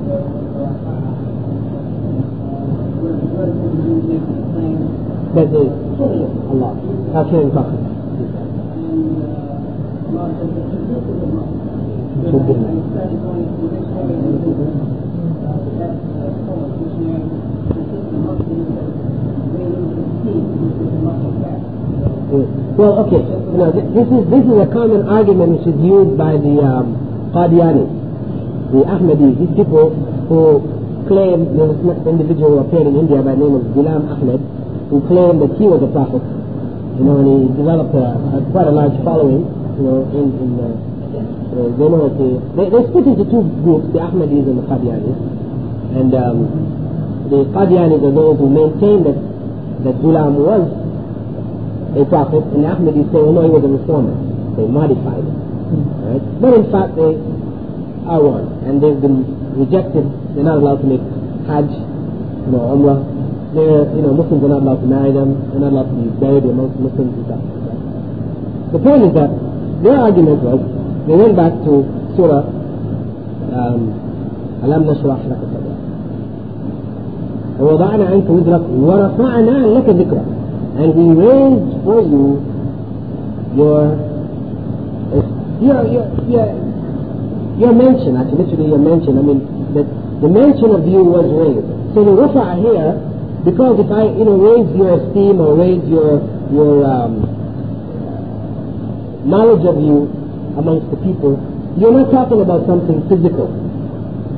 [0.07, 0.46] Is
[3.37, 3.53] Allah.
[7.13, 7.69] I can't talk.
[22.77, 23.21] Well, okay.
[23.21, 26.97] Th- this is this is a common argument which is used by the um,
[27.33, 27.89] Qadianis,
[28.73, 29.93] the Ahmadis, these people
[30.29, 30.61] who
[31.07, 34.43] claim there was an individual who appeared in India by the name of Ghulam Ahmed,
[34.91, 36.23] who claimed that he was a prophet.
[36.99, 38.07] You know, and he developed a,
[38.37, 39.45] a quite a large following.
[39.77, 44.45] You know, in in uh, they know they they split into two groups, the Ahmadis
[44.45, 45.17] and the Qadianis,
[45.97, 46.37] and um,
[47.31, 49.19] the Qadianis are those who maintain that
[49.85, 50.65] that Ghulam was
[51.97, 54.17] a prophet, and the Ahmadis say, oh no, he was a reformer.
[54.57, 55.37] They modified it.
[56.09, 56.25] Right?
[56.41, 57.13] But in fact, they
[58.09, 60.06] are one, and they've been rejected.
[60.36, 61.04] They're not allowed to make
[61.48, 63.00] Hajj, you know, Umrah.
[63.52, 65.36] They're, you know, Muslims are not allowed to marry them.
[65.52, 67.80] They're not allowed to be buried amongst Muslims and stuff like that.
[68.76, 69.32] The point is that
[69.84, 70.60] their argument was,
[71.08, 71.84] they went back to
[72.16, 72.44] Surah
[73.52, 74.02] um,
[74.64, 75.80] ألم نشرح لك صدرك
[77.62, 80.26] ووضعنا عنك وزرك ورفعنا لك ذكرك
[80.78, 82.26] and we raised for you
[83.58, 83.82] your
[85.62, 86.48] your your your,
[87.59, 89.19] your mention, actually literally your mention.
[89.19, 89.41] I mean
[89.73, 89.83] the
[90.21, 91.69] the mention of you was raised.
[91.97, 92.97] So the rafa here,
[93.45, 96.21] because if I you know raise your esteem or raise your
[96.53, 97.25] your um,
[99.27, 100.09] knowledge of you
[100.57, 101.37] amongst the people,
[101.77, 103.53] you're not talking about something physical.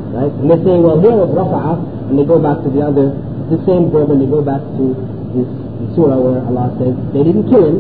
[0.09, 0.33] Right?
[0.33, 3.13] And they're saying, well, here was rafa'a, and they go back to the other,
[3.53, 4.85] the same verb, and they go back to
[5.37, 5.47] this
[5.95, 7.79] surah where Allah says they didn't kill him,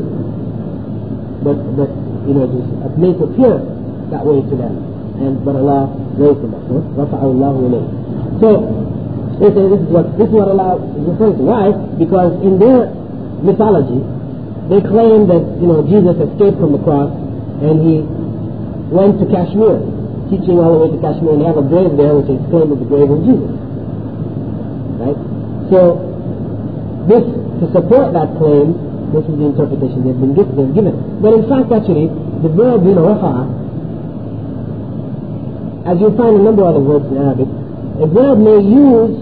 [1.42, 1.90] but but
[2.28, 2.68] you know just
[3.00, 3.58] made it appear
[4.12, 4.74] that way to them,
[5.18, 7.10] and but Allah raised him up.
[7.12, 7.88] Allah ilayhi.
[8.38, 8.48] So
[9.38, 11.44] they say this is what this is what Allah is referring to.
[11.46, 11.74] Why?
[11.98, 12.90] Because in their
[13.42, 14.02] mythology,
[14.70, 17.10] they claim that you know Jesus escaped from the cross
[17.62, 17.94] and he
[18.94, 19.82] went to Kashmir,
[20.30, 22.70] teaching all the way to Kashmir, and they have a grave there which is claimed
[22.74, 23.52] as the grave of Jesus.
[25.02, 25.18] Right?
[25.70, 26.08] So
[27.10, 27.24] this
[27.58, 28.76] to support that claim,
[29.10, 30.94] this is the interpretation they've been given.
[31.18, 32.06] But in fact, actually,
[32.42, 33.18] the verb you know,
[35.87, 37.49] as you find a number of other words in Arabic,
[37.99, 39.15] a verb may use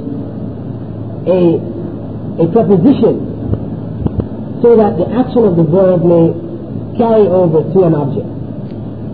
[1.28, 1.72] a
[2.40, 3.32] a preposition
[4.62, 6.32] so that the action of the verb may
[6.98, 8.30] carry over to an object.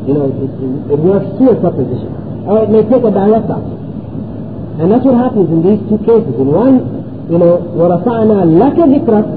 [0.06, 2.12] You know, it, it, it works through a preposition.
[2.48, 3.80] Or it may take a direct object.
[4.80, 6.36] And that's what happens in these two cases.
[6.36, 6.84] In one,
[7.32, 9.28] you know, وَرَفَعْنَا لَكَ ذِكْرَكَ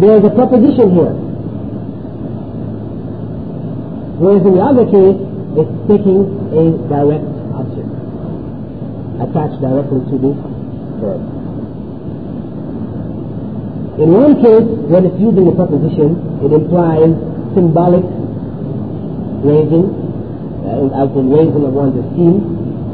[0.00, 1.14] There's a preposition here.
[4.20, 5.18] Whereas in the other case,
[5.57, 6.21] it's taking
[6.53, 7.25] a direct
[7.57, 7.89] object
[9.17, 10.31] attached directly to the
[11.01, 11.21] verb.
[13.97, 17.09] In one case, when it's using a preposition, it implies
[17.57, 18.05] symbolic
[19.41, 19.89] raising,
[20.61, 22.45] uh, as in raising of one's esteem.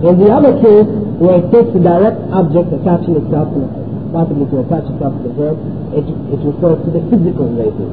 [0.08, 0.88] In the other case,
[1.20, 3.68] where it takes the direct object attaching itself to,
[4.16, 5.60] possibly to attach itself to the verb,
[5.92, 7.92] it, it refers to the physical raising.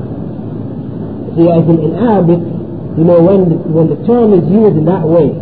[1.35, 2.60] See, as in, in Arabic,
[3.01, 5.33] you know, when the, when the term is used in that way,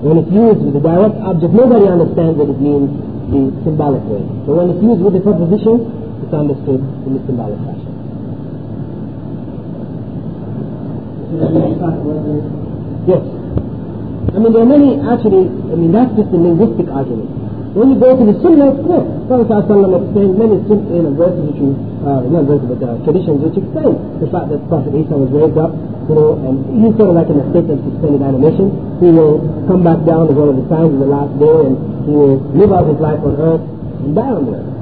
[0.00, 2.88] when it's used with the direct object, nobody understands what it means
[3.28, 4.24] the symbolic way.
[4.48, 5.84] But when it's used with the preposition,
[6.24, 7.92] it's understood in the symbolic fashion.
[13.04, 13.20] Yes.
[14.32, 17.47] I mean, there are many actually, I mean, that's just a linguistic argument.
[17.76, 19.04] When you go to the Sunnah, it's clear.
[19.28, 23.44] Prophet ﷺ explained many you know, verses which you, uh, not verses, but uh, traditions
[23.44, 23.92] which explain
[24.24, 25.76] the fact that Prophet Isa was raised up,
[26.08, 28.72] you know, and he's sort of like in a state of suspended animation.
[29.04, 31.76] He will come back down as one of the signs of the last day, and
[32.08, 33.64] he will live out his life on earth
[34.00, 34.77] and die on earth.